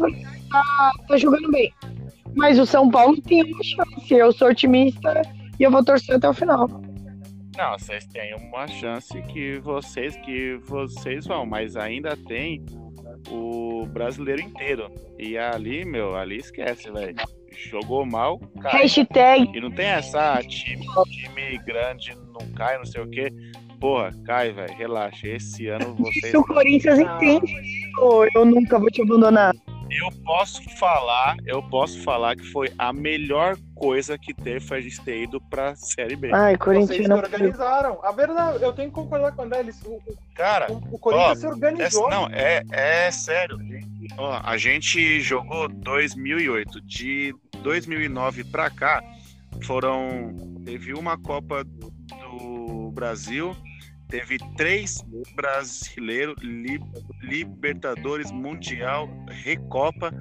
Tá, 0.51 0.91
tá 1.07 1.17
jogando 1.17 1.49
bem. 1.51 1.71
Mas 2.35 2.59
o 2.59 2.65
São 2.65 2.89
Paulo 2.89 3.21
tem 3.21 3.43
uma 3.43 3.63
chance. 3.63 4.13
Eu 4.13 4.31
sou 4.31 4.49
otimista 4.49 5.21
e 5.59 5.63
eu 5.63 5.71
vou 5.71 5.83
torcer 5.83 6.15
até 6.15 6.27
o 6.27 6.33
final. 6.33 6.67
Não, 7.57 7.77
vocês 7.77 8.05
têm 8.07 8.33
uma 8.35 8.65
chance 8.67 9.21
que 9.23 9.59
vocês 9.59 10.15
que 10.17 10.57
vocês 10.63 11.27
vão, 11.27 11.45
mas 11.45 11.75
ainda 11.75 12.15
tem 12.15 12.65
o 13.29 13.85
brasileiro 13.87 14.41
inteiro. 14.41 14.89
E 15.17 15.37
ali, 15.37 15.85
meu, 15.85 16.15
ali 16.15 16.37
esquece, 16.37 16.91
velho. 16.91 17.15
Jogou 17.69 18.05
mal, 18.05 18.39
cai. 18.61 18.83
Hashtag 18.83 19.51
E 19.53 19.61
não 19.61 19.71
tem 19.71 19.87
essa 19.87 20.35
ah, 20.35 20.43
time, 20.43 20.85
time 21.05 21.57
grande 21.65 22.15
não 22.15 22.51
cai, 22.53 22.77
não 22.77 22.85
sei 22.85 23.01
o 23.01 23.09
quê. 23.09 23.31
Porra, 23.79 24.11
cai, 24.25 24.51
velho. 24.51 24.73
Relaxa. 24.77 25.27
Esse 25.27 25.67
ano 25.67 25.95
vocês. 25.95 26.31
se 26.31 26.37
o 26.37 26.43
Corinthians 26.45 26.99
entende, 26.99 27.53
eu, 27.99 28.27
eu 28.35 28.45
nunca 28.45 28.79
vou 28.79 28.89
te 28.89 29.01
abandonar. 29.01 29.53
Eu 29.99 30.09
posso 30.23 30.61
falar, 30.77 31.35
eu 31.45 31.61
posso 31.63 32.01
falar 32.03 32.35
que 32.35 32.43
foi 32.51 32.71
a 32.77 32.93
melhor 32.93 33.57
coisa 33.75 34.17
que 34.17 34.33
teve 34.33 34.59
foi 34.61 34.77
a 34.77 34.81
gente 34.81 35.01
ter 35.01 35.23
ido 35.23 35.41
pra 35.41 35.75
Série 35.75 36.15
B. 36.15 36.31
Ai, 36.33 36.51
Vocês 36.53 36.57
Corinthians 36.59 37.01
se 37.03 37.07
não. 37.09 37.17
organizaram. 37.17 37.99
A 38.03 38.11
verdade, 38.11 38.63
eu 38.63 38.71
tenho 38.73 38.89
que 38.89 38.95
concordar 38.95 39.33
com 39.33 39.41
o 39.41 39.45
André. 39.45 39.59
Eles, 39.59 39.81
o, 39.83 39.89
o- 39.95 40.01
Cara, 40.33 40.71
o 40.71 40.97
Corinthians 40.97 41.31
ó, 41.31 41.35
se 41.35 41.45
É, 41.45 41.49
organizou. 41.49 42.09
não, 42.09 42.27
é, 42.27 42.63
é 42.71 43.11
sério. 43.11 43.59
Ó, 44.17 44.39
a 44.43 44.57
gente 44.57 45.19
jogou 45.21 45.67
2008. 45.67 46.79
De 46.81 47.35
2009 47.61 48.43
pra 48.45 48.69
cá, 48.69 49.03
foram. 49.63 50.33
Teve 50.63 50.93
uma 50.93 51.17
Copa 51.17 51.63
do 51.63 52.91
Brasil, 52.93 53.55
teve 54.11 54.37
três 54.57 55.01
brasileiros, 55.33 56.35
li- 56.43 56.79
Libertadores, 57.23 58.29
Mundial, 58.31 59.07
Recopa, 59.43 60.13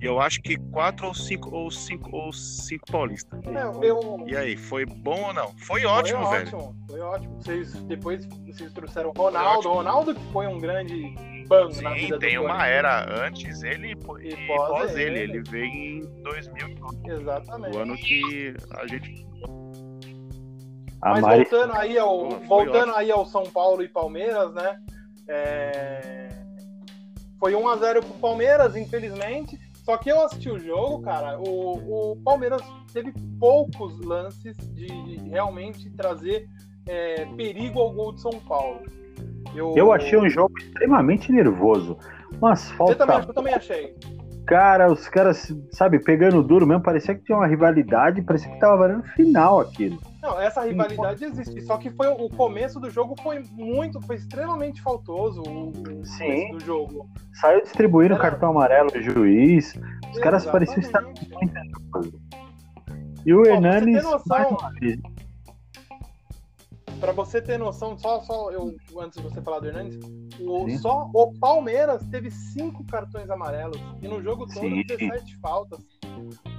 e 0.00 0.04
eu 0.04 0.20
acho 0.20 0.40
que 0.42 0.56
quatro 0.72 1.06
ou 1.06 1.14
cinco 1.14 1.54
ou 1.54 1.70
cinco 1.70 2.14
ou 2.14 2.32
cinco 2.32 2.90
paulistas. 2.90 3.40
Não, 3.44 3.82
eu, 3.82 4.00
E 4.26 4.36
aí, 4.36 4.56
foi 4.56 4.84
bom 4.84 5.28
ou 5.28 5.32
não? 5.32 5.48
Foi 5.58 5.82
foi 5.82 5.84
ótimo, 5.84 6.28
velho. 6.28 6.56
ótimo, 6.56 6.76
Foi 6.90 7.00
ótimo. 7.00 7.36
Vocês, 7.36 7.72
depois 7.84 8.26
vocês 8.46 8.72
trouxeram 8.72 9.12
o 9.16 9.18
Ronaldo. 9.18 9.68
Ronaldo 9.68 10.14
que 10.14 10.32
foi 10.32 10.46
um 10.46 10.58
grande 10.58 11.14
banco 11.48 11.80
na 11.80 11.90
Sim, 11.94 12.00
vida 12.06 12.18
tem 12.18 12.38
uma 12.38 12.66
era 12.66 13.06
antes 13.24 13.62
ele 13.62 13.88
e, 13.88 13.90
E 13.92 14.46
pós, 14.46 14.68
pós 14.68 14.96
ele. 14.96 15.20
ele. 15.20 15.36
Ele 15.38 15.42
veio 15.48 15.64
em 15.66 16.22
2000, 16.22 16.68
Exatamente. 17.06 17.76
o 17.76 17.80
ano 17.80 17.96
que 17.96 18.54
a 18.72 18.86
gente. 18.86 19.25
A 21.02 21.10
Mas 21.10 21.22
Mari 21.22 21.44
voltando 21.44 21.72
aí 21.74 21.98
ao 21.98 22.30
foi 22.30 22.46
voltando 22.46 22.94
aí 22.94 23.10
ao 23.10 23.26
São 23.26 23.44
Paulo 23.44 23.82
e 23.82 23.88
Palmeiras, 23.88 24.52
né? 24.54 24.78
É, 25.28 26.28
Foi 27.38 27.54
1 27.54 27.68
a 27.68 27.76
0 27.76 28.00
pro 28.00 28.14
Palmeiras, 28.14 28.76
infelizmente. 28.76 29.58
Só 29.84 29.96
que 29.96 30.10
eu 30.10 30.20
assisti 30.24 30.50
o 30.50 30.58
jogo, 30.58 31.02
cara. 31.02 31.38
O, 31.38 32.12
o 32.12 32.16
Palmeiras 32.24 32.62
teve 32.92 33.12
poucos 33.38 34.00
lances 34.00 34.56
de, 34.74 34.88
realmente 35.30 35.88
trazer 35.90 36.48
é, 36.88 37.24
perigo 37.36 37.80
ao 37.80 37.92
gol 37.92 38.12
de 38.12 38.20
São 38.20 38.32
Paulo. 38.48 38.80
Eu 39.54 39.92
achei 39.92 40.18
um 40.18 40.28
jogo 40.28 40.52
extremamente 40.58 41.30
nervoso. 41.30 41.96
Umas 42.40 42.62
Você 42.62 42.74
faltas. 42.74 42.98
também, 42.98 43.16
eu 43.16 43.34
também 43.34 43.54
achei. 43.54 43.94
Cara, 44.46 44.90
os 44.90 45.08
caras, 45.08 45.52
sabe, 45.72 45.98
pegando 45.98 46.42
duro 46.42 46.66
mesmo, 46.66 46.82
parecia 46.82 47.14
que 47.14 47.24
tinha 47.24 47.38
uma 47.38 47.46
rivalidade, 47.46 48.22
parecia 48.22 48.50
que 48.50 48.58
tava 48.60 48.76
valendo 48.76 49.02
final 49.14 49.60
aquilo. 49.60 49.98
Não, 50.26 50.40
essa 50.40 50.62
rivalidade 50.64 51.24
existe. 51.24 51.60
Só 51.62 51.76
que 51.78 51.88
foi 51.90 52.08
o 52.08 52.28
começo 52.28 52.80
do 52.80 52.90
jogo 52.90 53.14
foi 53.22 53.44
muito, 53.52 54.00
foi 54.00 54.16
extremamente 54.16 54.82
faltoso 54.82 55.40
o, 55.42 55.68
o 55.70 56.04
Sim. 56.04 56.24
começo 56.24 56.52
do 56.54 56.60
jogo. 56.64 57.08
Saiu 57.34 57.62
distribuindo 57.62 58.14
Era- 58.14 58.22
cartão 58.22 58.50
amarelo 58.50 58.90
o 58.92 59.00
juiz. 59.00 59.74
Os 60.12 60.18
caras 60.18 60.44
pareciam 60.44 60.78
estar 60.80 61.00
Exatamente. 61.00 61.80
muito. 61.92 62.20
E 63.24 63.32
o 63.34 63.42
Pô, 63.42 63.48
Hernanes, 63.48 64.02
Pra 66.98 67.12
você 67.12 67.42
ter 67.42 67.58
noção, 67.58 67.96
só, 67.98 68.20
só 68.22 68.50
eu, 68.50 68.74
antes 68.98 69.18
de 69.18 69.22
você 69.22 69.42
falar 69.42 69.60
do 69.60 69.66
Hernandes, 69.66 69.98
o, 70.40 70.68
só 70.78 71.10
o 71.12 71.38
Palmeiras 71.38 72.02
teve 72.10 72.30
cinco 72.30 72.84
cartões 72.86 73.28
amarelos 73.28 73.78
e 74.00 74.08
no 74.08 74.22
jogo 74.22 74.46
todo 74.46 74.60
Sim. 74.60 74.82
17 74.82 75.36
faltas. 75.40 75.78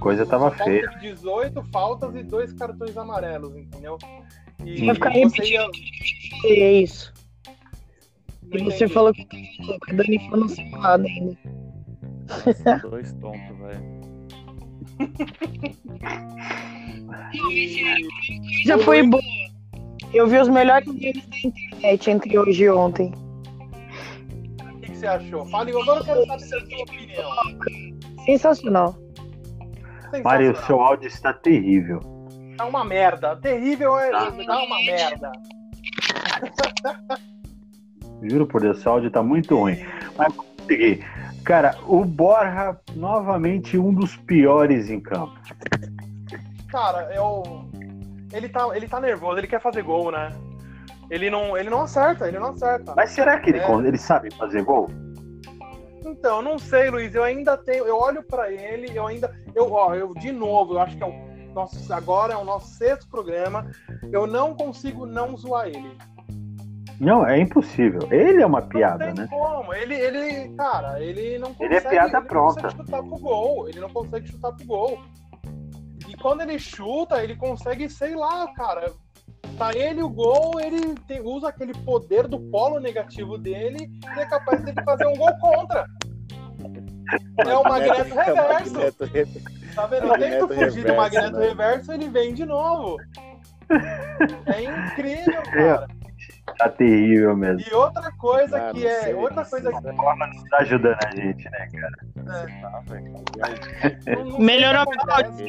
Coisa 0.00 0.24
tava 0.26 0.48
O 0.48 0.50
feia. 0.52 0.88
teve 0.90 1.12
18 1.14 1.62
faltas 1.64 2.14
e 2.14 2.22
dois 2.22 2.52
cartões 2.52 2.96
amarelos, 2.96 3.56
entendeu? 3.56 3.98
E 4.64 4.84
Vai 4.86 4.94
ficar 4.94 5.12
você 5.12 5.44
ia... 5.44 5.66
É 6.44 6.72
isso. 6.72 7.12
não 8.42 8.58
E 8.58 8.64
você 8.64 8.76
entendi. 8.84 8.92
falou 8.94 9.12
que 9.12 9.26
a 9.88 9.92
Dani 9.94 10.30
falou 10.30 10.48
separado 10.48 11.06
ainda. 11.06 11.36
Dois 12.82 13.12
tontos, 13.14 13.56
velho. 13.58 13.98
E- 17.42 18.64
Já 18.66 18.78
foi 18.78 19.02
boa. 19.02 19.22
Eu 20.12 20.26
vi 20.26 20.38
os 20.38 20.48
melhores 20.48 20.86
memes 20.88 21.26
da 21.26 21.36
internet 21.38 22.10
entre 22.10 22.38
hoje 22.38 22.64
e 22.64 22.70
ontem. 22.70 23.12
O 23.12 24.80
que, 24.80 24.90
que 24.90 24.96
você 24.96 25.06
achou? 25.06 25.44
Fale, 25.46 25.70
agora 25.72 26.00
eu 26.00 26.04
quero 26.04 26.26
saber 26.40 26.54
a 26.54 26.68
sua 26.68 26.82
opinião. 26.82 27.30
Sensacional. 28.24 28.96
Mário, 30.22 30.56
seu 30.66 30.80
áudio 30.80 31.06
está 31.08 31.32
terrível. 31.32 32.00
Tá 32.56 32.64
uma 32.66 32.84
merda. 32.84 33.36
Terrível 33.36 33.98
é. 33.98 34.10
Tá. 34.10 34.30
Tá 34.32 34.62
uma 34.62 34.78
merda. 34.78 35.32
Juro 38.22 38.46
por 38.46 38.60
Deus, 38.60 38.80
seu 38.80 38.92
áudio 38.92 39.10
tá 39.10 39.22
muito 39.22 39.56
ruim. 39.56 39.78
Mas 40.16 40.34
vamos 40.34 40.52
seguir. 40.66 41.04
Cara, 41.44 41.76
o 41.86 42.04
Borja, 42.04 42.76
novamente, 42.94 43.78
um 43.78 43.94
dos 43.94 44.16
piores 44.16 44.90
em 44.90 45.00
campo. 45.00 45.38
Cara, 46.70 47.14
eu. 47.14 47.42
Ele 48.32 48.48
tá, 48.48 48.68
ele 48.76 48.86
tá 48.88 49.00
nervoso, 49.00 49.38
ele 49.38 49.46
quer 49.46 49.60
fazer 49.60 49.82
gol, 49.82 50.10
né? 50.10 50.30
Ele 51.10 51.30
não, 51.30 51.56
ele 51.56 51.70
não 51.70 51.82
acerta, 51.82 52.28
ele 52.28 52.38
não 52.38 52.50
acerta. 52.50 52.92
Mas 52.94 53.10
será 53.10 53.38
que 53.40 53.48
ele, 53.50 53.60
É. 53.60 53.72
ele 53.86 53.96
sabe 53.96 54.34
fazer 54.34 54.62
gol? 54.62 54.90
Então, 56.10 56.40
não 56.42 56.58
sei, 56.58 56.90
Luiz. 56.90 57.14
Eu 57.14 57.22
ainda 57.22 57.56
tenho. 57.56 57.84
Eu 57.84 57.96
olho 57.96 58.22
pra 58.22 58.50
ele, 58.50 58.90
eu 58.96 59.06
ainda. 59.06 59.34
Eu, 59.54 59.70
ó, 59.72 59.94
eu 59.94 60.14
de 60.14 60.32
novo, 60.32 60.74
eu 60.74 60.80
acho 60.80 60.96
que 60.96 61.02
é 61.02 61.06
o 61.06 61.52
nosso, 61.52 61.92
agora 61.92 62.34
é 62.34 62.36
o 62.36 62.44
nosso 62.44 62.68
sexto 62.74 63.08
programa. 63.08 63.70
Eu 64.10 64.26
não 64.26 64.54
consigo 64.54 65.06
não 65.06 65.36
zoar 65.36 65.68
ele. 65.68 65.96
Não, 67.00 67.24
é 67.24 67.38
impossível. 67.38 68.00
Ele 68.10 68.42
é 68.42 68.46
uma 68.46 68.62
piada, 68.62 69.06
não 69.06 69.14
né? 69.14 69.28
como. 69.30 69.72
Ele, 69.72 69.94
ele, 69.94 70.54
cara, 70.56 71.00
ele 71.00 71.38
não 71.38 71.54
consegue. 71.54 71.64
Ele 71.64 71.86
é 71.86 71.88
piada 71.88 72.20
não 72.20 72.26
pronta. 72.26 72.62
consegue 72.62 72.76
chutar 72.76 73.02
pro 73.02 73.18
gol. 73.18 73.68
Ele 73.68 73.80
não 73.80 73.90
consegue 73.90 74.28
chutar 74.28 74.52
pro 74.52 74.66
gol. 74.66 75.00
E 76.08 76.16
quando 76.16 76.40
ele 76.40 76.58
chuta, 76.58 77.22
ele 77.22 77.36
consegue, 77.36 77.88
sei 77.88 78.16
lá, 78.16 78.52
cara. 78.54 78.92
Tá 79.58 79.74
ele 79.74 80.02
o 80.02 80.08
gol, 80.08 80.60
ele 80.60 80.94
tem- 81.06 81.20
usa 81.20 81.48
aquele 81.48 81.74
poder 81.84 82.28
do 82.28 82.38
polo 82.38 82.78
negativo 82.78 83.36
dele 83.36 83.90
e 84.16 84.20
é 84.20 84.24
capaz 84.26 84.64
de 84.64 84.72
fazer 84.84 85.06
um 85.06 85.16
gol 85.16 85.36
contra. 85.40 85.84
É 87.38 87.56
o 87.56 87.62
magneto 87.64 88.14
reverso. 88.14 88.74
Magneto 88.74 89.04
reverso. 89.04 89.40
Tá 89.74 89.86
vendo? 89.86 90.06
Magneto 90.08 90.48
tento 90.48 90.64
fugir 90.64 90.84
do 90.86 90.94
magneto 90.94 91.38
né? 91.38 91.46
reverso, 91.48 91.92
ele 91.92 92.08
vem 92.08 92.34
de 92.34 92.44
novo. 92.44 92.96
É 94.46 94.62
incrível, 94.62 95.42
cara. 95.52 95.88
Tá 96.56 96.68
terrível 96.70 97.36
mesmo. 97.36 97.60
E 97.70 97.74
outra 97.74 98.10
coisa 98.12 98.56
Ah, 98.68 98.72
que 98.72 98.80
não 98.80 98.88
é. 98.88 99.00
sei, 99.02 99.14
Outra 99.14 99.42
não 99.42 99.50
coisa 99.50 99.70
que. 99.72 100.48
Tá 100.50 100.58
ajudando 100.60 100.98
a 101.04 101.10
gente, 101.14 101.44
né, 101.50 101.68
cara? 101.72 101.92
Tá, 102.62 102.80
velho. 102.86 103.12
não- 104.16 104.24
não 104.24 104.38
Melhorou 104.40 104.82
o 104.82 104.86
que 104.90 104.98
acontece. 104.98 105.44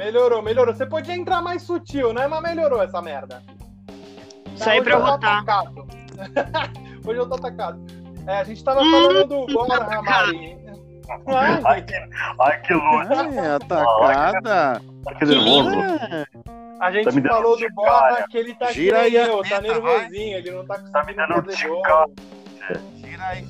Tá- 0.00 0.04
Melhorou, 0.06 0.42
melhorou. 0.42 0.74
Você 0.74 0.86
podia 0.86 1.14
entrar 1.14 1.42
mais 1.42 1.62
sutil, 1.62 2.12
né? 2.12 2.26
Mas 2.26 2.42
melhorou 2.42 2.82
essa 2.82 3.02
merda. 3.02 3.42
Isso 4.54 4.68
aí 4.68 4.82
pra 4.82 4.94
eu 4.94 5.00
votar. 5.04 5.42
atacado. 5.42 5.86
Hoje 7.06 7.18
eu 7.18 7.28
tô 7.28 7.34
atacado. 7.34 7.80
É, 8.26 8.38
a 8.38 8.44
gente 8.44 8.62
tava 8.62 8.80
falando 8.80 9.24
do 9.26 9.46
Borja, 9.46 10.02
Mari. 10.02 10.58
Ai, 11.26 11.60
Ai, 11.64 11.82
que, 11.82 11.94
ai, 12.40 12.60
que 12.60 12.72
louco. 12.74 13.14
Ai, 13.14 13.38
atacada. 13.56 14.82
Ai, 15.06 15.14
que 15.16 15.24
nervoso. 15.24 15.70
a 16.80 16.92
gente 16.92 17.22
Tá 17.22 17.28
falou 17.28 17.56
do 17.58 17.66
olha. 17.78 18.26
que 18.28 18.38
ele 18.38 18.54
tá 18.54 18.70
Gira 18.72 19.00
aqui, 19.02 19.16
aí 19.16 19.22
a 19.22 19.26
meu, 19.26 19.42
tá 19.42 19.60
nervosinho, 19.60 20.36
ele 20.38 20.50
não 20.52 20.66
tá 20.66 20.74
Tá 20.78 21.04
me 21.04 21.14
conseguindo 21.14 21.26
dando 21.28 21.52
fazer. 21.52 22.80
Gira 22.96 23.26
aí. 23.26 23.46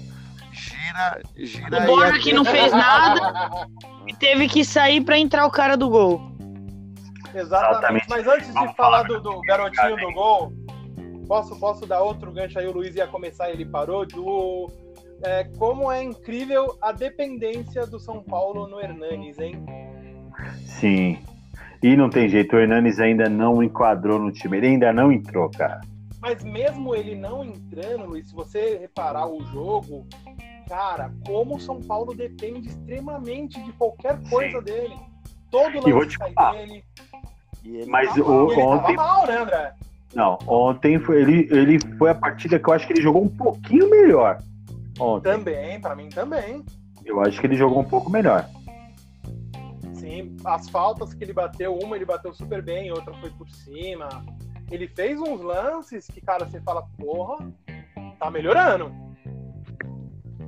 Gira, 0.53 1.21
gira 1.37 1.79
O. 1.83 1.87
Borja 1.87 2.19
que 2.19 2.33
não 2.33 2.45
fez 2.45 2.73
nada 2.73 3.51
e 4.09 4.15
teve 4.15 4.49
que 4.49 4.65
sair 4.65 5.01
pra 5.03 5.19
entrar 5.19 5.45
o 5.45 5.51
cara 5.51 5.77
do 5.77 5.89
gol. 5.91 6.30
Exatamente. 7.35 8.05
Exatamente. 8.05 8.07
Mas 8.09 8.27
antes 8.27 8.47
de 8.49 8.53
Vamos 8.55 8.77
falar 8.77 9.05
falar 9.05 9.21
do, 9.21 9.21
do 9.21 9.41
garotinho 9.43 9.97
do 9.97 10.13
gol, 10.13 10.53
posso, 11.27 11.59
posso 11.59 11.87
dar 11.87 12.01
outro 12.01 12.33
gancho 12.33 12.59
aí? 12.59 12.67
O 12.67 12.73
Luiz 12.73 12.95
ia 12.95 13.07
começar 13.07 13.49
e 13.51 13.53
ele 13.53 13.65
parou. 13.65 14.07
Do, 14.07 14.69
é, 15.23 15.45
como 15.59 15.91
é 15.91 16.03
incrível 16.03 16.77
a 16.81 16.93
dependência 16.93 17.87
do 17.87 18.01
São 18.01 18.23
Paulo 18.23 18.67
no 18.67 18.81
Hernanes, 18.81 19.39
hein? 19.39 19.65
Sim. 20.65 21.19
E 21.83 21.97
não 21.97 22.11
tem 22.11 22.29
jeito, 22.29 22.57
o 22.57 22.59
Hernanes 22.59 22.99
ainda 23.01 23.29
não 23.29 23.63
enquadrou 23.63 24.19
no 24.19 24.31
time. 24.31 24.59
Ele 24.59 24.67
ainda 24.69 24.93
não 24.93 25.11
entrou, 25.11 25.51
cara. 25.51 25.81
Mas 26.21 26.45
mesmo 26.45 26.95
ele 26.95 27.15
não 27.15 27.43
entrando, 27.43 28.05
Luiz, 28.05 28.29
se 28.29 28.35
você 28.35 28.77
reparar 28.79 29.27
o 29.27 29.43
jogo, 29.47 30.07
cara, 30.69 31.11
como 31.27 31.57
o 31.57 31.61
São 31.61 31.81
Paulo 31.81 32.15
depende 32.15 32.69
extremamente 32.69 33.63
de 33.63 33.73
qualquer 33.73 34.21
coisa 34.29 34.61
dele. 34.61 34.95
Todo 35.51 35.89
lance 35.89 36.17
sai 36.17 36.35
dele. 36.53 36.85
Ele 37.65 37.87
Mas 37.87 38.13
tá 38.15 38.21
mal. 38.23 38.51
Ele 38.53 38.63
ontem- 38.63 38.97
tava 38.97 39.09
mal, 39.15 39.27
né, 39.27 39.39
André? 39.39 39.75
Não, 40.15 40.39
ontem 40.47 40.99
foi, 40.99 41.23
ele, 41.23 41.49
ele 41.51 41.79
foi 41.97 42.11
a 42.11 42.15
partida 42.15 42.59
que 42.59 42.69
eu 42.69 42.75
acho 42.75 42.87
que 42.87 42.93
ele 42.95 43.03
jogou 43.03 43.23
um 43.23 43.29
pouquinho 43.29 43.89
melhor. 43.89 44.43
Ontem. 44.99 45.31
Também, 45.31 45.81
pra 45.81 45.95
mim 45.95 46.09
também. 46.09 46.65
Eu 47.05 47.21
acho 47.21 47.41
que 47.41 47.47
ele 47.47 47.57
jogou 47.57 47.79
um 47.81 47.85
pouco 47.85 48.11
melhor. 48.11 48.49
Sim, 49.95 50.35
as 50.45 50.69
faltas 50.69 51.15
que 51.15 51.23
ele 51.23 51.33
bateu, 51.33 51.75
uma 51.79 51.95
ele 51.97 52.05
bateu 52.05 52.33
super 52.35 52.63
bem, 52.63 52.91
outra 52.91 53.15
foi 53.15 53.31
por 53.31 53.49
cima. 53.51 54.09
Ele 54.71 54.89
fez 54.89 55.21
uns 55.21 55.41
lances 55.41 56.07
que, 56.07 56.21
cara, 56.21 56.45
você 56.47 56.61
fala, 56.61 56.83
porra, 56.99 57.51
tá 58.19 58.31
melhorando. 58.31 58.91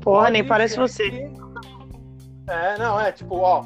Porra, 0.00 0.22
Pode 0.22 0.32
nem 0.32 0.44
parece 0.44 0.76
você. 0.76 1.10
que- 1.10 1.32
É, 2.48 2.76
não, 2.78 3.00
é 3.00 3.12
tipo, 3.12 3.36
ó, 3.36 3.62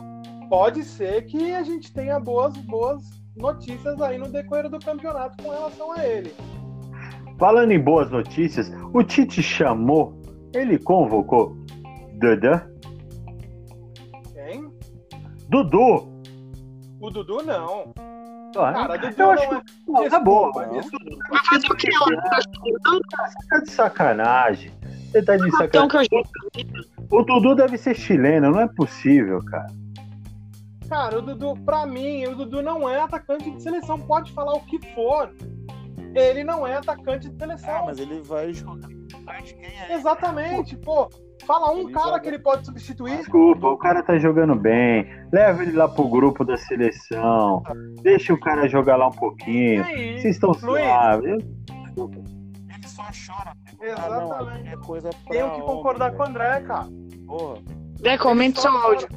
pode 0.48 0.84
ser 0.84 1.24
que 1.24 1.54
a 1.54 1.62
gente 1.62 1.92
tenha 1.92 2.20
boas, 2.20 2.54
boas 2.58 3.02
notícias 3.36 4.00
aí 4.00 4.18
no 4.18 4.28
decorrer 4.28 4.68
do 4.68 4.78
campeonato 4.78 5.42
com 5.42 5.50
relação 5.50 5.92
a 5.92 6.04
ele. 6.06 6.32
Falando 7.38 7.70
em 7.72 7.80
boas 7.80 8.10
notícias, 8.10 8.72
o 8.94 9.02
Tite 9.02 9.42
chamou, 9.42 10.18
ele 10.54 10.78
convocou 10.78 11.56
Dudu. 12.14 12.60
Hein? 14.36 14.70
Dudu! 15.50 16.08
O 17.00 17.10
Dudu 17.10 17.42
não. 17.44 17.92
Ah, 18.56 18.72
Cara, 18.72 18.96
Dudu 18.96 19.14
eu 19.18 19.26
não 19.26 19.30
acho 19.32 19.42
é. 19.44 19.48
que 19.48 19.62
não, 19.86 20.08
tá 20.08 20.20
bom. 20.20 20.50
Desculpa, 20.50 20.68
mas 20.72 20.80
desculpa. 20.80 21.28
Vai 21.28 21.44
fazer 21.44 21.66
o 21.66 21.76
quê? 21.76 21.90
Você 21.92 23.48
tá 23.50 23.58
de 23.60 23.70
sacanagem. 23.70 24.72
Você 25.12 25.22
tá 25.22 25.36
de 25.36 25.46
Então 25.46 25.58
sacanagem. 25.58 26.08
que 26.54 26.66
O 27.10 27.22
Dudu 27.22 27.54
deve 27.54 27.76
ser 27.76 27.94
chileno, 27.94 28.50
não 28.50 28.60
é 28.60 28.66
possível, 28.68 29.44
cara. 29.44 29.66
Cara, 30.88 31.18
o 31.18 31.22
Dudu, 31.22 31.54
pra 31.64 31.84
mim, 31.86 32.24
o 32.26 32.34
Dudu 32.36 32.62
não 32.62 32.88
é 32.88 33.00
atacante 33.00 33.50
de 33.50 33.62
seleção. 33.62 33.98
Pode 33.98 34.32
falar 34.32 34.52
o 34.54 34.60
que 34.60 34.78
for. 34.94 35.30
Ele 36.14 36.44
não 36.44 36.66
é 36.66 36.76
atacante 36.76 37.28
de 37.28 37.36
seleção. 37.36 37.74
Ah, 37.74 37.82
mas 37.86 37.98
ele 37.98 38.22
vai 38.22 38.52
jogar. 38.52 38.88
de 38.88 39.54
quem 39.54 39.66
é? 39.66 39.94
Exatamente, 39.94 40.76
pô. 40.76 41.08
Fala 41.46 41.70
um 41.72 41.80
Ele 41.80 41.92
cara 41.92 42.06
joga- 42.06 42.20
que 42.20 42.28
ele 42.28 42.38
pode 42.38 42.64
substituir. 42.64 43.18
Desculpa, 43.18 43.68
o 43.68 43.76
cara 43.76 44.02
tá 44.02 44.16
jogando 44.18 44.54
bem. 44.54 45.06
Leva 45.32 45.62
ele 45.62 45.72
lá 45.72 45.86
pro 45.88 46.08
grupo 46.08 46.44
da 46.44 46.56
seleção. 46.56 47.62
Deixa 48.02 48.32
o 48.32 48.40
cara 48.40 48.66
jogar 48.68 48.96
lá 48.96 49.08
um 49.08 49.12
pouquinho. 49.12 49.84
Aí, 49.84 50.18
Vocês 50.18 50.36
estão 50.36 50.54
suaves. 50.54 51.44
Ele 51.44 52.88
só 52.88 53.02
chora. 53.04 53.52
Exatamente. 53.80 54.32
Ah, 54.32 54.42
não, 54.42 54.50
é 54.72 54.76
coisa 54.78 55.10
Tenho 55.28 55.50
que 55.52 55.60
concordar 55.60 56.06
homem, 56.06 56.16
com 56.16 56.22
o 56.22 56.26
André, 56.26 56.60
cara. 56.62 56.82
velho. 56.84 57.26
Porra. 57.26 57.58
Zé, 58.00 58.18
comente 58.18 58.60
seu 58.60 58.70
áudio. 58.76 59.08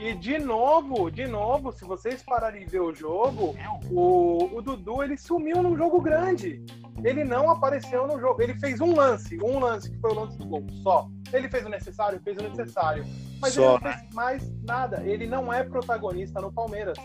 E 0.00 0.14
de 0.14 0.38
novo, 0.38 1.10
de 1.10 1.26
novo, 1.26 1.70
se 1.72 1.84
vocês 1.84 2.22
pararem 2.22 2.64
de 2.64 2.70
ver 2.72 2.80
o 2.80 2.94
jogo, 2.94 3.54
o, 3.90 4.56
o 4.56 4.62
Dudu 4.62 5.02
ele 5.02 5.14
sumiu 5.18 5.62
num 5.62 5.76
jogo 5.76 6.00
grande. 6.00 6.64
Ele 7.04 7.22
não 7.22 7.50
apareceu 7.50 8.06
no 8.06 8.18
jogo. 8.18 8.40
Ele 8.40 8.58
fez 8.58 8.80
um 8.80 8.94
lance, 8.96 9.38
um 9.44 9.58
lance 9.58 9.90
que 9.90 9.98
foi 9.98 10.12
o 10.12 10.14
lance 10.14 10.38
do 10.38 10.46
gol, 10.46 10.66
só. 10.82 11.06
Ele 11.30 11.50
fez 11.50 11.66
o 11.66 11.68
necessário, 11.68 12.18
fez 12.24 12.38
o 12.38 12.42
necessário. 12.42 13.04
Mas 13.42 13.52
Só, 13.52 13.60
ele 13.60 13.72
não 13.72 13.92
fez 13.92 14.14
mais 14.14 14.62
nada. 14.62 15.02
Ele 15.04 15.26
não 15.26 15.52
é 15.52 15.62
protagonista 15.62 16.40
no 16.40 16.50
Palmeiras. 16.50 16.96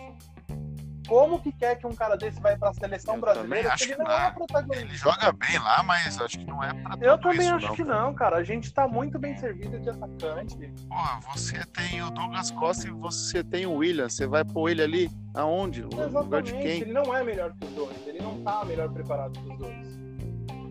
Como 1.07 1.39
que 1.39 1.51
quer 1.51 1.75
que 1.75 1.85
um 1.85 1.93
cara 1.93 2.15
desse 2.15 2.39
vai 2.41 2.57
pra 2.57 2.73
seleção 2.73 3.15
Eu 3.15 3.21
brasileira 3.21 3.73
acho 3.73 3.83
ele 3.83 3.95
que 3.95 4.03
não 4.03 4.11
é 4.11 4.31
protagonista? 4.31 4.85
Ele 4.85 4.95
joga 4.95 5.31
bem 5.31 5.59
lá, 5.59 5.83
mas 5.83 6.19
acho 6.21 6.39
que 6.39 6.45
não 6.45 6.63
é 6.63 6.73
pra 6.73 6.97
Eu 7.01 7.17
também 7.17 7.39
isso, 7.41 7.55
acho 7.55 7.67
não. 7.67 7.75
que 7.75 7.83
não, 7.83 8.13
cara. 8.13 8.37
A 8.37 8.43
gente 8.43 8.73
tá 8.73 8.87
muito 8.87 9.19
bem 9.19 9.35
servido 9.37 9.79
de 9.79 9.89
atacante. 9.89 10.55
Porra, 10.87 11.19
você 11.33 11.63
tem 11.65 12.01
o 12.01 12.09
Douglas 12.11 12.51
Costa 12.51 12.87
e 12.87 12.91
você 12.91 13.43
tem 13.43 13.65
o 13.65 13.75
William. 13.75 14.09
Você 14.09 14.27
vai 14.27 14.43
pôr 14.43 14.69
ele 14.69 14.81
ali 14.83 15.11
aonde? 15.33 15.81
No 15.81 16.21
lugar 16.21 16.41
de 16.41 16.53
quem? 16.53 16.81
ele 16.81 16.93
não 16.93 17.15
é 17.15 17.23
melhor 17.23 17.53
que 17.53 17.65
os 17.65 17.71
dois, 17.73 18.07
ele 18.07 18.19
não 18.21 18.43
tá 18.43 18.63
melhor 18.65 18.89
preparado 18.89 19.33
que 19.39 19.51
os 19.51 19.57
dois. 19.57 20.05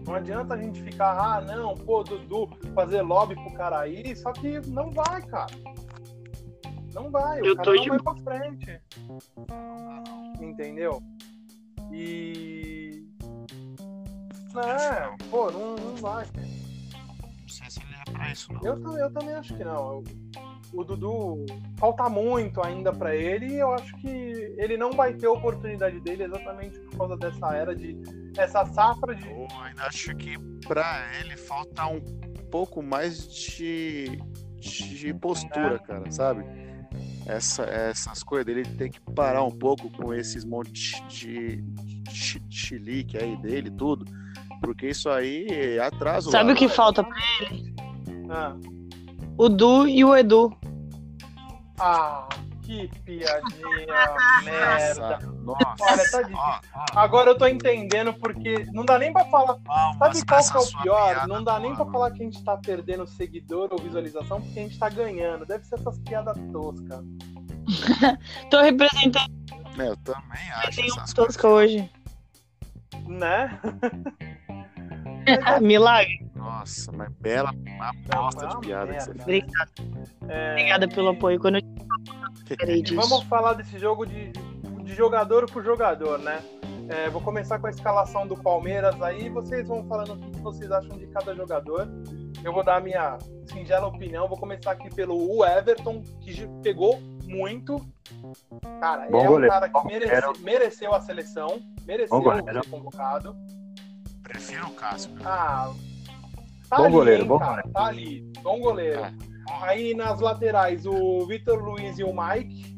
Não 0.07 0.15
adianta 0.15 0.55
a 0.55 0.57
gente 0.59 0.83
ficar, 0.83 1.19
ah, 1.19 1.41
não, 1.41 1.75
pô, 1.75 2.03
Dudu, 2.05 2.51
fazer 2.75 3.01
lobby 3.01 3.35
pro 3.35 3.55
cara 3.55 3.81
aí, 3.81 4.15
só 4.15 4.33
que 4.33 4.61
não 4.69 4.91
vai, 4.91 5.23
cara. 5.23 5.47
Não 6.95 7.11
vai, 7.11 7.41
o 7.41 7.47
Eu 7.47 7.57
cara 7.57 7.65
tô 7.65 7.75
não 7.75 7.83
de- 7.83 7.89
vai 7.91 7.99
pra 7.99 8.15
frente. 8.17 8.81
Entendeu? 10.41 11.03
E. 11.93 13.05
É, 14.57 15.25
pô, 15.31 15.51
não, 15.51 15.75
não 15.75 15.97
vai. 15.97 16.25
Não 17.41 17.49
sei 17.49 17.69
se 17.71 17.81
ele 17.81 17.95
é 18.07 18.11
pra 18.13 18.31
isso, 18.31 18.53
não. 18.53 18.61
Eu, 18.63 18.99
eu 18.99 19.13
também 19.13 19.35
acho 19.35 19.57
que 19.57 19.65
não. 19.65 19.93
Eu- 19.95 20.05
o 20.73 20.83
Dudu 20.83 21.45
falta 21.79 22.09
muito 22.09 22.61
ainda 22.65 22.93
pra 22.93 23.15
ele 23.15 23.47
e 23.47 23.59
eu 23.61 23.73
acho 23.73 23.95
que 23.99 24.09
ele 24.09 24.77
não 24.77 24.91
vai 24.91 25.15
ter 25.15 25.27
a 25.27 25.31
oportunidade 25.31 26.01
dele 26.01 26.25
exatamente 26.25 26.81
por 26.81 26.99
causa 26.99 27.17
dessa 27.17 27.55
era 27.55 27.77
de 27.77 27.97
essa 28.37 28.65
safra 28.67 29.15
de 29.15 29.29
Eu 29.31 29.47
ainda 29.63 29.85
acho 29.85 30.13
que 30.17 30.37
pra 30.67 31.05
ele 31.21 31.37
falta 31.37 31.87
um 31.87 32.01
pouco 32.51 32.83
mais 32.83 33.25
de, 33.33 34.19
de 34.59 35.15
postura, 35.15 35.79
cara, 35.79 36.11
sabe? 36.11 36.45
Essa, 37.27 37.65
essas 37.65 38.23
coisas 38.23 38.47
dele 38.47 38.65
tem 38.65 38.91
que 38.91 39.01
parar 39.01 39.43
um 39.45 39.51
pouco 39.51 39.89
com 39.91 40.13
esses 40.13 40.45
montes 40.45 41.03
de, 41.09 41.57
de 41.57 42.43
chilique 42.51 43.17
aí 43.17 43.37
dele, 43.37 43.71
tudo. 43.71 44.05
Porque 44.61 44.89
isso 44.89 45.09
aí 45.09 45.79
atrasa 45.79 46.29
o 46.29 46.33
Sabe 46.33 46.53
o 46.53 46.55
que 46.57 46.69
falta 46.69 47.03
pra 47.03 47.17
Ah, 48.31 48.57
O 49.37 49.49
Du 49.49 49.87
e 49.87 50.05
o 50.05 50.15
Edu. 50.17 50.55
Ah, 51.79 52.29
que 52.65 52.89
piadinha, 53.05 53.37
merda. 54.45 55.19
Nossa. 55.43 55.75
Olha, 55.81 56.11
tá 56.11 56.23
difícil. 56.23 56.37
Ó, 56.39 56.61
ó, 56.75 56.85
Agora 56.99 57.31
eu 57.31 57.39
tô 57.39 57.47
entendendo 57.47 58.15
porque 58.15 58.67
não 58.73 58.85
dá 58.85 58.99
nem 58.99 59.13
pra 59.13 59.25
falar. 59.27 59.57
palmas 59.61 59.99
Sabe 59.99 60.27
qual 60.27 60.43
que 60.43 60.57
é 60.57 60.61
o 60.79 60.83
pior? 60.83 61.13
piada 61.15 61.27
Não 61.27 61.45
dá 61.45 61.61
nem 61.61 61.75
pra 61.75 61.85
falar 61.87 62.11
que 62.13 62.23
a 62.23 62.25
gente 62.25 62.43
tá 62.43 62.57
perdendo 62.57 63.07
seguidor 63.07 63.69
ou 63.71 63.79
visualização 63.79 64.41
porque 64.41 64.59
a 64.59 64.63
gente 64.63 64.79
tá 64.79 64.89
ganhando. 64.89 65.45
Deve 65.45 65.65
ser 65.65 65.75
essas 65.77 65.99
piadas 65.99 66.37
toscas. 66.53 67.05
Tô 68.51 68.61
representando. 68.63 69.33
Eu 69.79 69.97
também 69.99 70.51
acho 70.57 70.77
tem 70.77 70.85
um 70.85 70.97
essas 70.97 71.13
coisas. 71.13 71.35
tosca 71.35 71.49
hoje. 71.49 71.91
Né? 73.07 73.61
Milagre. 75.61 76.24
Nossa, 76.45 76.93
mas 76.93 77.09
bela 77.21 77.51
uma 77.67 77.89
aposta 77.91 78.47
de 78.47 78.59
piada 78.61 78.93
que 78.95 79.01
você 79.01 79.11
merda. 79.15 79.25
fez. 79.25 79.45
Obrigada. 79.45 79.71
É, 80.29 80.51
Obrigada 80.53 80.89
pelo 80.89 81.09
apoio. 81.09 81.41
Quando 81.41 81.57
eu 81.57 81.63
E 82.69 82.95
vamos 82.95 83.23
falar 83.25 83.55
desse 83.55 83.79
jogo 83.79 84.05
de, 84.07 84.31
de 84.85 84.95
jogador 84.95 85.51
por 85.51 85.65
jogador, 85.65 86.19
né? 86.19 86.43
É, 86.89 87.09
vou 87.09 87.23
começar 87.23 87.59
com 87.59 87.67
a 87.67 87.71
escalação 87.71 88.27
do 88.27 88.37
Palmeiras 88.37 89.01
aí. 89.01 89.31
Vocês 89.31 89.67
vão 89.67 89.87
falando 89.89 90.13
o 90.13 90.31
que 90.31 90.41
vocês 90.41 90.71
acham 90.71 90.99
de 90.99 91.07
cada 91.07 91.35
jogador. 91.35 91.89
Eu 92.43 92.53
vou 92.53 92.63
dar 92.63 92.77
a 92.77 92.81
minha 92.81 93.17
singela 93.51 93.87
opinião. 93.87 94.29
Vou 94.29 94.37
começar 94.37 94.73
aqui 94.73 94.95
pelo 94.95 95.43
Everton, 95.47 96.03
que 96.21 96.47
pegou 96.63 97.01
muito. 97.25 97.81
Cara, 98.81 99.09
Bom 99.11 99.19
é 99.19 99.23
um 99.25 99.33
goleiro, 99.33 99.51
cara 99.55 99.69
que 99.71 99.87
merece- 99.87 100.43
mereceu 100.43 100.95
a 100.95 101.01
seleção, 101.01 101.59
mereceu 101.87 102.23
ser 102.23 102.69
convocado. 102.71 103.35
Prefiro 104.23 104.67
o 104.67 104.71
Cássio. 104.73 105.11
Ah, 105.25 105.73
tá 106.69 106.77
Bom 106.77 106.85
ali, 106.85 106.93
goleiro, 106.93 107.23
hein, 107.23 107.29
bom 107.29 107.39
cara, 107.39 107.51
goleiro. 107.63 107.73
Tá 107.73 107.85
ali, 107.87 108.33
bom 108.43 108.61
goleiro. 108.61 109.01
É. 109.01 109.13
Aí 109.63 109.95
nas 109.95 110.21
laterais, 110.21 110.87
o 110.87 111.27
Vitor 111.27 111.63
Luiz 111.63 111.99
e 111.99 112.05
o 112.05 112.13
Mike, 112.15 112.75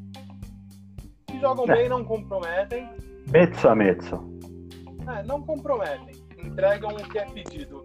que 1.27 1.41
jogam 1.41 1.65
É. 1.69 1.77
bem, 1.77 1.89
não 1.89 2.05
comprometem. 2.05 2.89
Metso 3.31 3.69
a 3.69 3.75
Metso. 3.75 4.19
É, 5.09 5.23
não 5.23 5.41
comprometem, 5.43 6.15
entregam 6.43 6.91
o 6.91 6.97
que 6.97 7.19
é 7.19 7.25
pedido. 7.27 7.83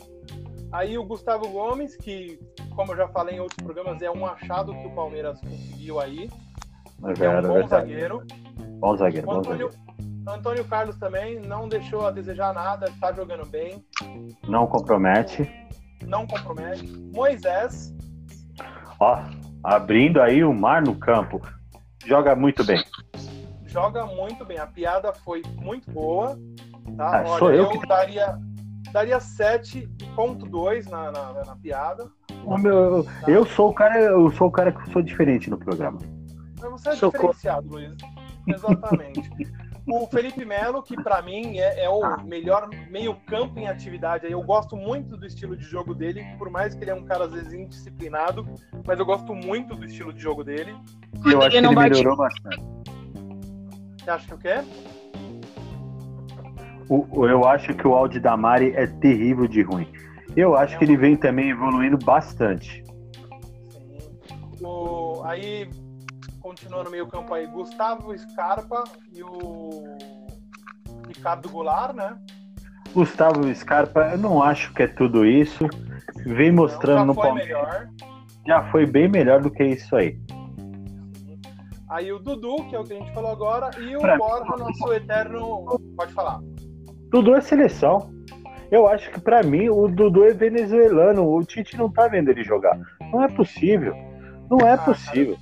Aí 0.71 0.97
o 0.97 1.03
Gustavo 1.03 1.47
Gomes, 1.49 1.95
que, 1.95 2.39
como 2.75 2.93
eu 2.93 2.97
já 2.97 3.07
falei 3.09 3.35
em 3.35 3.39
outros 3.39 3.61
programas, 3.63 4.01
é 4.01 4.09
um 4.09 4.25
achado 4.25 4.73
que 4.73 4.87
o 4.87 4.91
Palmeiras 4.95 5.39
conseguiu 5.41 5.99
aí. 5.99 6.29
É 7.03 7.07
É 7.07 7.11
um 7.11 7.13
verdade, 7.13 7.47
bom 7.47 7.53
verdade. 7.53 7.69
zagueiro. 7.91 8.23
Bom 8.79 8.95
zagueiro, 8.97 9.27
bom 9.27 9.33
Antônio, 9.39 9.69
zagueiro. 9.71 9.91
Antônio 10.27 10.65
Carlos 10.65 10.95
também 10.97 11.39
não 11.39 11.67
deixou 11.67 12.05
a 12.07 12.11
desejar 12.11 12.53
nada, 12.53 12.91
tá 13.01 13.11
jogando 13.11 13.45
bem, 13.45 13.83
Não 14.47 14.65
compromete. 14.65 15.49
Não 16.05 16.25
compromete. 16.27 16.87
Moisés, 17.13 17.93
Ó, 18.99 19.19
abrindo 19.63 20.21
aí 20.21 20.43
o 20.43 20.53
mar 20.53 20.81
no 20.81 20.95
campo. 20.95 21.41
Joga 22.05 22.35
muito 22.35 22.63
bem. 22.63 22.83
joga 23.65 24.05
muito 24.05 24.45
bem. 24.45 24.57
A 24.59 24.67
piada 24.67 25.11
foi 25.13 25.41
muito 25.55 25.89
boa. 25.91 26.37
Tá? 26.97 27.19
Ah, 27.21 27.23
Olha, 27.25 27.39
sou 27.39 27.51
eu 27.53 27.71
eu, 27.71 27.87
daria, 27.87 28.37
daria 28.91 29.17
7.2 29.17 30.89
na, 30.89 31.11
na, 31.11 31.33
na 31.45 31.55
piada. 31.55 32.07
O 32.43 32.57
meu- 32.57 33.05
eu 33.27 33.45
sou 33.45 33.69
o 33.69 33.73
cara, 33.73 33.99
eu 33.99 34.31
sou 34.31 34.47
o 34.47 34.51
cara 34.51 34.71
que 34.71 34.91
sou 34.91 35.01
diferente 35.01 35.49
no 35.49 35.57
programa. 35.57 35.99
Mas 36.59 36.71
você 36.71 36.89
é 36.89 36.95
Socorro. 36.95 37.33
diferenciado, 37.33 37.67
Luiz. 37.69 37.95
Exatamente. 38.47 39.29
o 39.87 40.07
Felipe 40.07 40.45
Melo, 40.45 40.81
que 40.83 40.95
pra 41.01 41.21
mim 41.21 41.57
é, 41.57 41.85
é 41.85 41.89
o 41.89 42.21
melhor 42.23 42.69
meio-campo 42.89 43.59
em 43.59 43.67
atividade. 43.67 44.29
Eu 44.31 44.41
gosto 44.43 44.75
muito 44.75 45.17
do 45.17 45.25
estilo 45.25 45.55
de 45.57 45.63
jogo 45.63 45.93
dele, 45.95 46.23
por 46.37 46.49
mais 46.49 46.73
que 46.75 46.83
ele 46.83 46.91
é 46.91 46.95
um 46.95 47.03
cara 47.05 47.25
às 47.25 47.31
vezes 47.33 47.51
indisciplinado, 47.53 48.45
mas 48.85 48.99
eu 48.99 49.05
gosto 49.05 49.33
muito 49.33 49.75
do 49.75 49.85
estilo 49.85 50.13
de 50.13 50.19
jogo 50.21 50.43
dele. 50.43 50.75
E 51.25 51.31
eu 51.31 51.39
acho 51.41 51.49
que 51.51 51.57
ele 51.57 51.75
bate- 51.75 51.89
melhorou 51.89 52.17
bastante. 52.17 52.63
Você 54.03 54.09
acha 54.09 54.27
que 54.27 54.33
o 54.33 54.37
quê? 54.37 54.63
O- 56.89 57.25
eu 57.27 57.45
acho 57.47 57.73
que 57.73 57.87
o 57.87 57.93
Aldi 57.93 58.19
Damari 58.19 58.73
é 58.75 58.85
terrível 58.85 59.47
de 59.47 59.61
ruim. 59.61 59.87
Eu 60.35 60.55
acho 60.55 60.77
que 60.77 60.83
ele 60.83 60.97
vem 60.97 61.15
também 61.15 61.49
evoluindo 61.49 61.97
bastante. 61.97 62.83
Sim. 63.69 63.97
O, 64.61 65.21
aí, 65.23 65.69
continua 66.41 66.83
no 66.83 66.89
meio 66.91 67.07
campo 67.07 67.33
aí, 67.33 67.45
Gustavo 67.47 68.17
Scarpa 68.17 68.83
e 69.13 69.23
o 69.23 69.83
Ricardo 71.07 71.49
Goulart, 71.49 71.95
né? 71.95 72.17
Gustavo 72.93 73.53
Scarpa, 73.53 74.01
eu 74.11 74.17
não 74.17 74.43
acho 74.43 74.73
que 74.73 74.83
é 74.83 74.87
tudo 74.87 75.25
isso. 75.25 75.65
Vem 76.25 76.51
mostrando 76.51 77.03
Então, 77.03 77.05
no 77.05 77.13
já 77.13 77.19
foi 77.21 77.27
Palmeiras. 77.29 77.47
melhor. 77.47 77.89
Já 78.47 78.71
foi 78.71 78.85
bem 78.85 79.07
melhor 79.07 79.41
do 79.41 79.49
que 79.51 79.63
isso 79.63 79.95
aí. 79.95 80.19
Aí 81.89 82.11
o 82.11 82.19
Dudu, 82.19 82.55
que 82.69 82.75
é 82.75 82.79
o 82.79 82.83
que 82.83 82.93
a 82.93 82.97
gente 82.97 83.13
falou 83.13 83.31
agora, 83.31 83.69
e 83.79 83.95
o 83.95 83.99
Pra- 83.99 84.17
Borja, 84.17 84.55
nosso 84.57 84.93
eterno. 84.93 85.65
Pode 85.97 86.13
falar. 86.13 86.39
Dudu 87.11 87.35
é 87.35 87.41
seleção. 87.41 88.09
Eu 88.71 88.87
acho 88.87 89.11
que 89.11 89.19
pra 89.19 89.43
mim 89.43 89.69
o 89.69 89.87
Dudu 89.89 90.23
é 90.23 90.33
venezuelano. 90.33 91.29
O 91.29 91.43
Tite 91.43 91.77
não 91.77 91.91
tá 91.91 92.07
vendo 92.07 92.29
ele 92.29 92.43
jogar. 92.43 92.77
Não 93.11 93.21
é 93.21 93.27
possível. 93.27 93.93
Não 94.49 94.59
é 94.65 94.73
Ah, 94.73 94.77
possível. 94.77 95.37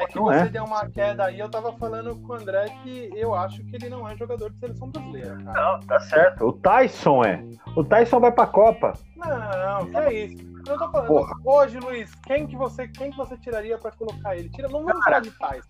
É 0.00 0.06
que 0.06 0.16
Não 0.16 0.24
você 0.24 0.38
é. 0.38 0.48
deu 0.48 0.64
uma 0.64 0.88
queda 0.88 1.24
aí, 1.26 1.38
eu 1.38 1.50
tava 1.50 1.72
falando 1.74 2.16
com 2.22 2.32
o 2.32 2.36
André 2.36 2.66
que 2.82 3.10
eu 3.14 3.34
acho 3.34 3.62
que 3.64 3.76
ele 3.76 3.88
não 3.88 4.08
é 4.08 4.16
jogador 4.16 4.50
de 4.50 4.58
seleção 4.58 4.88
brasileira, 4.88 5.36
cara. 5.44 5.72
Não, 5.72 5.80
tá 5.80 6.00
certo. 6.00 6.46
O 6.46 6.52
Tyson 6.54 7.22
é. 7.24 7.44
O 7.76 7.84
Tyson 7.84 8.18
vai 8.20 8.32
pra 8.32 8.46
Copa. 8.46 8.94
Não, 9.16 9.86
que 9.90 9.96
é 9.96 10.12
isso. 10.24 10.50
Eu 10.66 10.78
tô 10.78 10.90
falando, 10.90 11.06
Porra. 11.08 11.32
hoje, 11.44 11.78
Luiz, 11.78 12.14
quem 12.26 12.46
que 12.46 12.56
você, 12.56 12.86
quem 12.88 13.10
que 13.10 13.16
você 13.16 13.36
tiraria 13.38 13.76
pra 13.78 13.90
colocar 13.92 14.36
ele? 14.36 14.48
Tira, 14.50 14.68
não 14.68 14.84
vamos 14.84 15.02
falar 15.04 15.20
de 15.20 15.30
Tyson. 15.30 15.68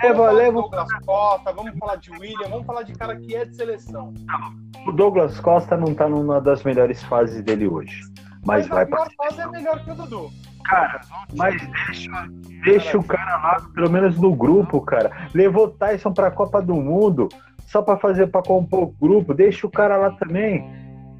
Leva, 0.00 0.14
Vamos 0.14 0.16
falar 0.16 0.30
de 0.32 0.36
leva 0.38 0.60
Douglas 0.60 0.92
Costa, 1.04 1.52
vamos 1.52 1.78
falar 1.78 1.96
de 1.96 2.10
William, 2.12 2.48
vamos 2.48 2.66
falar 2.66 2.82
de 2.82 2.92
cara 2.94 3.16
que 3.16 3.34
é 3.36 3.44
de 3.44 3.56
seleção. 3.56 4.14
o 4.86 4.92
Douglas 4.92 5.38
Costa 5.40 5.76
não 5.76 5.92
tá 5.94 6.08
numa 6.08 6.40
das 6.40 6.62
melhores 6.62 7.02
fases 7.04 7.42
dele 7.42 7.66
hoje. 7.68 8.00
Mas 8.44 8.70
a 8.70 8.74
vai 8.74 8.86
pra 8.86 9.06
fase 9.16 9.40
é 9.40 9.46
melhor 9.46 9.82
que 9.84 9.90
o 9.90 9.94
Dudu. 9.94 10.30
Cara, 10.64 11.00
mas 11.36 11.54
deixa, 11.86 12.10
deixa 12.62 12.98
o 12.98 13.02
cara 13.02 13.36
lá, 13.36 13.62
pelo 13.74 13.90
menos 13.90 14.18
no 14.18 14.34
grupo, 14.34 14.80
cara. 14.82 15.10
Levou 15.32 15.64
o 15.66 15.70
Tyson 15.70 16.12
pra 16.12 16.30
Copa 16.30 16.60
do 16.60 16.74
Mundo 16.74 17.28
só 17.66 17.80
pra 17.80 17.96
fazer, 17.96 18.26
pra 18.26 18.42
compor 18.42 18.82
o 18.82 18.94
grupo. 19.00 19.32
Deixa 19.32 19.66
o 19.66 19.70
cara 19.70 19.96
lá 19.96 20.10
também. 20.12 20.70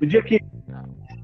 O 0.01 0.07
dia 0.07 0.23
que, 0.23 0.41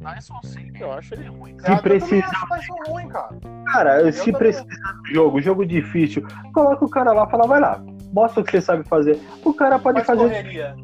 Tyson 0.02 0.38
sim, 0.42 0.70
eu 0.78 0.92
acho 0.92 1.14
ele 1.14 1.28
ruim. 1.28 1.56
se 1.58 1.76
precisar, 1.82 2.46
ruim, 2.88 3.08
cara. 3.08 3.28
cara, 3.72 4.12
se 4.12 4.32
precisar 4.32 4.92
do 5.02 5.14
jogo, 5.14 5.40
jogo 5.40 5.64
difícil, 5.66 6.26
coloca 6.52 6.84
o 6.84 6.90
cara 6.90 7.12
lá, 7.12 7.26
fala, 7.26 7.46
vai 7.46 7.60
lá, 7.60 7.82
mostra 8.12 8.42
o 8.42 8.44
que 8.44 8.50
você 8.52 8.60
sabe 8.60 8.84
fazer. 8.84 9.18
O 9.44 9.54
cara 9.54 9.78
pode 9.78 10.02
Faz 10.04 10.18
fazer. 10.18 10.28
correria. 10.28 10.74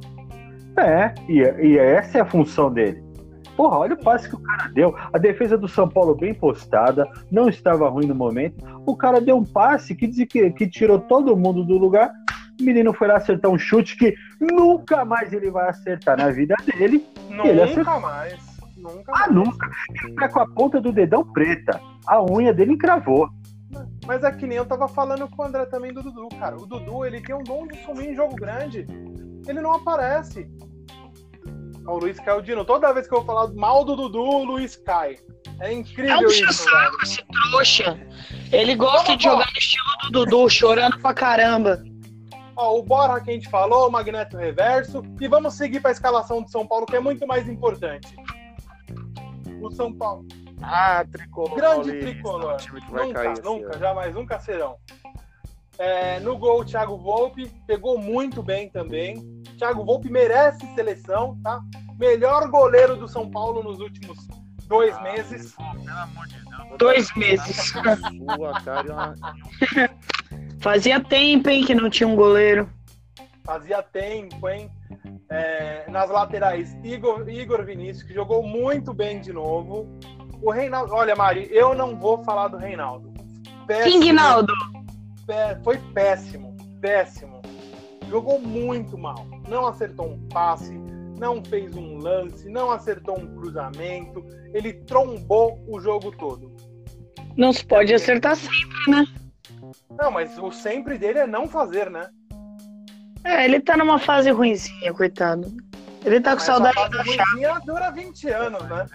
É, 0.77 1.15
e, 1.29 1.41
e 1.41 1.79
essa 1.79 2.19
é 2.19 2.21
a 2.23 2.25
função 2.25 2.73
dele. 2.73 3.03
Porra, 3.61 3.77
olha 3.77 3.93
o 3.93 4.03
passe 4.03 4.27
que 4.27 4.35
o 4.35 4.41
cara 4.41 4.69
deu. 4.69 4.97
A 5.13 5.19
defesa 5.19 5.59
do 5.59 5.69
São 5.69 5.87
Paulo 5.87 6.15
bem 6.15 6.33
postada, 6.33 7.07
não 7.31 7.47
estava 7.47 7.91
ruim 7.91 8.07
no 8.07 8.15
momento. 8.15 8.65
O 8.87 8.97
cara 8.97 9.21
deu 9.21 9.37
um 9.37 9.45
passe 9.45 9.95
que, 9.95 10.09
que, 10.25 10.51
que 10.51 10.67
tirou 10.67 10.99
todo 10.99 11.37
mundo 11.37 11.63
do 11.63 11.77
lugar. 11.77 12.11
O 12.59 12.65
menino 12.65 12.95
foi 12.95 13.09
lá 13.09 13.19
acertar 13.19 13.51
um 13.51 13.59
chute 13.59 13.99
que 13.99 14.15
nunca 14.41 15.05
mais 15.05 15.31
ele 15.35 15.51
vai 15.51 15.69
acertar 15.69 16.17
na 16.17 16.31
vida 16.31 16.55
dele. 16.65 17.07
Ele 17.29 17.61
acertou. 17.61 17.85
Nunca 17.85 18.01
mais. 18.01 18.41
Nunca 18.79 19.13
Ah, 19.15 19.19
mais. 19.19 19.35
nunca. 19.35 19.71
Ele 20.05 20.15
tá 20.15 20.29
com 20.31 20.41
a 20.41 20.49
ponta 20.49 20.81
do 20.81 20.91
dedão 20.91 21.23
preta. 21.23 21.79
A 22.07 22.25
unha 22.25 22.55
dele 22.55 22.73
encravou. 22.73 23.29
Mas 24.07 24.25
é 24.25 24.33
que 24.33 24.47
nem 24.47 24.57
eu 24.57 24.65
tava 24.65 24.89
falando 24.89 25.29
com 25.29 25.43
o 25.43 25.45
André 25.45 25.67
também 25.67 25.93
do 25.93 26.03
Dudu, 26.03 26.31
cara. 26.39 26.57
O 26.57 26.65
Dudu, 26.65 27.05
ele 27.05 27.21
tem 27.21 27.35
um 27.35 27.45
dom 27.45 27.67
de 27.67 27.77
sumir 27.85 28.09
em 28.09 28.15
jogo 28.15 28.35
grande. 28.37 28.87
Ele 29.47 29.61
não 29.61 29.75
aparece. 29.75 30.49
O 31.87 31.99
Luiz 31.99 32.19
caiu 32.21 32.43
de 32.43 32.55
novo. 32.55 32.67
Toda 32.67 32.93
vez 32.93 33.09
que 33.09 33.15
eu 33.15 33.19
vou 33.23 33.27
falar 33.27 33.53
mal 33.55 33.85
do 33.85 33.97
Dudu, 33.97 34.23
o 34.23 34.45
Luiz 34.45 34.77
cai. 34.77 35.17
É 35.61 35.69
É 35.69 35.73
incrível 35.73 36.29
um 36.29 36.31
isso, 36.31 36.53
saco 36.53 36.97
esse 37.03 37.23
trouxa. 37.51 37.99
Ele 38.53 38.75
gosta 38.75 39.17
de 39.17 39.25
jogar 39.25 39.47
no 39.47 39.59
estilo 39.59 39.85
do 40.05 40.25
Dudu, 40.25 40.49
chorando 40.51 40.99
pra 41.01 41.15
caramba. 41.15 41.83
Ó, 42.57 42.79
o 42.79 42.83
Borja 42.83 43.21
que 43.25 43.31
a 43.31 43.35
gente 43.35 43.49
falou, 43.49 43.89
o 43.89 43.91
Magneto 43.93 44.37
Reverso. 44.37 45.03
E 45.21 45.27
vamos 45.29 45.55
seguir 45.55 45.81
pra 45.81 45.91
escalação 45.91 46.43
do 46.43 46.51
São 46.51 46.67
Paulo, 46.67 46.87
que 46.87 46.97
é 46.97 47.01
muito 47.01 47.27
mais 47.27 47.49
importante. 47.49 48.15
O 49.63 49.71
São 49.71 49.93
Paulo. 49.93 50.27
Ah, 50.63 51.05
tricolor. 51.11 51.55
Grande 51.57 51.75
paulista, 51.91 52.11
tricolor. 52.11 52.55
o 52.55 52.57
time 52.59 52.81
que 52.83 52.91
vai 52.91 53.07
Nunca, 53.07 53.25
nunca, 53.43 53.67
ano. 53.67 53.79
jamais, 53.79 54.15
nunca 54.15 54.39
serão. 54.39 54.77
É, 55.79 56.21
no 56.21 56.37
gol, 56.37 56.61
o 56.61 56.65
Thiago 56.65 56.99
Volpe 56.99 57.51
pegou 57.67 57.99
muito 57.99 58.43
bem 58.43 58.69
também. 58.69 59.40
Thiago 59.61 59.85
Volpe 59.85 60.11
merece 60.11 60.67
seleção, 60.75 61.39
tá? 61.43 61.61
Melhor 61.99 62.49
goleiro 62.49 62.97
do 62.97 63.07
São 63.07 63.31
Paulo 63.31 63.63
nos 63.63 63.79
últimos 63.79 64.17
dois 64.67 64.97
Ah, 64.97 65.03
meses. 65.03 65.53
pô, 65.53 65.63
Pelo 65.85 65.91
amor 65.99 66.27
de 66.29 66.35
Deus. 66.41 66.69
vou 66.69 66.79
Dois 66.79 67.11
uma 67.11 67.19
meses. 67.19 67.57
Sua 68.37 68.61
cara 68.63 69.15
Fazia 70.61 70.99
tempo, 70.99 71.51
hein, 71.51 71.63
que 71.65 71.75
não 71.75 71.91
tinha 71.91 72.09
um 72.09 72.17
goleiro. 72.17 72.71
Fazia 73.45 73.83
tempo, 73.83 74.49
hein? 74.49 74.71
É, 75.29 75.85
nas 75.91 76.09
laterais, 76.11 76.75
Igor, 76.83 77.29
Igor 77.29 77.63
Vinícius, 77.63 78.03
que 78.03 78.15
jogou 78.15 78.43
muito 78.43 78.95
bem 78.95 79.21
de 79.21 79.33
novo. 79.33 79.87
O 80.43 80.51
Reinaldo, 80.51 80.95
olha, 80.95 81.15
Mari, 81.15 81.49
eu 81.53 81.75
não 81.75 81.99
vou 81.99 82.25
falar 82.25 82.49
do 82.49 82.57
Reinaldo. 82.57 83.13
péssimo. 83.67 84.01
King 84.01 84.13
Naldo. 84.15 84.53
Pé- 85.27 85.59
Foi 85.63 85.77
péssimo, 85.93 86.57
péssimo. 86.81 87.43
Jogou 88.09 88.41
muito 88.41 88.97
mal. 88.99 89.27
Não 89.51 89.67
acertou 89.67 90.07
um 90.07 90.29
passe, 90.29 90.73
não 91.19 91.45
fez 91.45 91.75
um 91.75 91.99
lance, 91.99 92.49
não 92.49 92.71
acertou 92.71 93.19
um 93.19 93.35
cruzamento. 93.35 94.25
Ele 94.55 94.73
trombou 94.73 95.61
o 95.67 95.81
jogo 95.81 96.13
todo. 96.13 96.55
Não 97.37 97.53
se 97.53 97.65
pode 97.65 97.93
acertar 97.93 98.37
sempre, 98.37 98.79
né? 98.89 99.05
Não, 100.01 100.13
mas 100.13 100.39
o 100.39 100.53
sempre 100.53 100.97
dele 100.97 101.19
é 101.19 101.27
não 101.27 101.49
fazer, 101.49 101.91
né? 101.91 102.09
É, 103.25 103.45
ele 103.45 103.59
tá 103.59 103.77
numa 103.77 103.99
fase 103.99 104.31
ruimzinha, 104.31 104.95
coitado. 104.95 105.53
Ele 106.05 106.21
tá 106.21 106.31
com 106.31 106.37
Mas 106.37 106.45
saudade 106.45 106.89
da 106.91 107.05
Chape. 107.05 107.67
dura 107.67 107.91
20 107.91 108.29
anos, 108.29 108.63
né? 108.69 108.87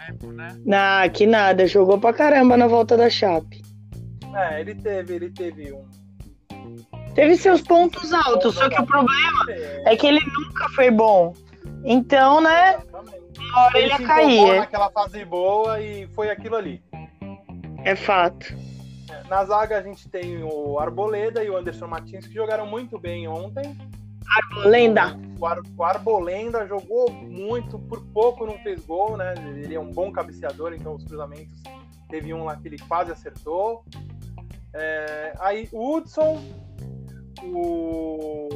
Ah, 0.72 1.10
que 1.10 1.28
nada. 1.28 1.68
Jogou 1.68 1.99
pra 1.99 2.14
caramba 2.14 2.56
na 2.56 2.66
volta 2.66 2.95
da 2.95 3.10
Chape. 3.10 3.62
É, 4.34 4.62
ele 4.62 4.74
teve, 4.74 5.16
ele 5.16 5.30
teve 5.30 5.74
um. 5.74 5.86
Teve 7.16 7.38
seus 7.38 7.61
pontos 7.61 8.13
altos, 8.13 8.55
só 8.55 8.70
que 8.70 8.80
o 8.80 8.86
problema 8.86 9.45
É, 9.49 9.93
é 9.93 9.95
que 9.95 10.05
ele 10.05 10.20
nunca 10.20 10.70
foi 10.70 10.91
bom. 10.91 11.34
Então, 11.84 12.41
né, 12.41 12.78
uma 13.39 13.63
hora 13.63 13.80
ele 13.80 13.88
ia 13.88 13.99
cair. 13.99 14.59
naquela 14.59 14.89
fase 14.91 15.24
boa 15.24 15.82
e 15.82 16.07
foi 16.07 16.30
aquilo 16.30 16.55
ali. 16.55 16.84
É 17.84 17.95
fato. 17.95 18.53
Na 19.30 19.45
zaga 19.45 19.78
a 19.78 19.82
gente 19.82 20.09
tem 20.09 20.43
o 20.43 20.78
Arboleda 20.80 21.43
e 21.43 21.49
o 21.49 21.57
Anderson 21.57 21.88
Martins 21.88 22.28
que 22.28 22.34
jogaram 22.34 22.66
muito 22.66 22.99
bem 22.99 23.28
ontem. 23.28 23.76
Lenda. 24.66 25.18
O, 25.39 25.45
Ar, 25.45 25.59
o 25.78 25.84
Arbolenda 25.84 26.68
jogou 26.68 27.11
muito, 27.11 27.78
por 27.80 28.03
pouco 28.07 28.45
não 28.45 28.57
fez 28.59 28.86
gol, 28.86 29.16
né? 29.16 29.34
Ele 29.38 29.76
é 29.76 29.80
um 29.80 29.91
bom 29.91 30.11
cabeceador, 30.11 30.74
então 30.74 30.95
os 30.95 31.03
cruzamentos 31.03 31.53
teve 32.09 32.34
um 32.34 32.43
lá 32.43 32.55
que 32.55 32.68
ele 32.68 32.80
quase 32.80 33.11
acertou. 33.11 33.86
É, 34.74 35.34
aí 35.39 35.70
o 35.72 35.95
Hudson, 35.95 36.43
o 37.54 38.50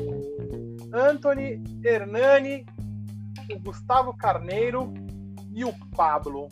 Anthony, 0.93 1.61
Hernani, 1.83 2.65
o 3.53 3.59
Gustavo 3.59 4.15
Carneiro 4.15 4.93
e 5.53 5.63
o 5.65 5.73
Pablo. 5.95 6.47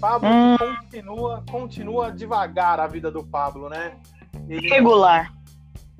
Pablo 0.00 0.28
Hum. 0.28 0.56
continua, 0.56 1.44
continua 1.50 2.12
devagar 2.12 2.78
a 2.78 2.86
vida 2.86 3.10
do 3.10 3.24
Pablo, 3.24 3.68
né? 3.68 3.96
Ele 4.48 4.68
Regular. 4.68 5.32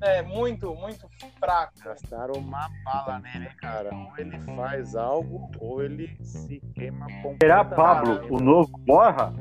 é 0.01 0.21
muito, 0.21 0.73
muito 0.75 1.05
fraco. 1.37 1.73
Gastaram 1.83 2.35
uma 2.35 2.69
bala 2.85 3.19
nele, 3.19 3.49
cara. 3.57 3.89
Ou 3.93 4.13
ele 4.17 4.39
faz 4.55 4.95
algo, 4.95 5.51
ou 5.59 5.83
ele 5.83 6.15
se 6.23 6.61
queima 6.73 7.07
Será 7.07 7.21
completamente. 7.23 7.75
Pablo 7.75 8.27
o 8.33 8.39
novo 8.39 8.71
Borra? 8.85 9.33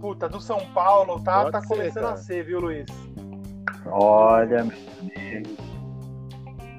Puta, 0.00 0.28
do 0.28 0.40
São 0.40 0.60
Paulo, 0.72 1.20
tá, 1.22 1.40
Pode 1.40 1.52
tá 1.52 1.60
ser, 1.60 1.66
começando 1.68 2.02
cara. 2.04 2.14
a 2.14 2.16
ser, 2.16 2.44
viu, 2.44 2.60
Luiz? 2.60 2.86
Olha, 3.86 4.66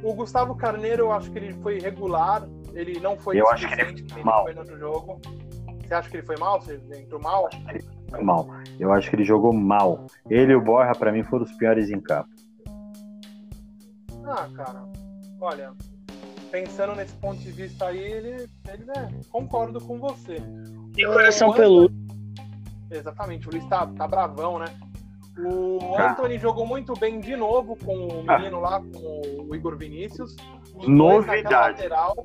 O 0.03 0.13
Gustavo 0.13 0.55
Carneiro, 0.55 1.03
eu 1.03 1.11
acho 1.11 1.31
que 1.31 1.37
ele 1.37 1.53
foi 1.61 1.79
regular. 1.79 2.47
Ele 2.73 2.99
não 2.99 3.17
foi 3.17 3.39
Eu 3.39 3.47
acho 3.49 3.67
que 3.67 3.73
ele 3.73 3.81
suficiente 3.81 4.03
que 4.13 4.19
ele 4.19 4.23
mal. 4.23 4.43
foi 4.43 4.53
no 4.53 4.59
outro 4.61 4.79
jogo. 4.79 5.21
Você 5.83 5.93
acha 5.93 6.09
que 6.09 6.17
ele 6.17 6.25
foi 6.25 6.37
mal? 6.37 6.61
Você 6.61 6.79
entrou 6.95 7.21
mal? 7.21 7.49
mal. 8.21 8.47
Eu 8.79 8.93
acho 8.93 9.09
que 9.09 9.15
ele 9.15 9.25
jogou 9.25 9.53
mal. 9.53 10.05
Ele 10.29 10.53
e 10.53 10.55
o 10.55 10.61
Borra, 10.61 10.93
pra 10.93 11.11
mim, 11.11 11.23
foram 11.23 11.43
os 11.43 11.51
piores 11.53 11.89
em 11.89 11.99
campo. 11.99 12.29
Ah, 14.23 14.47
cara, 14.55 14.83
olha, 15.41 15.73
pensando 16.51 16.95
nesse 16.95 17.15
ponto 17.15 17.39
de 17.39 17.51
vista 17.51 17.87
aí, 17.87 17.99
ele, 17.99 18.49
ele 18.69 18.85
né, 18.85 19.19
concordo 19.29 19.81
com 19.81 19.99
você. 19.99 20.37
De 20.91 21.05
coração 21.05 21.51
peludo. 21.53 21.93
Exatamente, 22.89 23.47
o 23.47 23.51
Luiz 23.51 23.65
tá, 23.67 23.87
tá 23.87 24.07
bravão, 24.07 24.59
né? 24.59 24.65
O 25.38 25.79
Tá. 25.95 26.11
Anthony 26.11 26.38
jogou 26.38 26.65
muito 26.67 26.93
bem 26.99 27.19
de 27.19 27.36
novo 27.36 27.75
com 27.77 27.93
o 28.07 28.23
menino 28.23 28.59
lá, 28.59 28.79
com 28.82 29.43
o 29.47 29.55
Igor 29.55 29.77
Vinícius. 29.77 30.36
Os 30.75 30.88
Novidade. 30.88 31.77
lateral, 31.82 32.15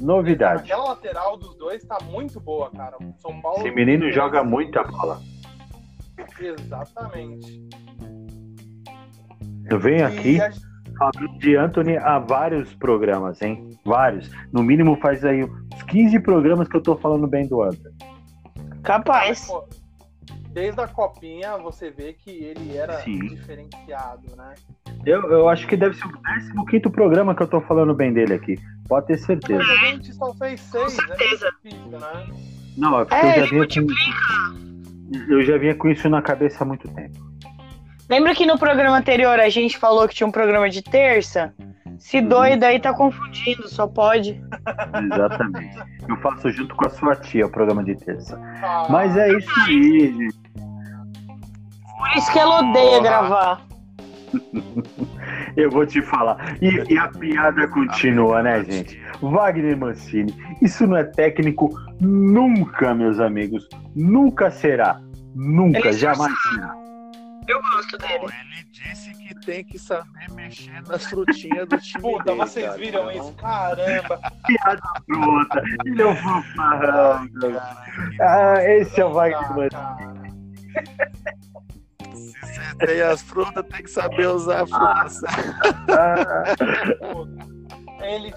Novidade. 0.00 0.62
aquela 0.62 0.90
lateral 0.90 1.36
dos 1.38 1.56
dois 1.56 1.82
tá 1.84 1.96
muito 2.10 2.38
boa, 2.40 2.70
cara. 2.70 2.96
O 3.02 3.14
São 3.20 3.40
Paulo. 3.40 3.58
Esse 3.60 3.70
menino 3.74 4.10
joga 4.12 4.44
muita 4.44 4.82
bola. 4.84 5.18
Exatamente. 6.38 7.62
Eu 9.70 9.78
venho 9.80 10.06
aqui 10.06 10.40
a- 10.40 10.50
falando 10.98 11.38
de 11.38 11.56
Anthony 11.56 11.96
há 11.96 12.18
vários 12.18 12.74
programas, 12.74 13.40
hein? 13.42 13.70
Vários. 13.84 14.30
No 14.52 14.62
mínimo 14.62 14.96
faz 15.00 15.24
aí 15.24 15.42
uns 15.44 15.82
15 15.84 16.20
programas 16.20 16.68
que 16.68 16.76
eu 16.76 16.82
tô 16.82 16.96
falando 16.96 17.26
bem 17.26 17.46
do 17.48 17.62
Anthony. 17.62 17.94
Capaz. 18.82 19.46
pô, 19.48 19.64
desde 20.56 20.80
a 20.80 20.88
copinha 20.88 21.58
você 21.58 21.90
vê 21.90 22.14
que 22.14 22.30
ele 22.30 22.78
era 22.78 22.94
Sim. 23.02 23.18
diferenciado, 23.18 24.34
né? 24.34 24.54
Eu, 25.04 25.30
eu 25.30 25.48
acho 25.50 25.66
que 25.66 25.76
deve 25.76 25.94
ser 25.94 26.06
o 26.06 26.64
15 26.64 26.88
programa 26.88 27.34
que 27.34 27.42
eu 27.42 27.46
tô 27.46 27.60
falando 27.60 27.94
bem 27.94 28.10
dele 28.10 28.32
aqui. 28.32 28.56
Pode 28.88 29.06
ter 29.06 29.18
certeza. 29.18 29.58
Mas 29.58 29.68
a 29.68 29.84
gente 29.84 30.14
só 30.14 30.32
fez 30.32 30.58
seis, 30.62 30.96
né? 30.96 31.06
certeza. 31.08 31.52
Difícil, 31.62 32.00
né? 32.00 32.26
Não, 32.74 33.00
é 33.00 33.04
porque 33.04 33.26
É, 33.26 33.38
eu 33.38 33.44
já 33.44 33.50
vinha 33.50 33.68
com. 33.68 35.30
Eu 35.30 35.42
já 35.42 35.58
vinha 35.58 35.74
com 35.74 35.90
isso 35.90 36.08
na 36.08 36.22
cabeça 36.22 36.64
há 36.64 36.66
muito 36.66 36.88
tempo. 36.88 37.20
Lembra 38.08 38.34
que 38.34 38.46
no 38.46 38.58
programa 38.58 38.98
anterior 38.98 39.40
a 39.40 39.48
gente 39.48 39.76
falou 39.76 40.06
que 40.08 40.14
tinha 40.14 40.26
um 40.26 40.32
programa 40.32 40.70
de 40.70 40.82
terça? 40.82 41.52
Se 41.98 42.20
doido 42.20 42.64
aí 42.64 42.78
tá 42.78 42.92
confundindo, 42.92 43.68
só 43.68 43.86
pode. 43.86 44.40
Exatamente. 45.12 45.76
Eu 46.08 46.16
faço 46.18 46.50
junto 46.50 46.74
com 46.76 46.86
a 46.86 46.90
sua 46.90 47.16
tia 47.16 47.46
o 47.46 47.50
programa 47.50 47.82
de 47.82 47.96
terça. 47.96 48.38
Ah, 48.62 48.86
Mas 48.90 49.16
é 49.16 49.28
isso 49.36 49.50
aí, 49.60 50.12
gente. 50.12 50.46
Por 51.98 52.16
isso 52.16 52.32
que 52.32 52.38
ela 52.38 52.60
odeia 52.60 53.00
gravar. 53.00 53.66
Eu 55.56 55.70
vou 55.70 55.86
te 55.86 56.02
falar. 56.02 56.56
E, 56.60 56.92
e 56.92 56.98
a 56.98 57.08
piada 57.08 57.66
continua, 57.68 58.42
né, 58.42 58.62
gente? 58.62 59.00
Wagner 59.22 59.76
Mancini, 59.76 60.34
isso 60.60 60.86
não 60.86 60.98
é 60.98 61.04
técnico 61.04 61.70
nunca, 61.98 62.94
meus 62.94 63.18
amigos. 63.18 63.66
Nunca 63.94 64.50
será. 64.50 65.00
Nunca, 65.34 65.92
jamais 65.94 66.34
será. 66.50 66.85
Eu 67.48 67.60
gosto 67.62 67.98
dele. 67.98 68.24
Ele 68.24 68.64
disse 68.70 69.10
que 69.14 69.34
tem 69.46 69.64
que 69.64 69.78
saber 69.78 70.30
mexer 70.32 70.82
nas 70.82 71.06
frutinhas 71.06 71.68
do 71.68 71.78
time 71.78 72.02
Puta, 72.02 72.24
dele, 72.24 72.36
vocês 72.38 72.66
cara. 72.66 72.78
viram 72.78 73.10
Então, 73.10 73.22
isso? 73.28 73.32
Caramba! 73.34 74.20
Pronta. 75.06 75.62
Ele 75.84 76.02
é 76.02 76.06
um 76.06 76.16
fanfarrão. 76.16 77.28
Ah, 78.20 78.64
esse 78.64 79.00
é 79.00 79.04
o 79.04 79.12
Wagner. 79.12 79.70
Se 82.14 82.32
você 82.40 82.76
tem 82.86 83.00
as 83.02 83.22
frutas, 83.22 83.64
tem 83.68 83.82
que 83.82 83.90
saber 83.90 84.26
usar 84.28 84.62
a 84.62 84.66
fruta. 84.66 85.26
Ah, 85.88 86.44
Puta. 87.12 87.46
Ele. 88.04 88.34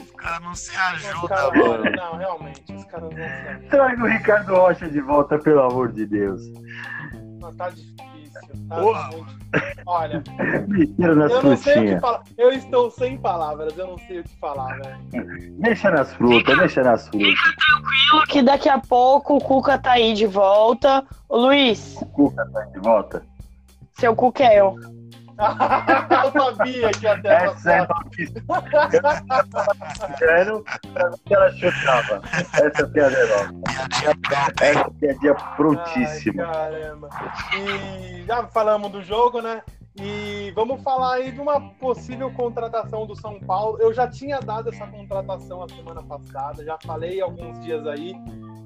Os 0.00 0.10
caras 0.16 0.40
não 0.42 0.54
se 0.54 0.74
ajudam, 0.76 1.52
mano. 1.54 1.84
não, 1.96 2.16
realmente, 2.16 2.72
os 2.74 2.84
caras 2.86 3.10
não 3.10 3.18
sabem. 3.18 3.68
traga 3.68 4.02
o 4.02 4.06
Ricardo 4.06 4.54
Rocha 4.54 4.88
de 4.88 5.00
volta, 5.00 5.38
pelo 5.38 5.62
amor 5.62 5.92
de 5.92 6.06
Deus. 6.06 6.40
Não, 7.44 7.54
tá 7.54 7.68
difícil. 7.68 7.98
Tá. 8.70 9.10
Olha, 9.86 10.24
nas 10.98 11.30
eu 11.30 11.42
não 11.42 11.56
sei 11.58 11.78
o 11.78 11.94
que 11.94 12.00
falar. 12.00 12.22
Eu 12.38 12.52
estou 12.52 12.90
sem 12.90 13.18
palavras, 13.18 13.76
eu 13.76 13.86
não 13.86 13.98
sei 13.98 14.20
o 14.20 14.24
que 14.24 14.36
falar, 14.38 14.78
velho. 14.78 15.52
Deixa 15.58 15.90
nas 15.90 16.14
frutas, 16.14 16.58
deixa 16.58 16.82
nas 16.82 17.06
frutas. 17.08 17.34
Que 18.28 18.42
daqui 18.42 18.70
a 18.70 18.78
pouco 18.78 19.36
o 19.36 19.40
Cuca 19.40 19.76
tá 19.76 19.92
aí 19.92 20.14
de 20.14 20.26
volta. 20.26 21.04
Ô 21.28 21.36
Luiz, 21.36 21.96
O 22.00 22.06
Cuca 22.06 22.48
tá 22.50 22.62
de 22.62 22.80
volta. 22.80 23.22
seu 23.98 24.16
Cuquel. 24.16 24.74
Eu 25.38 26.54
sabia 26.54 26.90
que 26.90 27.04
ia 27.04 27.20
ter 27.20 27.28
Essa 27.28 27.72
é 27.72 27.78
a 27.80 27.88
essa 28.92 29.24
ver 30.22 31.16
se 31.16 31.34
ela 31.34 31.50
chutava. 31.52 32.22
Essa 32.52 32.86
piada 32.88 33.16
é 33.16 33.26
nova. 33.26 33.52
Essa 34.60 34.90
piadinha 34.90 35.34
prontíssima. 35.56 36.44
Ai, 36.44 36.52
caramba. 36.52 37.08
E 37.56 38.24
já 38.26 38.46
falamos 38.48 38.92
do 38.92 39.02
jogo, 39.02 39.40
né? 39.40 39.62
E 39.96 40.52
vamos 40.56 40.82
falar 40.82 41.14
aí 41.14 41.30
de 41.30 41.40
uma 41.40 41.60
possível 41.60 42.30
contratação 42.32 43.06
do 43.06 43.14
São 43.14 43.38
Paulo. 43.38 43.78
Eu 43.80 43.92
já 43.94 44.08
tinha 44.08 44.40
dado 44.40 44.68
essa 44.68 44.86
contratação 44.88 45.62
a 45.62 45.68
semana 45.68 46.02
passada, 46.02 46.64
já 46.64 46.76
falei 46.84 47.20
alguns 47.20 47.60
dias 47.60 47.86
aí. 47.86 48.12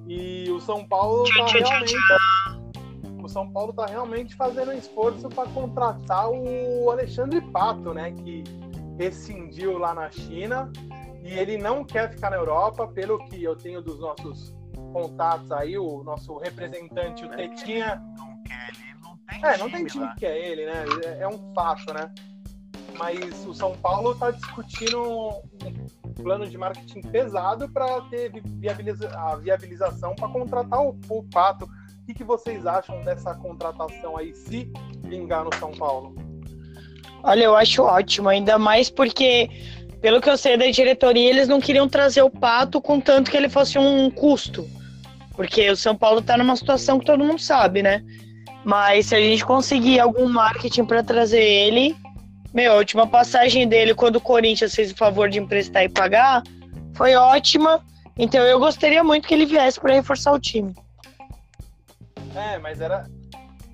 E 0.07 0.51
o 0.51 0.59
São 0.59 0.89
Paulo 0.89 1.25
tá 1.25 1.47
realmente. 1.47 1.95
O 3.29 3.31
São 3.31 3.47
Paulo 3.53 3.74
tá 3.74 3.85
realmente 3.85 4.35
fazendo 4.35 4.70
um 4.70 4.79
esforço 4.79 5.29
para 5.29 5.47
contratar 5.51 6.31
o 6.31 6.91
Alexandre 6.91 7.43
Pato, 7.43 7.93
né? 7.93 8.11
Que 8.12 8.43
rescindiu 8.99 9.76
lá 9.76 9.93
na 9.93 10.11
China 10.11 10.72
e 11.22 11.35
ele 11.35 11.59
não 11.59 11.85
quer 11.85 12.11
ficar 12.11 12.31
na 12.31 12.37
Europa, 12.37 12.89
pelo 12.89 13.18
que 13.26 13.45
eu 13.45 13.55
tenho 13.55 13.83
dos 13.83 14.01
nossos 14.01 14.55
contatos 14.95 15.53
aí, 15.53 15.76
o 15.76 16.03
nosso 16.03 16.39
representante, 16.39 17.26
o 17.26 17.29
Tetinha. 17.29 18.03
Não 18.16 18.43
quer, 18.43 18.70
ele 18.70 18.95
não 19.03 19.18
tem 19.18 19.45
É, 19.45 19.59
não 19.59 19.70
tem 19.70 19.85
time 19.85 20.05
lá. 20.07 20.14
que 20.14 20.24
é 20.24 20.49
ele, 20.51 20.64
né? 20.64 20.85
É- 21.05 21.22
É 21.24 21.29
um 21.29 21.53
fato, 21.53 21.93
né? 21.93 22.11
Mas 22.99 23.45
o 23.47 23.53
São 23.53 23.76
Paulo 23.76 24.14
tá 24.14 24.31
discutindo 24.31 25.03
um 25.03 26.12
plano 26.22 26.47
de 26.49 26.57
marketing 26.57 27.03
pesado 27.03 27.68
para 27.68 28.01
ter 28.09 28.33
viabiliza- 28.43 29.11
a 29.18 29.37
viabilização 29.37 30.14
para 30.14 30.29
contratar 30.29 30.81
o, 30.81 30.99
o 31.11 31.22
Pato. 31.24 31.68
Que, 32.09 32.15
que 32.15 32.25
vocês 32.25 32.67
acham 32.67 33.03
dessa 33.05 33.35
contratação 33.35 34.17
aí, 34.17 34.35
se 34.35 34.73
vingar 35.05 35.45
no 35.45 35.55
São 35.57 35.73
Paulo? 35.73 36.17
Olha, 37.23 37.45
eu 37.45 37.55
acho 37.55 37.83
ótimo, 37.83 38.31
ainda 38.31 38.59
mais 38.59 38.89
porque, 38.89 39.51
pelo 40.01 40.19
que 40.19 40.31
eu 40.31 40.39
sei 40.39 40.57
da 40.57 40.71
diretoria, 40.71 41.29
eles 41.29 41.49
não 41.49 41.61
queriam 41.61 41.87
trazer 41.87 42.23
o 42.23 42.31
Pato 42.31 42.81
com 42.81 42.99
tanto 42.99 43.31
que 43.31 43.37
ele 43.37 43.51
fosse 43.51 43.79
um 43.79 44.11
custo. 44.11 44.67
Porque 45.37 45.71
o 45.71 45.77
São 45.77 45.95
Paulo 45.95 46.23
tá 46.23 46.39
numa 46.39 46.57
situação 46.57 46.99
que 46.99 47.05
todo 47.05 47.23
mundo 47.23 47.41
sabe, 47.41 47.83
né? 47.83 48.03
Mas 48.65 49.07
se 49.07 49.15
a 49.15 49.21
gente 49.21 49.45
conseguir 49.45 50.01
algum 50.01 50.27
marketing 50.29 50.87
para 50.87 51.03
trazer 51.03 51.43
ele, 51.43 51.95
meu, 52.55 52.73
a 52.73 52.77
última 52.77 53.07
passagem 53.07 53.69
dele 53.69 53.95
quando 53.95 54.17
o 54.17 54.21
Corinthians 54.21 54.75
fez 54.75 54.93
o 54.93 54.97
favor 54.97 55.29
de 55.29 55.39
emprestar 55.39 55.85
e 55.85 55.91
pagar 55.91 56.43
foi 56.95 57.15
ótima. 57.15 57.85
Então 58.17 58.41
eu 58.45 58.59
gostaria 58.59 59.05
muito 59.05 59.29
que 59.29 59.35
ele 59.35 59.45
viesse 59.45 59.79
para 59.79 59.93
reforçar 59.93 60.33
o 60.33 60.41
time. 60.41 60.75
É, 62.35 62.59
mas 62.59 62.81
era. 62.81 63.05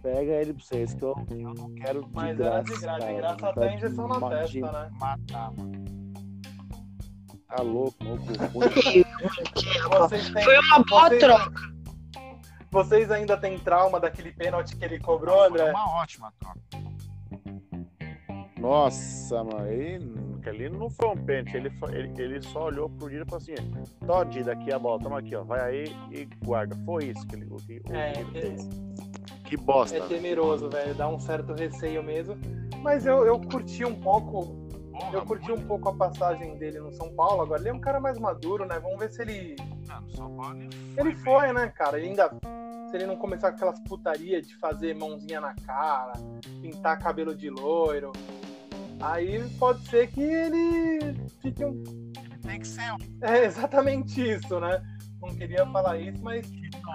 Pega 0.03 0.33
ele 0.33 0.53
pra 0.53 0.63
vocês, 0.63 0.93
que 0.95 1.03
eu, 1.03 1.15
eu 1.31 1.55
não 1.55 1.75
quero 1.77 2.05
de 2.05 2.11
Mas 2.15 2.37
graça. 2.37 2.53
era 2.55 2.63
de 2.63 2.71
graça, 2.81 2.99
de 2.99 3.07
cara. 3.07 3.17
graça 3.17 3.47
Vontade 3.47 3.59
até 3.67 3.75
injeção 3.75 4.09
na 4.09 4.15
de 4.15 4.29
testa, 4.29 4.49
de 4.49 4.61
né? 4.61 4.91
Matar, 5.01 5.53
mano. 5.53 5.85
Tá 7.49 7.63
louco, 7.63 7.97
louco. 8.05 8.25
Têm, 10.11 10.45
Foi 10.45 10.59
uma 10.59 10.79
boa 10.85 11.09
vocês- 11.09 11.21
troca. 11.21 11.75
Vocês 12.71 13.11
ainda 13.11 13.37
têm 13.37 13.59
trauma 13.59 14.01
daquele 14.01 14.33
pênalti 14.33 14.77
que 14.77 14.85
ele 14.85 14.99
cobrou, 14.99 15.45
André? 15.45 15.71
uma 15.71 16.03
ótima 16.03 16.33
troca. 16.41 16.61
Nossa, 18.59 19.45
mano, 19.45 19.67
ele, 19.69 20.13
ali 20.49 20.69
não 20.69 20.91
foi 20.91 21.09
um 21.09 21.17
pênalti, 21.17 21.57
ele, 21.57 21.73
ele, 21.93 22.23
ele 22.23 22.43
só 22.43 22.67
olhou 22.67 22.89
pro 22.89 23.09
Dida 23.09 23.23
e 23.23 23.25
falou 23.25 23.39
assim: 23.43 23.55
Todd, 24.07 24.43
daqui 24.43 24.73
a 24.73 24.79
bola, 24.79 25.01
toma 25.01 25.19
aqui, 25.19 25.35
ó, 25.35 25.43
vai 25.43 25.61
aí 25.61 25.97
e 26.11 26.25
guarda. 26.45 26.77
Foi 26.85 27.05
isso 27.07 27.27
que 27.27 27.37
ele, 27.37 27.47
o 27.51 27.57
que, 27.57 27.81
o 27.89 27.95
É, 27.95 28.13
ele 28.13 28.39
é- 28.39 28.41
fez. 28.41 28.69
Que 29.45 29.57
bosta. 29.57 29.97
É 29.97 30.01
temeroso, 30.01 30.71
velho. 30.71 30.95
Dá 30.95 31.07
um 31.09 31.19
certo 31.19 31.53
receio 31.53 32.03
mesmo. 32.03 32.37
Mas 32.83 33.05
eu, 33.07 33.25
eu 33.27 33.39
curti 33.39 33.85
um 33.85 33.95
pouco. 33.95 34.65
Eu 35.13 35.23
curti 35.23 35.51
um 35.53 35.61
pouco 35.67 35.89
a 35.89 35.95
passagem 35.95 36.57
dele 36.57 36.81
no 36.81 36.93
São 36.93 37.13
Paulo. 37.15 37.43
Agora 37.43 37.61
ele 37.61 37.69
é 37.69 37.73
um 37.73 37.81
cara 37.81 38.01
mais 38.01 38.19
maduro, 38.19 38.65
né? 38.65 38.79
Vamos 38.79 38.99
ver 38.99 39.13
se 39.13 39.23
ele. 39.23 39.57
Ele 40.97 41.15
foi, 41.17 41.53
né, 41.53 41.69
cara? 41.69 41.99
E 41.99 42.07
ainda. 42.09 42.31
Se 42.91 42.97
ele 42.97 43.07
não 43.07 43.17
começar 43.17 43.51
com 43.51 43.57
aquelas 43.57 43.81
putaria 43.81 44.41
de 44.41 44.55
fazer 44.57 44.95
mãozinha 44.95 45.41
na 45.41 45.53
cara, 45.67 46.13
pintar 46.63 46.99
cabelo 46.99 47.35
de 47.35 47.51
loiro. 47.51 48.13
Aí 49.01 49.43
pode 49.59 49.87
ser 49.89 50.09
que 50.09 50.21
ele 50.23 51.15
fique 51.43 51.65
um. 51.65 51.83
Tem 52.43 52.61
que 52.61 52.67
ser. 52.67 52.83
É 53.23 53.45
exatamente 53.45 54.21
isso, 54.21 54.59
né? 54.61 54.83
Não 55.21 55.35
queria 55.35 55.65
falar 55.67 55.99
isso, 55.99 56.23
mas 56.23 56.47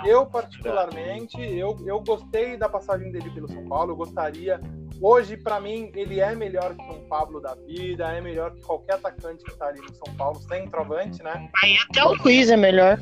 eu 0.06 0.26
particularmente, 0.26 1.42
eu, 1.42 1.76
eu 1.86 2.00
gostei 2.02 2.56
da 2.58 2.70
passagem 2.70 3.12
dele 3.12 3.30
pelo 3.32 3.52
São 3.52 3.68
Paulo, 3.68 3.92
eu 3.92 3.96
gostaria. 3.96 4.62
Hoje, 5.02 5.36
pra 5.38 5.60
mim, 5.60 5.92
ele 5.96 6.20
é 6.20 6.36
melhor 6.36 6.76
que 6.76 6.82
um 6.84 7.08
Pablo 7.08 7.40
da 7.42 7.56
vida, 7.56 8.12
é 8.12 8.22
melhor 8.22 8.54
que 8.54 8.62
qualquer 8.62 8.96
atacante 8.96 9.44
que 9.44 9.58
tá 9.58 9.68
ali 9.68 9.82
no 9.82 9.94
São 9.96 10.14
Paulo, 10.16 10.40
centroavante, 10.42 11.24
né? 11.24 11.50
Aí 11.64 11.78
até 11.90 12.04
o 12.04 12.14
Luiz 12.14 12.50
é 12.52 12.58
melhor. 12.58 13.00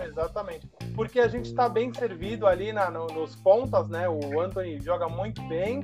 Exatamente. 0.00 0.68
Porque 0.94 1.18
a 1.18 1.28
gente 1.28 1.54
tá 1.54 1.68
bem 1.68 1.92
servido 1.92 2.46
ali 2.46 2.72
na, 2.72 2.90
no- 2.90 3.06
nos 3.06 3.34
pontas, 3.36 3.88
né? 3.88 4.08
O 4.08 4.40
Anthony 4.40 4.78
joga 4.80 5.08
muito 5.08 5.42
bem. 5.48 5.80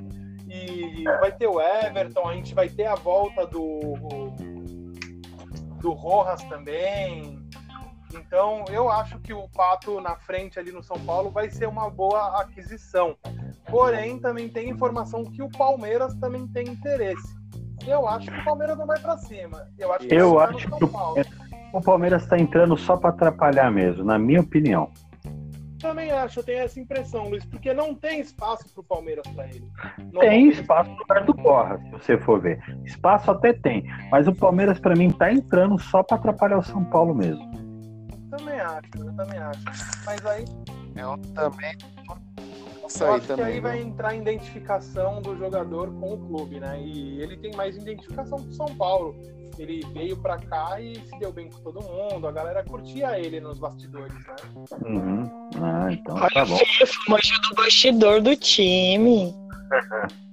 E 0.52 1.04
vai 1.04 1.32
ter 1.32 1.46
o 1.46 1.58
Everton, 1.58 2.28
a 2.28 2.34
gente 2.34 2.54
vai 2.54 2.68
ter 2.68 2.84
a 2.84 2.94
volta 2.94 3.46
do. 3.46 3.80
do 5.80 5.92
Rojas 5.92 6.42
também. 6.44 7.40
Então, 8.14 8.64
eu 8.70 8.90
acho 8.90 9.18
que 9.20 9.32
o 9.32 9.48
Pato 9.48 9.98
na 9.98 10.16
frente 10.16 10.58
ali 10.58 10.70
no 10.70 10.82
São 10.82 10.98
Paulo 11.00 11.30
vai 11.30 11.48
ser 11.48 11.66
uma 11.66 11.88
boa 11.88 12.42
aquisição. 12.42 13.16
Porém, 13.70 14.18
também 14.18 14.50
tem 14.50 14.68
informação 14.68 15.24
que 15.24 15.42
o 15.42 15.48
Palmeiras 15.48 16.14
também 16.16 16.46
tem 16.48 16.68
interesse. 16.68 17.34
Eu 17.86 18.06
acho 18.06 18.30
que 18.30 18.38
o 18.38 18.44
Palmeiras 18.44 18.76
não 18.76 18.86
vai 18.86 18.98
pra 18.98 19.16
cima. 19.16 19.66
Eu 19.78 19.92
acho 19.92 20.06
que 20.06 20.14
Eu 20.14 20.38
acho 20.38 20.68
que. 20.68 20.84
O 21.72 21.80
Palmeiras 21.80 22.26
tá 22.26 22.38
entrando 22.38 22.76
só 22.76 22.98
pra 22.98 23.08
atrapalhar 23.08 23.70
mesmo, 23.70 24.04
na 24.04 24.18
minha 24.18 24.40
opinião. 24.40 24.92
Também 25.82 26.12
acho, 26.12 26.38
eu 26.38 26.44
tenho 26.44 26.60
essa 26.62 26.78
impressão, 26.78 27.28
Luiz, 27.28 27.44
porque 27.44 27.74
não 27.74 27.92
tem 27.92 28.20
espaço 28.20 28.72
pro 28.72 28.84
Palmeiras 28.84 29.26
pra 29.34 29.46
ele. 29.48 29.64
Não 30.12 30.20
Tem 30.20 30.48
espaço 30.48 30.90
lugar 30.92 31.24
do 31.24 31.34
Borra, 31.34 31.78
se 31.78 31.90
você 31.90 32.18
for 32.18 32.40
ver. 32.40 32.60
Espaço 32.84 33.30
até 33.32 33.52
tem, 33.52 33.82
mas 34.10 34.28
o 34.28 34.34
Palmeiras 34.34 34.78
pra 34.78 34.94
mim 34.94 35.10
tá 35.10 35.32
entrando 35.32 35.76
só 35.80 36.02
pra 36.04 36.16
atrapalhar 36.16 36.58
o 36.58 36.62
São 36.62 36.84
Paulo 36.84 37.12
mesmo. 37.12 37.42
Também 38.30 38.60
acho, 38.60 38.88
eu 38.96 39.12
também 39.16 39.38
acho. 39.38 39.60
Mas 40.06 40.24
aí, 40.26 40.44
Eu 40.96 41.18
também. 41.34 41.76
Isso 42.86 43.02
eu 43.02 43.08
aí 43.08 43.12
acho 43.16 43.20
que 43.22 43.26
também. 43.28 43.44
aí 43.46 43.60
vai 43.60 43.78
viu? 43.78 43.88
entrar 43.88 44.08
a 44.10 44.14
identificação 44.14 45.20
do 45.20 45.36
jogador 45.36 45.92
com 45.98 46.14
o 46.14 46.18
clube, 46.18 46.60
né? 46.60 46.80
E 46.80 47.20
ele 47.20 47.36
tem 47.36 47.54
mais 47.56 47.76
identificação 47.76 48.38
com 48.38 48.48
o 48.48 48.52
São 48.52 48.66
Paulo. 48.76 49.14
Ele 49.62 49.80
veio 49.94 50.16
pra 50.16 50.38
cá 50.38 50.80
e 50.80 50.96
se 50.96 51.18
deu 51.20 51.32
bem 51.32 51.48
com 51.48 51.60
todo 51.60 51.80
mundo. 51.80 52.26
A 52.26 52.32
galera 52.32 52.64
curtia 52.64 53.16
ele 53.16 53.38
nos 53.38 53.60
bastidores, 53.60 54.12
né? 54.12 54.34
Uhum. 54.84 55.30
Ah, 55.62 55.92
então 55.92 56.16
tá 56.16 56.28
Olha, 56.34 56.44
bom. 56.44 56.56
Fê, 56.56 56.84
manjo 57.08 57.40
do 57.48 57.54
bastidor 57.54 58.20
do 58.20 58.34
time. 58.34 59.32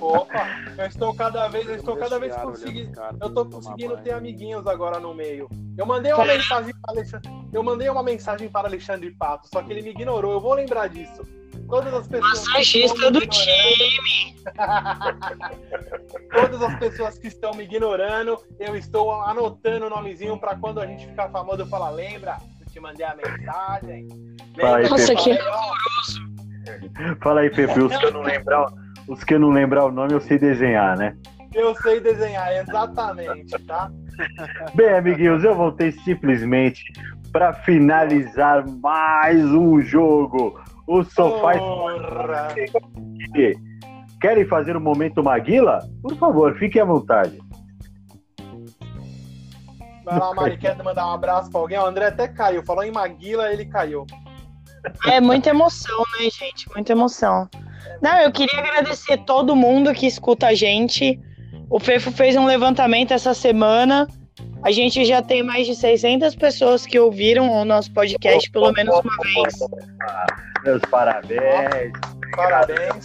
Opa, 0.00 0.46
eu 0.78 0.86
estou 0.86 1.14
cada 1.14 1.48
vez, 1.48 1.66
eu 1.68 1.76
estou 1.76 1.96
cada 1.96 2.18
vez 2.18 2.34
conseguindo. 2.36 3.00
Eu 3.20 3.32
tô 3.34 3.44
tomar 3.44 3.62
conseguindo 3.62 3.96
ter 3.98 4.12
amiguinhos 4.12 4.66
agora 4.66 4.98
no 5.00 5.14
meio. 5.14 5.48
Eu 5.76 5.84
mandei 5.86 6.12
uma 6.12 6.24
mensagem 6.24 6.72
para 6.80 6.92
Alexandre. 6.94 7.30
Eu 7.52 7.62
mandei 7.62 7.88
uma 7.88 8.02
mensagem 8.02 8.48
para 8.48 8.68
Alexandre 8.68 9.10
Pato, 9.12 9.48
só 9.52 9.62
que 9.62 9.72
ele 9.72 9.82
me 9.82 9.90
ignorou. 9.90 10.32
Eu 10.32 10.40
vou 10.40 10.54
lembrar 10.54 10.88
disso. 10.88 11.22
Todas 11.68 11.92
as 11.94 12.06
pessoas. 12.06 12.44
Massagista 12.46 13.10
do 13.10 13.18
ignorando- 13.22 14.36
Todas 16.32 16.62
as 16.62 16.78
pessoas 16.78 17.18
que 17.18 17.26
estão 17.28 17.52
me 17.54 17.64
ignorando, 17.64 18.38
eu 18.60 18.76
estou 18.76 19.12
anotando 19.22 19.86
o 19.86 19.90
nomezinho 19.90 20.38
para 20.38 20.54
quando 20.56 20.80
a 20.80 20.86
gente 20.86 21.06
ficar 21.06 21.28
famoso 21.30 21.62
eu 21.62 21.66
falar, 21.66 21.90
lembra? 21.90 22.36
Eu 22.60 22.66
te 22.72 22.78
mandei 22.80 23.04
a 23.04 23.16
mensagem. 23.16 24.06
Fala 24.60 24.76
aí, 24.78 24.82
Lembra 24.84 24.88
Nossa, 24.90 25.14
que- 25.16 25.38
ó, 25.42 25.72
Fala 27.22 27.40
aí, 27.40 27.50
Pepe, 27.50 27.80
os 27.80 27.96
que 27.96 28.04
eu 28.06 28.12
não 28.12 28.22
lembrar, 28.22 28.66
os 29.08 29.22
que 29.24 29.34
eu 29.34 29.40
não 29.40 29.50
lembrar 29.50 29.84
o 29.86 29.92
nome 29.92 30.12
eu 30.12 30.20
sei 30.20 30.38
desenhar, 30.38 30.96
né? 30.96 31.16
Eu 31.54 31.74
sei 31.76 32.00
desenhar, 32.00 32.52
exatamente, 32.54 33.58
tá? 33.64 33.90
Bem, 34.74 34.90
amiguinhos, 34.90 35.44
eu 35.44 35.54
voltei 35.54 35.92
simplesmente 35.92 36.82
para 37.32 37.52
finalizar 37.52 38.66
mais 38.82 39.42
um 39.44 39.80
jogo. 39.80 40.60
O 40.86 41.02
sofá 41.02 41.58
Porra. 41.58 42.48
Querem 44.20 44.46
fazer 44.46 44.76
o 44.76 44.80
momento 44.80 45.22
Maguila? 45.22 45.80
Por 46.02 46.16
favor, 46.16 46.56
fiquem 46.58 46.80
à 46.80 46.84
vontade. 46.84 47.38
Vai 50.04 50.18
lá, 50.18 50.34
Mari, 50.34 50.56
quer 50.56 50.80
mandar 50.82 51.06
um 51.08 51.14
abraço 51.14 51.50
pra 51.50 51.60
alguém? 51.60 51.78
O 51.78 51.84
André 51.84 52.06
até 52.06 52.28
caiu. 52.28 52.62
Falou 52.64 52.84
em 52.84 52.92
Maguila, 52.92 53.52
ele 53.52 53.66
caiu. 53.66 54.06
É 55.06 55.20
muita 55.20 55.50
emoção, 55.50 55.98
né, 56.18 56.30
gente? 56.30 56.68
Muita 56.72 56.92
emoção. 56.92 57.48
Não, 58.02 58.20
eu 58.20 58.30
queria 58.30 58.58
agradecer 58.58 59.18
todo 59.18 59.56
mundo 59.56 59.92
que 59.94 60.06
escuta 60.06 60.48
a 60.48 60.54
gente. 60.54 61.18
O 61.68 61.80
Fefo 61.80 62.10
fez 62.12 62.36
um 62.36 62.44
levantamento 62.44 63.12
essa 63.12 63.34
semana. 63.34 64.06
A 64.62 64.70
gente 64.70 65.04
já 65.04 65.22
tem 65.22 65.42
mais 65.42 65.66
de 65.66 65.74
600 65.74 66.34
pessoas 66.34 66.86
que 66.86 66.98
ouviram 66.98 67.50
o 67.50 67.64
nosso 67.64 67.92
podcast 67.92 68.50
pelo 68.50 68.72
menos 68.72 68.94
uma 68.94 69.16
vez. 69.22 69.54
Meus 70.64 70.82
parabéns. 70.90 71.92
Parabéns. 72.34 73.02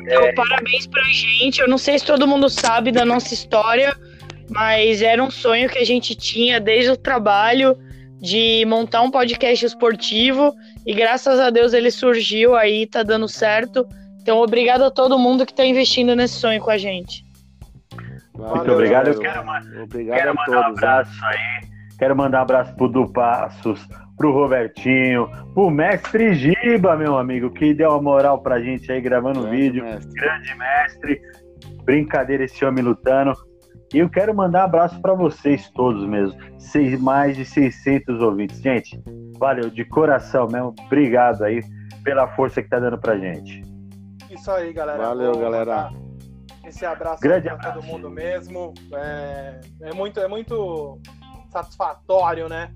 Então, 0.00 0.34
parabéns 0.34 0.86
pra 0.86 1.02
gente. 1.04 1.60
Eu 1.60 1.68
não 1.68 1.78
sei 1.78 1.98
se 1.98 2.04
todo 2.04 2.26
mundo 2.26 2.48
sabe 2.50 2.92
da 2.92 3.04
nossa 3.04 3.32
história, 3.32 3.96
mas 4.50 5.02
era 5.02 5.22
um 5.22 5.30
sonho 5.30 5.68
que 5.68 5.78
a 5.78 5.84
gente 5.84 6.14
tinha 6.14 6.60
desde 6.60 6.90
o 6.90 6.96
trabalho 6.96 7.76
de 8.20 8.64
montar 8.66 9.02
um 9.02 9.10
podcast 9.10 9.64
esportivo 9.64 10.54
e 10.86 10.94
graças 10.94 11.38
a 11.40 11.50
Deus 11.50 11.72
ele 11.74 11.90
surgiu 11.90 12.54
aí, 12.54 12.86
tá 12.86 13.02
dando 13.02 13.28
certo. 13.28 13.86
Então, 14.22 14.38
obrigado 14.38 14.82
a 14.84 14.90
todo 14.90 15.18
mundo 15.18 15.44
que 15.44 15.52
tá 15.54 15.64
investindo 15.64 16.14
nesse 16.16 16.34
sonho 16.34 16.60
com 16.60 16.70
a 16.70 16.78
gente. 16.78 17.24
Muito 18.34 18.50
Valeu, 18.54 18.74
obrigado. 18.74 19.08
Eu 19.08 19.18
quero, 19.18 19.44
ma- 19.46 19.60
Obrigado 19.82 20.16
quero 20.18 20.30
a 20.30 20.34
mandar 20.34 20.58
um 20.60 20.62
todos. 20.64 20.80
né? 20.82 20.88
abraço 20.88 21.24
aí. 21.24 21.68
Quero 21.98 22.16
mandar 22.16 22.38
um 22.38 22.42
abraço 22.42 22.74
pro 22.76 22.88
Du 22.88 23.10
Passos, 23.10 23.80
pro 24.18 24.32
Robertinho, 24.32 25.28
pro 25.54 25.70
Mestre 25.70 26.34
Giba, 26.34 26.96
meu 26.96 27.16
amigo, 27.16 27.50
que 27.50 27.72
deu 27.72 27.90
uma 27.90 28.02
moral 28.02 28.42
pra 28.42 28.60
gente 28.60 28.90
aí 28.92 29.00
gravando 29.00 29.40
um 29.40 29.42
Grande 29.44 29.56
vídeo. 29.62 29.84
mestre. 29.84 30.12
grande 30.20 30.54
mestre. 30.56 31.20
Brincadeira 31.84 32.44
esse 32.44 32.64
homem 32.64 32.84
lutando. 32.84 33.32
E 33.94 33.98
eu 33.98 34.10
quero 34.10 34.34
mandar 34.34 34.62
um 34.62 34.64
abraço 34.64 35.00
para 35.00 35.14
vocês 35.14 35.70
todos 35.70 36.06
mesmo. 36.06 36.38
Seis, 36.58 37.00
mais 37.00 37.36
de 37.36 37.44
600 37.44 38.20
ouvintes. 38.20 38.60
Gente, 38.60 39.00
valeu 39.38 39.70
de 39.70 39.84
coração 39.84 40.48
mesmo. 40.48 40.74
Obrigado 40.86 41.42
aí 41.44 41.60
pela 42.02 42.26
força 42.34 42.62
que 42.62 42.68
tá 42.68 42.78
dando 42.78 42.98
pra 42.98 43.16
gente. 43.16 43.62
Isso 44.30 44.50
aí, 44.50 44.72
galera. 44.72 45.06
Valeu, 45.06 45.32
Vou 45.32 45.42
galera. 45.42 45.90
Esse 46.64 46.84
abraço 46.84 47.22
Grande 47.22 47.48
para 47.48 47.72
todo 47.72 47.84
mundo 47.84 48.10
mesmo. 48.10 48.74
É, 48.92 49.60
é 49.82 49.94
muito, 49.94 50.18
é 50.18 50.26
muito 50.26 51.00
satisfatório, 51.50 52.48
né? 52.48 52.72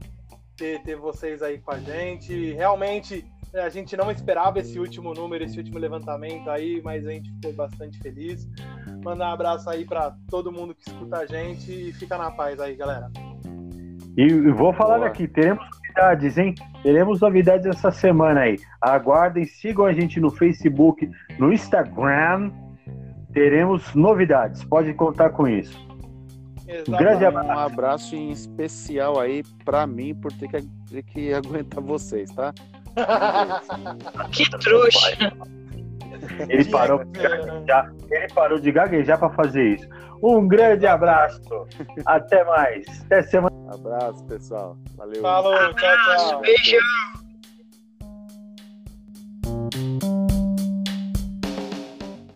Ter, 0.56 0.80
ter 0.82 0.94
vocês 0.94 1.42
aí 1.42 1.58
com 1.58 1.72
a 1.72 1.78
gente. 1.78 2.52
Realmente, 2.52 3.24
A 3.54 3.68
gente 3.68 3.96
não 3.96 4.10
esperava 4.10 4.60
esse 4.60 4.78
último 4.78 5.12
número, 5.12 5.42
esse 5.42 5.58
último 5.58 5.78
levantamento 5.78 6.48
aí, 6.48 6.80
mas 6.84 7.04
a 7.04 7.10
gente 7.10 7.32
ficou 7.32 7.52
bastante 7.52 7.98
feliz. 7.98 8.48
Mandar 9.04 9.30
um 9.30 9.32
abraço 9.32 9.68
aí 9.68 9.84
para 9.84 10.14
todo 10.28 10.52
mundo 10.52 10.74
que 10.74 10.88
escuta 10.88 11.18
a 11.18 11.26
gente 11.26 11.72
e 11.72 11.92
fica 11.92 12.16
na 12.16 12.30
paz 12.30 12.60
aí, 12.60 12.76
galera. 12.76 13.10
E 14.16 14.28
vou 14.52 14.72
falar 14.72 14.98
Boa. 14.98 15.08
aqui, 15.08 15.26
teremos 15.26 15.64
novidades, 15.64 16.38
hein? 16.38 16.54
Teremos 16.82 17.20
novidades 17.20 17.66
essa 17.66 17.90
semana 17.90 18.40
aí. 18.42 18.56
Aguardem, 18.80 19.44
sigam 19.44 19.84
a 19.84 19.92
gente 19.92 20.20
no 20.20 20.30
Facebook, 20.30 21.10
no 21.38 21.52
Instagram. 21.52 22.52
Teremos 23.32 23.94
novidades, 23.94 24.62
pode 24.64 24.94
contar 24.94 25.30
com 25.30 25.48
isso. 25.48 25.78
Um 26.88 26.92
grande 26.92 27.24
abraço. 27.24 27.48
Um 27.48 27.58
abraço 27.58 28.16
em 28.16 28.30
especial 28.30 29.18
aí 29.18 29.42
para 29.64 29.86
mim 29.86 30.14
por 30.14 30.32
ter 30.32 30.48
que, 30.48 30.68
ter 30.88 31.02
que 31.02 31.34
aguentar 31.34 31.82
vocês, 31.82 32.30
tá? 32.30 32.54
que 34.32 34.50
trouxa! 34.50 35.32
Ele 36.48 36.64
parou, 36.66 37.04
de 37.04 37.20
gaguejar, 37.20 37.92
ele 38.10 38.32
parou 38.34 38.58
de 38.58 38.72
gaguejar 38.72 39.18
para 39.18 39.30
fazer 39.30 39.76
isso. 39.76 39.88
Um 40.22 40.46
grande 40.46 40.86
abraço. 40.86 41.40
Até 42.04 42.44
mais. 42.44 42.84
Até 43.06 43.22
semana. 43.22 43.50
Abraço, 43.72 44.24
pessoal. 44.24 44.76
Valeu. 44.96 45.22
Falou, 45.22 45.74
tchau, 45.74 45.96
tchau. 45.96 46.40
Beijão. 46.40 46.80